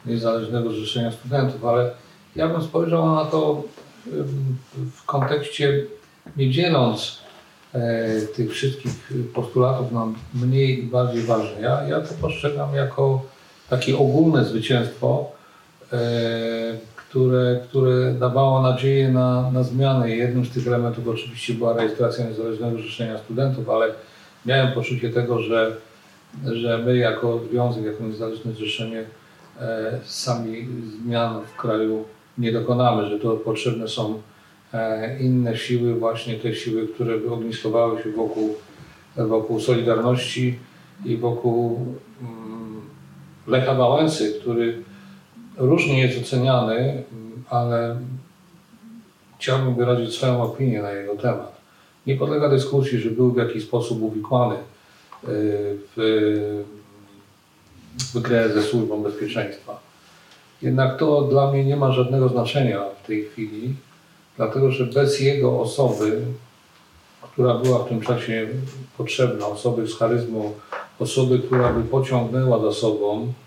Niezależnego 0.05 0.71
Zrzeszenia 0.71 1.11
Studentów, 1.11 1.65
ale 1.65 1.91
ja 2.35 2.47
bym 2.47 2.63
spojrzał 2.63 3.15
na 3.15 3.25
to 3.25 3.63
w 4.95 5.05
kontekście, 5.05 5.85
nie 6.37 6.51
dzieląc 6.51 7.17
e, 7.73 8.21
tych 8.21 8.51
wszystkich 8.51 9.11
postulatów 9.33 9.91
na 9.91 10.07
mniej 10.33 10.79
i 10.79 10.83
bardziej 10.83 11.23
ważne. 11.23 11.61
Ja, 11.61 11.83
ja 11.83 12.01
to 12.01 12.13
postrzegam 12.21 12.75
jako 12.75 13.21
takie 13.69 13.97
ogólne 13.97 14.45
zwycięstwo, 14.45 15.31
e, 15.93 15.97
które, 17.15 17.59
które 17.69 18.13
dawało 18.13 18.61
nadzieję 18.61 19.09
na, 19.09 19.51
na 19.51 19.63
zmianę. 19.63 20.15
Jednym 20.15 20.45
z 20.45 20.49
tych 20.49 20.67
elementów 20.67 21.07
oczywiście 21.07 21.53
była 21.53 21.73
rejestracja 21.73 22.25
Niezależnego 22.25 22.77
Zrzeszenia 22.77 23.17
Studentów, 23.17 23.69
ale 23.69 23.93
miałem 24.45 24.73
poczucie 24.73 25.09
tego, 25.09 25.41
że, 25.41 25.75
że 26.45 26.77
my 26.77 26.97
jako 26.97 27.39
związek, 27.51 27.85
jako 27.85 28.03
Niezależne 28.03 28.51
Zrzeszenie 28.51 29.03
e, 29.61 29.99
sami 30.05 30.67
zmian 31.03 31.41
w 31.45 31.55
kraju 31.57 32.03
nie 32.37 32.51
dokonamy, 32.51 33.09
że 33.09 33.19
to 33.19 33.31
potrzebne 33.31 33.87
są 33.87 34.21
e, 34.73 35.19
inne 35.19 35.57
siły, 35.57 35.95
właśnie 35.95 36.35
te 36.35 36.55
siły, 36.55 36.87
które 36.87 37.17
by 37.17 37.31
ogniskowały 37.31 38.03
się 38.03 38.11
wokół, 38.11 38.55
wokół 39.17 39.59
Solidarności 39.59 40.59
i 41.05 41.17
wokół 41.17 41.85
mm, 42.21 42.81
Lecha 43.47 43.73
Wałęsy, 43.73 44.39
który 44.41 44.83
różnie 45.57 46.01
jest 46.01 46.27
oceniany, 46.27 47.03
ale 47.49 47.97
chciałbym 49.39 49.75
wyrazić 49.75 50.15
swoją 50.15 50.43
opinię 50.43 50.81
na 50.81 50.91
jego 50.91 51.15
temat. 51.15 51.55
Nie 52.07 52.15
podlega 52.15 52.49
dyskusji, 52.49 52.99
że 52.99 53.09
był 53.09 53.31
w 53.31 53.37
jakiś 53.37 53.63
sposób 53.63 54.01
uwikłany 54.01 54.55
y, 54.55 54.59
w, 55.95 56.63
w 58.13 58.19
grę 58.19 58.49
ze 58.53 58.63
służbą 58.63 59.03
bezpieczeństwa. 59.03 59.79
Jednak 60.61 60.99
to 60.99 61.21
dla 61.21 61.51
mnie 61.51 61.65
nie 61.65 61.75
ma 61.75 61.91
żadnego 61.91 62.29
znaczenia 62.29 62.81
w 63.03 63.07
tej 63.07 63.23
chwili, 63.23 63.75
dlatego 64.37 64.71
że 64.71 64.85
bez 64.85 65.19
jego 65.19 65.61
osoby, 65.61 66.21
która 67.21 67.53
była 67.53 67.79
w 67.79 67.89
tym 67.89 68.01
czasie 68.01 68.47
potrzebna, 68.97 69.47
osoby 69.47 69.87
z 69.87 69.97
charyzmą, 69.97 70.53
osoby, 70.99 71.39
która 71.39 71.73
by 71.73 71.83
pociągnęła 71.83 72.59
za 72.59 72.71
sobą 72.71 73.21
e, 73.23 73.44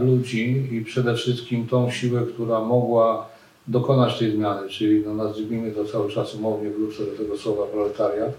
ludzi 0.00 0.68
i 0.72 0.84
przede 0.84 1.14
wszystkim 1.14 1.66
tą 1.66 1.90
siłę, 1.90 2.22
która 2.34 2.60
mogła 2.60 3.26
dokonać 3.68 4.18
tej 4.18 4.30
zmiany, 4.30 4.68
czyli 4.68 5.02
no, 5.06 5.14
nazwijmy 5.14 5.70
to 5.70 5.84
cały 5.84 6.10
czas 6.10 6.34
umownie, 6.34 6.70
wrócę 6.70 7.04
do 7.04 7.16
tego 7.16 7.36
słowa 7.36 7.66
proletariat, 7.66 8.32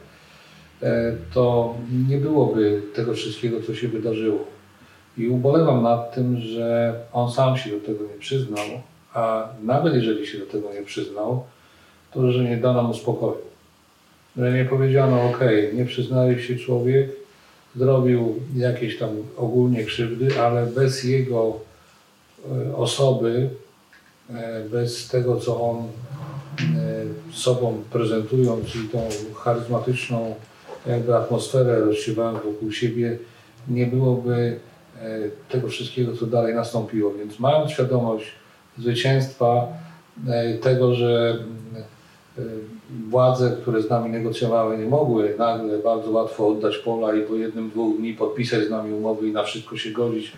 e, 0.84 1.14
to 1.34 1.76
nie 2.10 2.18
byłoby 2.18 2.82
tego 2.96 3.14
wszystkiego, 3.14 3.62
co 3.62 3.76
się 3.76 3.88
wydarzyło. 3.88 4.40
I 5.18 5.28
ubolewam 5.28 5.84
nad 5.84 6.16
tym, 6.16 6.38
że 6.38 6.96
on 7.14 7.32
sam 7.32 7.58
się 7.58 7.70
do 7.70 7.80
tego 7.80 8.04
nie 8.04 8.20
przyznał, 8.20 8.66
a 9.14 9.50
nawet 9.64 9.94
jeżeli 9.94 10.28
się 10.28 10.38
do 10.38 10.46
tego 10.46 10.74
nie 10.74 10.82
przyznał, 10.82 11.44
to 12.14 12.32
że 12.32 12.44
nie 12.44 12.58
dano 12.58 12.84
mu 12.84 12.94
spokoju. 12.94 13.48
Że 14.38 14.52
nie 14.52 14.66
powiedziano, 14.66 15.24
ok, 15.24 15.40
nie 15.74 15.86
przyznaje 15.86 16.40
się 16.40 16.56
człowiek, 16.56 17.10
zrobił 17.76 18.35
jakieś 18.56 18.98
tam 18.98 19.10
ogólnie 19.38 19.85
krzywdy, 19.85 20.41
ale 20.41 20.65
bez 20.65 21.03
jego 21.03 21.60
e, 22.52 22.76
osoby, 22.76 23.49
e, 24.30 24.64
bez 24.69 25.07
tego, 25.07 25.39
co 25.39 25.69
on 25.69 25.77
e, 25.77 25.84
sobą 27.34 27.84
prezentując, 27.91 28.65
czyli 28.65 28.89
tą 28.89 29.10
charyzmatyczną 29.35 30.35
jakby 30.88 31.15
atmosferę 31.15 31.80
rozsiewając 31.80 32.44
wokół 32.44 32.72
siebie, 32.72 33.18
nie 33.68 33.88
byłoby 33.88 34.60
tego 35.49 35.68
wszystkiego, 35.68 36.18
co 36.18 36.26
dalej 36.26 36.56
nastąpiło. 36.56 37.14
Więc 37.14 37.39
mając 37.39 37.72
świadomość 37.72 38.26
zwycięstwa, 38.77 39.68
tego, 40.61 40.95
że 40.95 41.44
władze, 43.10 43.58
które 43.62 43.82
z 43.82 43.90
nami 43.90 44.10
negocjowały, 44.10 44.78
nie 44.78 44.86
mogły 44.86 45.36
nagle 45.38 45.78
bardzo 45.78 46.12
łatwo 46.12 46.48
oddać 46.48 46.78
pola 46.78 47.16
i 47.16 47.22
po 47.22 47.36
jednym, 47.36 47.70
dwóch 47.70 47.98
dni 47.98 48.14
podpisać 48.14 48.68
z 48.68 48.70
nami 48.70 48.94
umowy 48.94 49.28
i 49.28 49.32
na 49.32 49.44
wszystko 49.44 49.78
się 49.78 49.92
godzić, 49.92 50.34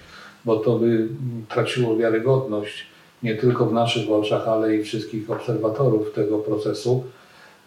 bo 0.45 0.55
to 0.55 0.79
by 0.79 1.07
traciło 1.49 1.97
wiarygodność 1.97 2.85
nie 3.23 3.35
tylko 3.35 3.65
w 3.65 3.73
naszych 3.73 4.11
oczach, 4.11 4.47
ale 4.47 4.75
i 4.75 4.83
wszystkich 4.83 5.31
obserwatorów 5.31 6.13
tego 6.13 6.37
procesu, 6.37 7.03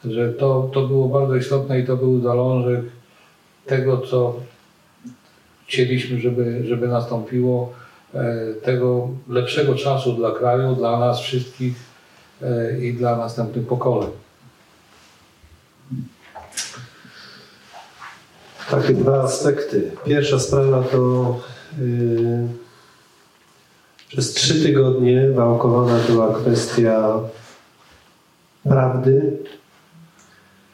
że 0.04 0.32
to, 0.32 0.70
to 0.72 0.86
było 0.86 1.08
bardzo 1.08 1.36
istotne 1.36 1.80
i 1.80 1.86
to 1.86 1.96
był 1.96 2.20
zalążek 2.20 2.80
tego, 3.66 3.98
co 3.98 4.34
chcieliśmy, 5.66 6.20
żeby, 6.20 6.62
żeby 6.64 6.88
nastąpiło, 6.88 7.72
e, 8.14 8.54
tego 8.62 9.08
lepszego 9.28 9.74
czasu 9.74 10.12
dla 10.12 10.30
kraju, 10.30 10.74
dla 10.74 10.98
nas 10.98 11.20
wszystkich 11.20 11.74
e, 12.42 12.80
i 12.80 12.92
dla 12.92 13.16
następnych 13.16 13.66
pokoleń. 13.66 14.10
Takie 18.72 18.94
dwa 18.94 19.22
aspekty. 19.22 19.90
Pierwsza 20.04 20.38
sprawa 20.38 20.82
to 20.82 21.36
yy, 21.78 22.48
przez 24.08 24.32
trzy 24.32 24.62
tygodnie 24.62 25.30
wałkowana 25.30 25.98
była 26.08 26.34
kwestia 26.34 27.20
prawdy, 28.62 29.38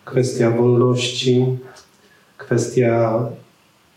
kwestia 0.05 0.51
wolności, 0.51 1.47
kwestia 2.37 3.23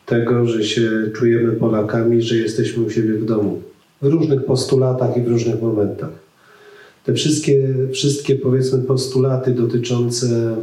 tego, 0.05 0.45
że 0.45 0.63
się 0.63 0.89
czujemy 1.15 1.51
Polakami, 1.51 2.21
że 2.21 2.35
jesteśmy 2.35 2.83
u 2.83 2.89
siebie 2.89 3.13
w 3.13 3.25
domu. 3.25 3.61
W 4.01 4.05
różnych 4.05 4.45
postulatach 4.45 5.17
i 5.17 5.21
w 5.21 5.27
różnych 5.27 5.61
momentach. 5.61 6.11
Te 7.03 7.13
wszystkie, 7.13 7.73
wszystkie 7.93 8.35
powiedzmy 8.35 8.79
postulaty 8.79 9.51
dotyczące 9.51 10.55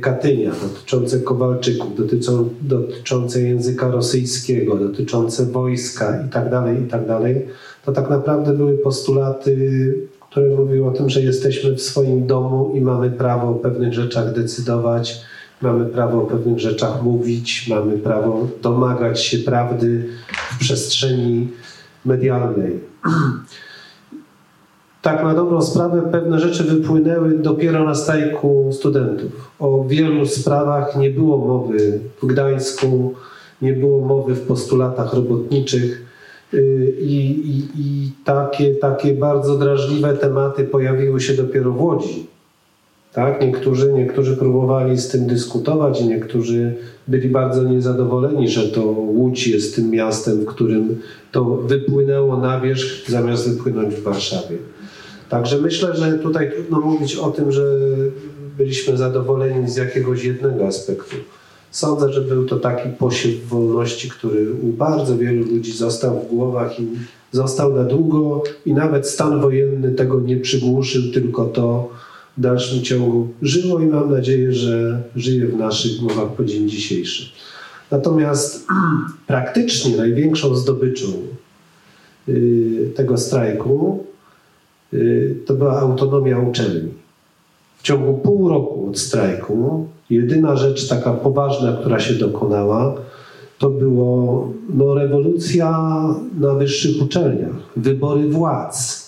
Katynia, 0.00 0.50
dotyczące 0.62 1.20
Kowalczyków, 1.20 1.96
dotyczą, 1.96 2.48
dotyczące 2.62 3.40
języka 3.40 3.90
rosyjskiego, 3.90 4.76
dotyczące 4.76 5.46
wojska 5.46 6.24
i 6.26 6.30
tak 6.30 6.50
dalej, 6.50 6.82
i 6.82 6.86
tak 6.86 7.06
to 7.84 7.92
tak 7.92 8.10
naprawdę 8.10 8.52
były 8.52 8.78
postulaty, 8.78 9.94
które 10.20 10.56
mówiły 10.56 10.88
o 10.88 10.90
tym, 10.90 11.10
że 11.10 11.22
jesteśmy 11.22 11.74
w 11.74 11.82
swoim 11.82 12.26
domu 12.26 12.72
i 12.74 12.80
mamy 12.80 13.10
prawo 13.10 13.50
o 13.50 13.54
pewnych 13.54 13.94
rzeczach 13.94 14.34
decydować, 14.34 15.20
mamy 15.62 15.86
prawo 15.86 16.22
o 16.22 16.26
pewnych 16.26 16.58
rzeczach 16.58 17.02
mówić, 17.02 17.66
mamy 17.68 17.98
prawo 17.98 18.48
domagać 18.62 19.22
się 19.22 19.38
prawdy 19.38 20.08
w 20.52 20.58
przestrzeni 20.58 21.48
medialnej. 22.04 22.80
Tak 25.04 25.24
na 25.24 25.34
dobrą 25.34 25.62
sprawę 25.62 26.02
pewne 26.12 26.40
rzeczy 26.40 26.64
wypłynęły 26.64 27.38
dopiero 27.38 27.84
na 27.84 27.94
stajku 27.94 28.70
studentów. 28.72 29.52
O 29.58 29.84
wielu 29.88 30.26
sprawach 30.26 30.96
nie 30.96 31.10
było 31.10 31.38
mowy 31.38 32.00
w 32.22 32.26
Gdańsku, 32.26 33.14
nie 33.62 33.72
było 33.72 34.06
mowy 34.06 34.34
w 34.34 34.40
postulatach 34.40 35.14
robotniczych 35.14 36.06
y, 36.54 36.94
i, 37.00 37.16
i, 37.50 37.58
i 37.76 38.12
takie, 38.24 38.74
takie 38.74 39.14
bardzo 39.14 39.58
drażliwe 39.58 40.16
tematy 40.16 40.64
pojawiły 40.64 41.20
się 41.20 41.34
dopiero 41.34 41.72
w 41.72 41.82
Łodzi. 41.82 42.26
Tak? 43.12 43.40
Niektórzy, 43.40 43.92
niektórzy 43.92 44.36
próbowali 44.36 44.98
z 44.98 45.08
tym 45.08 45.26
dyskutować, 45.26 46.00
niektórzy 46.04 46.74
byli 47.08 47.28
bardzo 47.28 47.64
niezadowoleni, 47.64 48.48
że 48.48 48.68
to 48.68 48.82
Łódź 48.86 49.48
jest 49.48 49.76
tym 49.76 49.90
miastem, 49.90 50.38
w 50.38 50.46
którym 50.46 51.00
to 51.32 51.44
wypłynęło 51.44 52.36
na 52.36 52.60
wierzch, 52.60 53.10
zamiast 53.10 53.50
wypłynąć 53.50 53.94
w 53.94 54.02
Warszawie. 54.02 54.56
Także 55.28 55.58
myślę, 55.58 55.96
że 55.96 56.12
tutaj 56.12 56.52
trudno 56.52 56.80
mówić 56.80 57.16
o 57.16 57.30
tym, 57.30 57.52
że 57.52 57.62
byliśmy 58.58 58.96
zadowoleni 58.96 59.70
z 59.70 59.76
jakiegoś 59.76 60.24
jednego 60.24 60.66
aspektu. 60.66 61.16
Sądzę, 61.70 62.12
że 62.12 62.20
był 62.20 62.46
to 62.46 62.58
taki 62.58 62.88
posiew 62.88 63.48
wolności, 63.48 64.10
który 64.10 64.52
u 64.52 64.66
bardzo 64.66 65.18
wielu 65.18 65.44
ludzi 65.44 65.72
został 65.72 66.20
w 66.20 66.28
głowach 66.28 66.80
i 66.80 66.86
został 67.32 67.74
na 67.74 67.84
długo 67.84 68.42
i 68.66 68.74
nawet 68.74 69.08
stan 69.08 69.40
wojenny 69.40 69.92
tego 69.92 70.20
nie 70.20 70.36
przygłuszył, 70.36 71.02
tylko 71.12 71.44
to 71.44 71.88
w 72.38 72.40
dalszym 72.40 72.82
ciągu 72.82 73.28
żyło 73.42 73.80
i 73.80 73.86
mam 73.86 74.10
nadzieję, 74.10 74.52
że 74.52 75.02
żyje 75.16 75.46
w 75.46 75.56
naszych 75.56 75.96
głowach 75.96 76.32
po 76.36 76.44
dzień 76.44 76.68
dzisiejszy. 76.68 77.30
Natomiast 77.90 78.66
praktycznie 79.26 79.96
największą 79.96 80.54
zdobyczą 80.54 81.06
y, 82.28 82.92
tego 82.96 83.18
strajku 83.18 84.04
to 85.46 85.54
była 85.54 85.80
autonomia 85.80 86.38
uczelni. 86.38 86.90
W 87.78 87.82
ciągu 87.82 88.14
pół 88.14 88.48
roku 88.48 88.88
od 88.90 88.98
strajku 88.98 89.86
jedyna 90.10 90.56
rzecz 90.56 90.88
taka 90.88 91.12
poważna, 91.12 91.72
która 91.72 92.00
się 92.00 92.14
dokonała, 92.14 92.94
to 93.58 93.70
było 93.70 94.48
no, 94.74 94.94
rewolucja 94.94 95.70
na 96.40 96.54
wyższych 96.54 97.02
uczelniach, 97.02 97.54
wybory 97.76 98.28
władz 98.28 99.04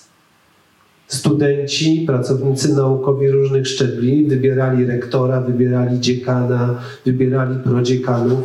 studenci, 1.09 2.05
pracownicy 2.07 2.75
naukowi 2.75 3.31
różnych 3.31 3.69
szczebli 3.69 4.27
wybierali 4.27 4.87
rektora, 4.87 5.41
wybierali 5.41 6.01
dziekana, 6.01 6.79
wybierali 7.05 7.59
prodziekanów. 7.65 8.39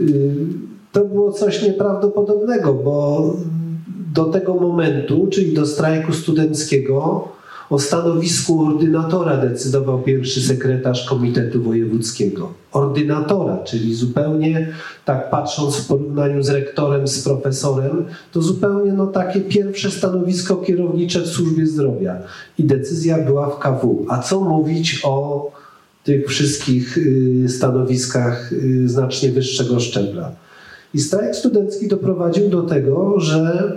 Y, 0.00 0.34
to 0.92 1.04
było 1.04 1.32
coś 1.32 1.62
nieprawdopodobnego, 1.62 2.74
bo 2.74 3.24
do 4.14 4.24
tego 4.24 4.54
momentu, 4.54 5.28
czyli 5.30 5.54
do 5.54 5.66
strajku 5.66 6.12
studenckiego, 6.12 7.28
o 7.70 7.78
stanowisku 7.78 8.66
ordynatora 8.66 9.36
decydował 9.36 10.02
pierwszy 10.02 10.42
sekretarz 10.42 11.04
Komitetu 11.04 11.62
Wojewódzkiego. 11.62 12.52
Ordynatora, 12.72 13.58
czyli 13.64 13.94
zupełnie, 13.94 14.68
tak 15.04 15.30
patrząc 15.30 15.76
w 15.76 15.86
porównaniu 15.86 16.42
z 16.42 16.48
rektorem, 16.48 17.08
z 17.08 17.24
profesorem, 17.24 18.04
to 18.32 18.42
zupełnie 18.42 18.92
no, 18.92 19.06
takie 19.06 19.40
pierwsze 19.40 19.90
stanowisko 19.90 20.56
kierownicze 20.56 21.20
w 21.20 21.26
służbie 21.26 21.66
zdrowia. 21.66 22.18
I 22.58 22.64
decyzja 22.64 23.18
była 23.18 23.50
w 23.50 23.58
KW. 23.58 24.06
A 24.08 24.18
co 24.18 24.40
mówić 24.40 25.00
o 25.04 25.50
tych 26.04 26.28
wszystkich 26.28 26.98
y, 26.98 27.46
stanowiskach 27.48 28.52
y, 28.52 28.88
znacznie 28.88 29.32
wyższego 29.32 29.80
szczebla? 29.80 30.32
I 30.94 31.00
strajk 31.00 31.36
studencki 31.36 31.88
doprowadził 31.88 32.48
do 32.48 32.62
tego, 32.62 33.20
że 33.20 33.72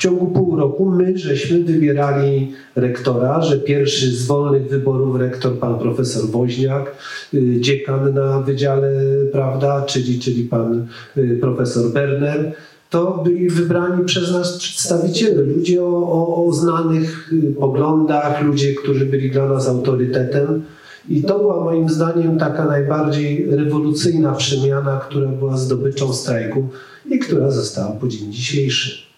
ciągu 0.00 0.26
pół 0.26 0.56
roku 0.56 0.90
my 0.90 1.18
żeśmy 1.18 1.64
wybierali 1.64 2.52
rektora, 2.76 3.42
że 3.42 3.58
pierwszy 3.58 4.16
z 4.16 4.26
wolnych 4.26 4.68
wyborów 4.68 5.16
rektor 5.16 5.58
pan 5.58 5.78
profesor 5.78 6.30
Woźniak, 6.30 6.94
y, 7.34 7.60
dziekan 7.60 8.14
na 8.14 8.40
wydziale, 8.40 8.92
prawda, 9.32 9.82
czyli, 9.82 10.18
czyli 10.18 10.44
pan 10.44 10.86
y, 11.16 11.38
profesor 11.40 11.92
Berner, 11.92 12.52
to 12.90 13.22
byli 13.24 13.48
wybrani 13.48 14.04
przez 14.04 14.32
nas 14.32 14.58
przedstawiciele, 14.58 15.42
ludzie 15.42 15.84
o, 15.84 16.12
o, 16.12 16.46
o 16.46 16.52
znanych 16.52 17.32
y, 17.32 17.54
poglądach, 17.60 18.42
ludzie, 18.42 18.74
którzy 18.74 19.06
byli 19.06 19.30
dla 19.30 19.48
nas 19.48 19.68
autorytetem. 19.68 20.62
I 21.08 21.22
to 21.22 21.38
była 21.38 21.64
moim 21.64 21.88
zdaniem 21.88 22.38
taka 22.38 22.64
najbardziej 22.64 23.46
rewolucyjna 23.50 24.32
przemiana, 24.32 25.00
która 25.08 25.28
była 25.28 25.56
zdobyczą 25.56 26.12
strajku 26.12 26.68
i 27.10 27.18
która 27.18 27.50
została 27.50 27.92
po 27.92 28.08
dzień 28.08 28.32
dzisiejszy. 28.32 29.09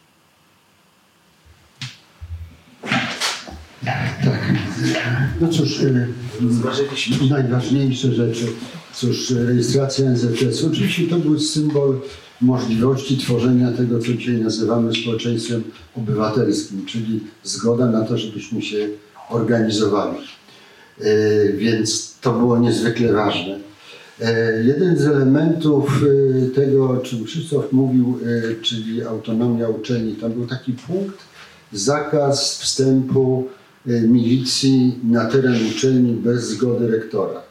No 5.41 5.49
cóż, 5.49 5.81
y, 5.81 6.07
najważniejsze 7.31 8.13
rzeczy. 8.13 8.47
Cóż, 8.95 9.31
rejestracja 9.31 10.11
NZS. 10.11 10.65
Oczywiście 10.65 11.03
to 11.09 11.17
był 11.17 11.39
symbol 11.39 12.01
możliwości 12.41 13.19
tworzenia 13.19 13.73
tego, 13.73 13.99
co 13.99 14.13
dzisiaj 14.13 14.37
nazywamy 14.37 14.95
społeczeństwem 14.95 15.63
obywatelskim, 15.97 16.87
czyli 16.87 17.21
zgoda 17.43 17.87
na 17.87 18.05
to, 18.05 18.19
żebyśmy 18.19 18.63
się 18.63 18.89
organizowali. 19.31 20.19
Y, 21.01 21.55
więc 21.59 22.15
to 22.21 22.33
było 22.33 22.59
niezwykle 22.59 23.13
ważne. 23.13 23.59
Y, 24.21 24.25
jeden 24.65 24.97
z 24.97 25.07
elementów 25.07 26.05
tego, 26.55 26.91
o 26.91 26.97
czym 26.97 27.25
Krzysztof 27.25 27.73
mówił, 27.73 28.19
czyli 28.63 29.03
autonomia 29.03 29.69
uczelni, 29.69 30.15
tam 30.15 30.33
był 30.33 30.47
taki 30.47 30.73
punkt, 30.73 31.19
zakaz 31.73 32.59
wstępu 32.59 33.49
milicji 33.87 34.99
na 35.05 35.25
teren 35.25 35.57
uczelni 35.71 36.13
bez 36.13 36.49
zgody 36.49 36.91
rektora. 36.91 37.43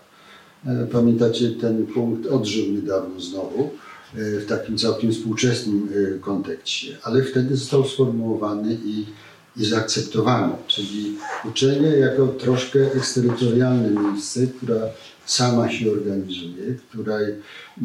E, 0.66 0.88
pamiętacie, 0.92 1.52
ten 1.52 1.86
punkt 1.86 2.28
odżył 2.28 2.66
niedawno 2.66 3.22
znowu 3.22 3.70
e, 4.16 4.40
w 4.40 4.46
takim 4.46 4.78
całkiem 4.78 5.12
współczesnym 5.12 5.90
kontekście, 6.22 6.98
ale 7.04 7.24
wtedy 7.24 7.56
został 7.56 7.88
sformułowany 7.88 8.78
i, 8.86 9.06
i 9.58 9.66
zaakceptowany, 9.66 10.54
czyli 10.68 11.18
uczelnia 11.46 11.96
jako 11.96 12.28
troszkę 12.28 12.80
eksterytorialne 12.94 13.90
miejsce, 14.02 14.48
która 14.48 14.82
sama 15.26 15.72
się 15.72 15.92
organizuje, 15.92 16.76
której 16.90 17.36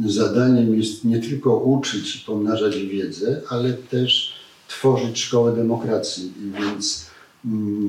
zadaniem 0.07 0.79
jest 0.79 1.05
nie 1.05 1.21
tylko 1.21 1.57
uczyć 1.57 2.17
i 2.17 2.25
pomnażać 2.27 2.77
wiedzę, 2.77 3.41
ale 3.49 3.73
też 3.73 4.35
tworzyć 4.69 5.19
szkołę 5.19 5.57
demokracji. 5.57 6.33
I 6.41 6.63
więc 6.63 7.07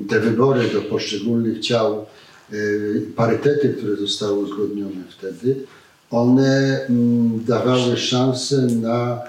te 0.08 0.20
wybory 0.20 0.68
do 0.68 0.82
poszczególnych 0.82 1.60
ciał, 1.60 2.06
y, 2.52 3.06
parytety, 3.16 3.74
które 3.78 3.96
zostały 3.96 4.38
uzgodnione 4.38 5.04
wtedy, 5.18 5.56
one 6.10 6.80
mm, 6.88 7.44
dawały 7.44 7.96
szansę 7.96 8.56
na, 8.56 9.22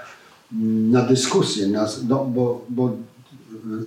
mm, 0.52 0.90
na 0.90 1.02
dyskusję, 1.02 1.66
na, 1.66 1.88
no, 2.08 2.24
bo, 2.24 2.66
bo 2.68 2.96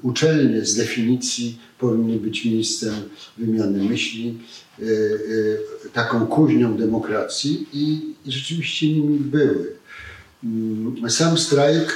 uczelnie 0.01 0.65
z 0.65 0.75
definicji 0.75 1.57
powinny 1.79 2.17
być 2.17 2.45
miejscem 2.45 2.93
wymiany 3.37 3.83
myśli, 3.83 4.39
y, 4.79 4.83
y, 4.83 5.89
taką 5.93 6.27
kuźnią 6.27 6.77
demokracji 6.77 7.67
i, 7.73 8.15
i 8.25 8.31
rzeczywiście 8.31 8.87
nimi 8.87 9.19
były. 9.19 9.73
Sam 11.09 11.37
strajk 11.37 11.93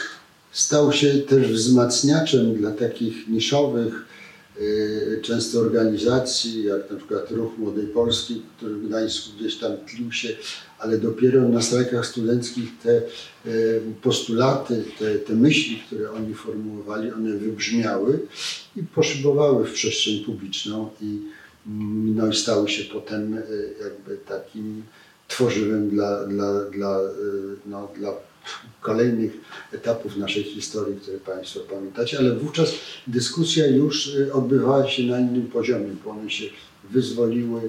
stał 0.52 0.94
się 0.94 1.14
też 1.14 1.48
wzmacniaczem 1.52 2.56
dla 2.56 2.72
takich 2.72 3.28
niszowych, 3.28 3.94
Y, 3.94 4.17
często 5.22 5.60
organizacji, 5.60 6.64
jak 6.64 6.92
na 6.92 6.98
przykład 6.98 7.32
Ruch 7.32 7.58
Młodej 7.58 7.88
Polski, 7.88 8.42
który 8.58 8.76
w 8.76 8.88
Gdańsku 8.88 9.30
gdzieś 9.40 9.56
tam 9.56 9.72
tlił 9.78 10.12
się, 10.12 10.30
ale 10.80 10.98
dopiero 10.98 11.50
na 11.50 11.62
strajkach 11.62 12.06
studenckich 12.06 12.70
te 12.84 13.02
y, 13.46 13.82
postulaty, 14.02 14.84
te, 15.00 15.16
te 15.16 15.34
myśli, 15.34 15.84
które 15.88 16.12
oni 16.12 16.34
formułowali, 16.34 17.12
one 17.12 17.38
wybrzmiały 17.38 18.20
i 18.76 18.84
poszybowały 18.84 19.66
w 19.66 19.74
przestrzeń 19.74 20.24
publiczną 20.26 20.90
i, 21.02 21.20
mm, 21.68 22.16
no 22.16 22.28
i 22.28 22.36
stały 22.36 22.70
się 22.70 22.84
potem 22.94 23.34
y, 23.34 23.74
jakby 23.84 24.18
takim 24.18 24.84
tworzyłem 25.28 25.90
dla, 25.90 26.26
dla, 26.26 26.62
dla, 26.62 27.00
y, 27.02 27.06
no, 27.66 27.92
dla 27.98 28.14
kolejnych 28.82 29.32
etapów 29.74 30.18
naszej 30.18 30.44
historii, 30.44 31.00
które 31.02 31.18
Państwo 31.18 31.60
pamiętacie, 31.60 32.20
ale 32.20 32.36
wówczas 32.36 32.74
dyskusja 33.08 33.68
już 33.68 34.08
y, 34.08 34.34
odbywała 34.34 34.90
się 34.90 35.04
na 35.04 35.20
innym 35.20 35.48
poziomie, 35.48 35.90
bo 36.06 36.12
one 36.12 36.30
się 36.30 36.46
wyzwoliły, 36.92 37.62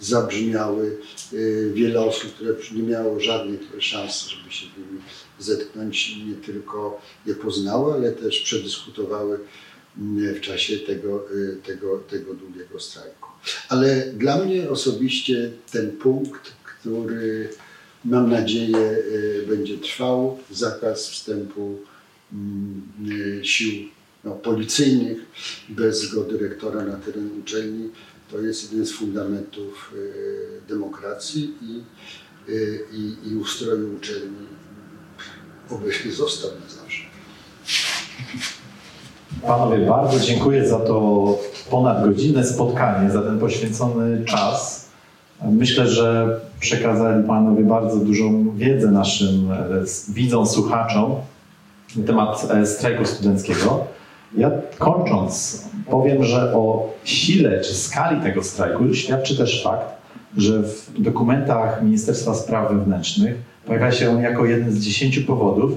zabrzmiały. 0.00 0.96
Y, 1.32 1.72
Wiele 1.74 2.00
osób, 2.00 2.34
które 2.34 2.54
nie 2.74 2.82
miało 2.82 3.20
żadnych 3.20 3.60
szans, 3.78 4.26
żeby 4.26 4.52
się 4.52 4.66
z 4.66 4.78
nimi 4.78 5.02
zetknąć, 5.38 6.16
nie 6.26 6.34
tylko 6.34 7.00
je 7.26 7.34
poznały, 7.34 7.94
ale 7.94 8.12
też 8.12 8.40
przedyskutowały 8.40 9.38
mm, 9.98 10.34
w 10.34 10.40
czasie 10.40 10.78
tego, 10.78 11.30
y, 11.32 11.56
tego, 11.66 11.98
tego 11.98 12.34
długiego 12.34 12.80
strajku. 12.80 13.28
Ale 13.68 14.06
dla 14.12 14.44
mnie 14.44 14.70
osobiście 14.70 15.50
ten 15.72 15.90
punkt, 15.90 16.52
który 16.64 17.48
mam 18.06 18.30
nadzieję 18.30 18.78
y, 18.78 19.44
będzie 19.48 19.78
trwał, 19.78 20.38
zakaz 20.50 21.08
wstępu 21.08 21.78
mm, 22.32 22.82
y, 23.40 23.44
sił 23.44 23.88
no, 24.24 24.30
policyjnych 24.30 25.18
bez 25.68 26.00
zgody 26.00 26.38
rektora 26.38 26.84
na 26.84 26.96
teren 26.96 27.30
uczelni, 27.40 27.90
to 28.30 28.40
jest 28.40 28.72
jeden 28.72 28.86
z 28.86 28.92
fundamentów 28.92 29.92
y, 29.96 30.68
demokracji 30.68 31.54
i, 31.62 31.82
i, 32.92 33.30
i 33.30 33.36
ustroju 33.36 33.96
uczelni. 33.96 34.46
Oby 35.70 35.90
został 36.12 36.50
na 36.50 36.68
zawsze. 36.68 37.02
Panowie, 39.42 39.86
bardzo 39.86 40.20
dziękuję 40.20 40.68
za 40.68 40.78
to 40.78 41.38
ponadgodzinne 41.70 42.46
spotkanie, 42.46 43.10
za 43.10 43.22
ten 43.22 43.38
poświęcony 43.38 44.24
czas. 44.24 44.85
Myślę, 45.44 45.88
że 45.88 46.40
przekazali 46.60 47.26
Panowie 47.26 47.64
bardzo 47.64 47.96
dużą 47.96 48.56
wiedzę 48.56 48.90
naszym 48.90 49.52
e, 49.52 49.66
widzom, 50.08 50.46
słuchaczom 50.46 51.14
na 51.96 52.06
temat 52.06 52.48
e, 52.50 52.66
strajku 52.66 53.04
studenckiego. 53.04 53.84
Ja 54.36 54.50
kończąc 54.78 55.64
powiem, 55.90 56.24
że 56.24 56.54
o 56.54 56.92
sile 57.04 57.60
czy 57.60 57.74
skali 57.74 58.20
tego 58.20 58.42
strajku 58.42 58.94
świadczy 58.94 59.36
też 59.36 59.62
fakt, 59.64 59.86
że 60.36 60.62
w 60.62 61.02
dokumentach 61.02 61.82
Ministerstwa 61.82 62.34
Spraw 62.34 62.72
Wewnętrznych 62.72 63.34
pojawia 63.66 63.92
się 63.92 64.10
on 64.10 64.20
jako 64.20 64.46
jeden 64.46 64.72
z 64.72 64.78
dziesięciu 64.78 65.22
powodów, 65.22 65.72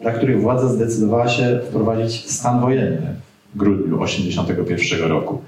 dla 0.00 0.12
których 0.12 0.42
władza 0.42 0.68
zdecydowała 0.68 1.28
się 1.28 1.60
wprowadzić 1.68 2.30
stan 2.30 2.60
wojenny 2.60 3.14
w 3.54 3.58
grudniu 3.58 3.98
1981 3.98 5.08
roku. 5.08 5.42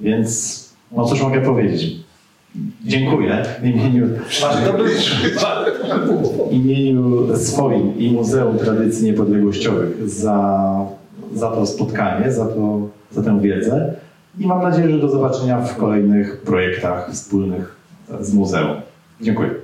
Więc 0.00 0.64
no 0.92 1.04
cóż 1.04 1.22
mogę 1.22 1.40
powiedzieć? 1.40 2.03
Dziękuję 2.84 3.44
w 3.60 3.64
imieniu, 3.64 4.08
w 6.50 6.52
imieniu 6.52 7.36
swoim 7.36 7.98
i 7.98 8.10
Muzeum 8.10 8.58
Tradycji 8.58 9.06
Niepodległościowych 9.06 10.10
za, 10.10 10.68
za 11.34 11.50
to 11.50 11.66
spotkanie, 11.66 12.32
za, 12.32 12.46
to, 12.46 12.88
za 13.12 13.22
tę 13.22 13.40
wiedzę 13.40 13.94
i 14.38 14.46
mam 14.46 14.62
nadzieję, 14.62 14.90
że 14.90 14.98
do 14.98 15.08
zobaczenia 15.08 15.60
w 15.60 15.76
kolejnych 15.76 16.40
projektach 16.40 17.10
wspólnych 17.12 17.76
z 18.20 18.34
muzeum. 18.34 18.76
Dziękuję. 19.20 19.63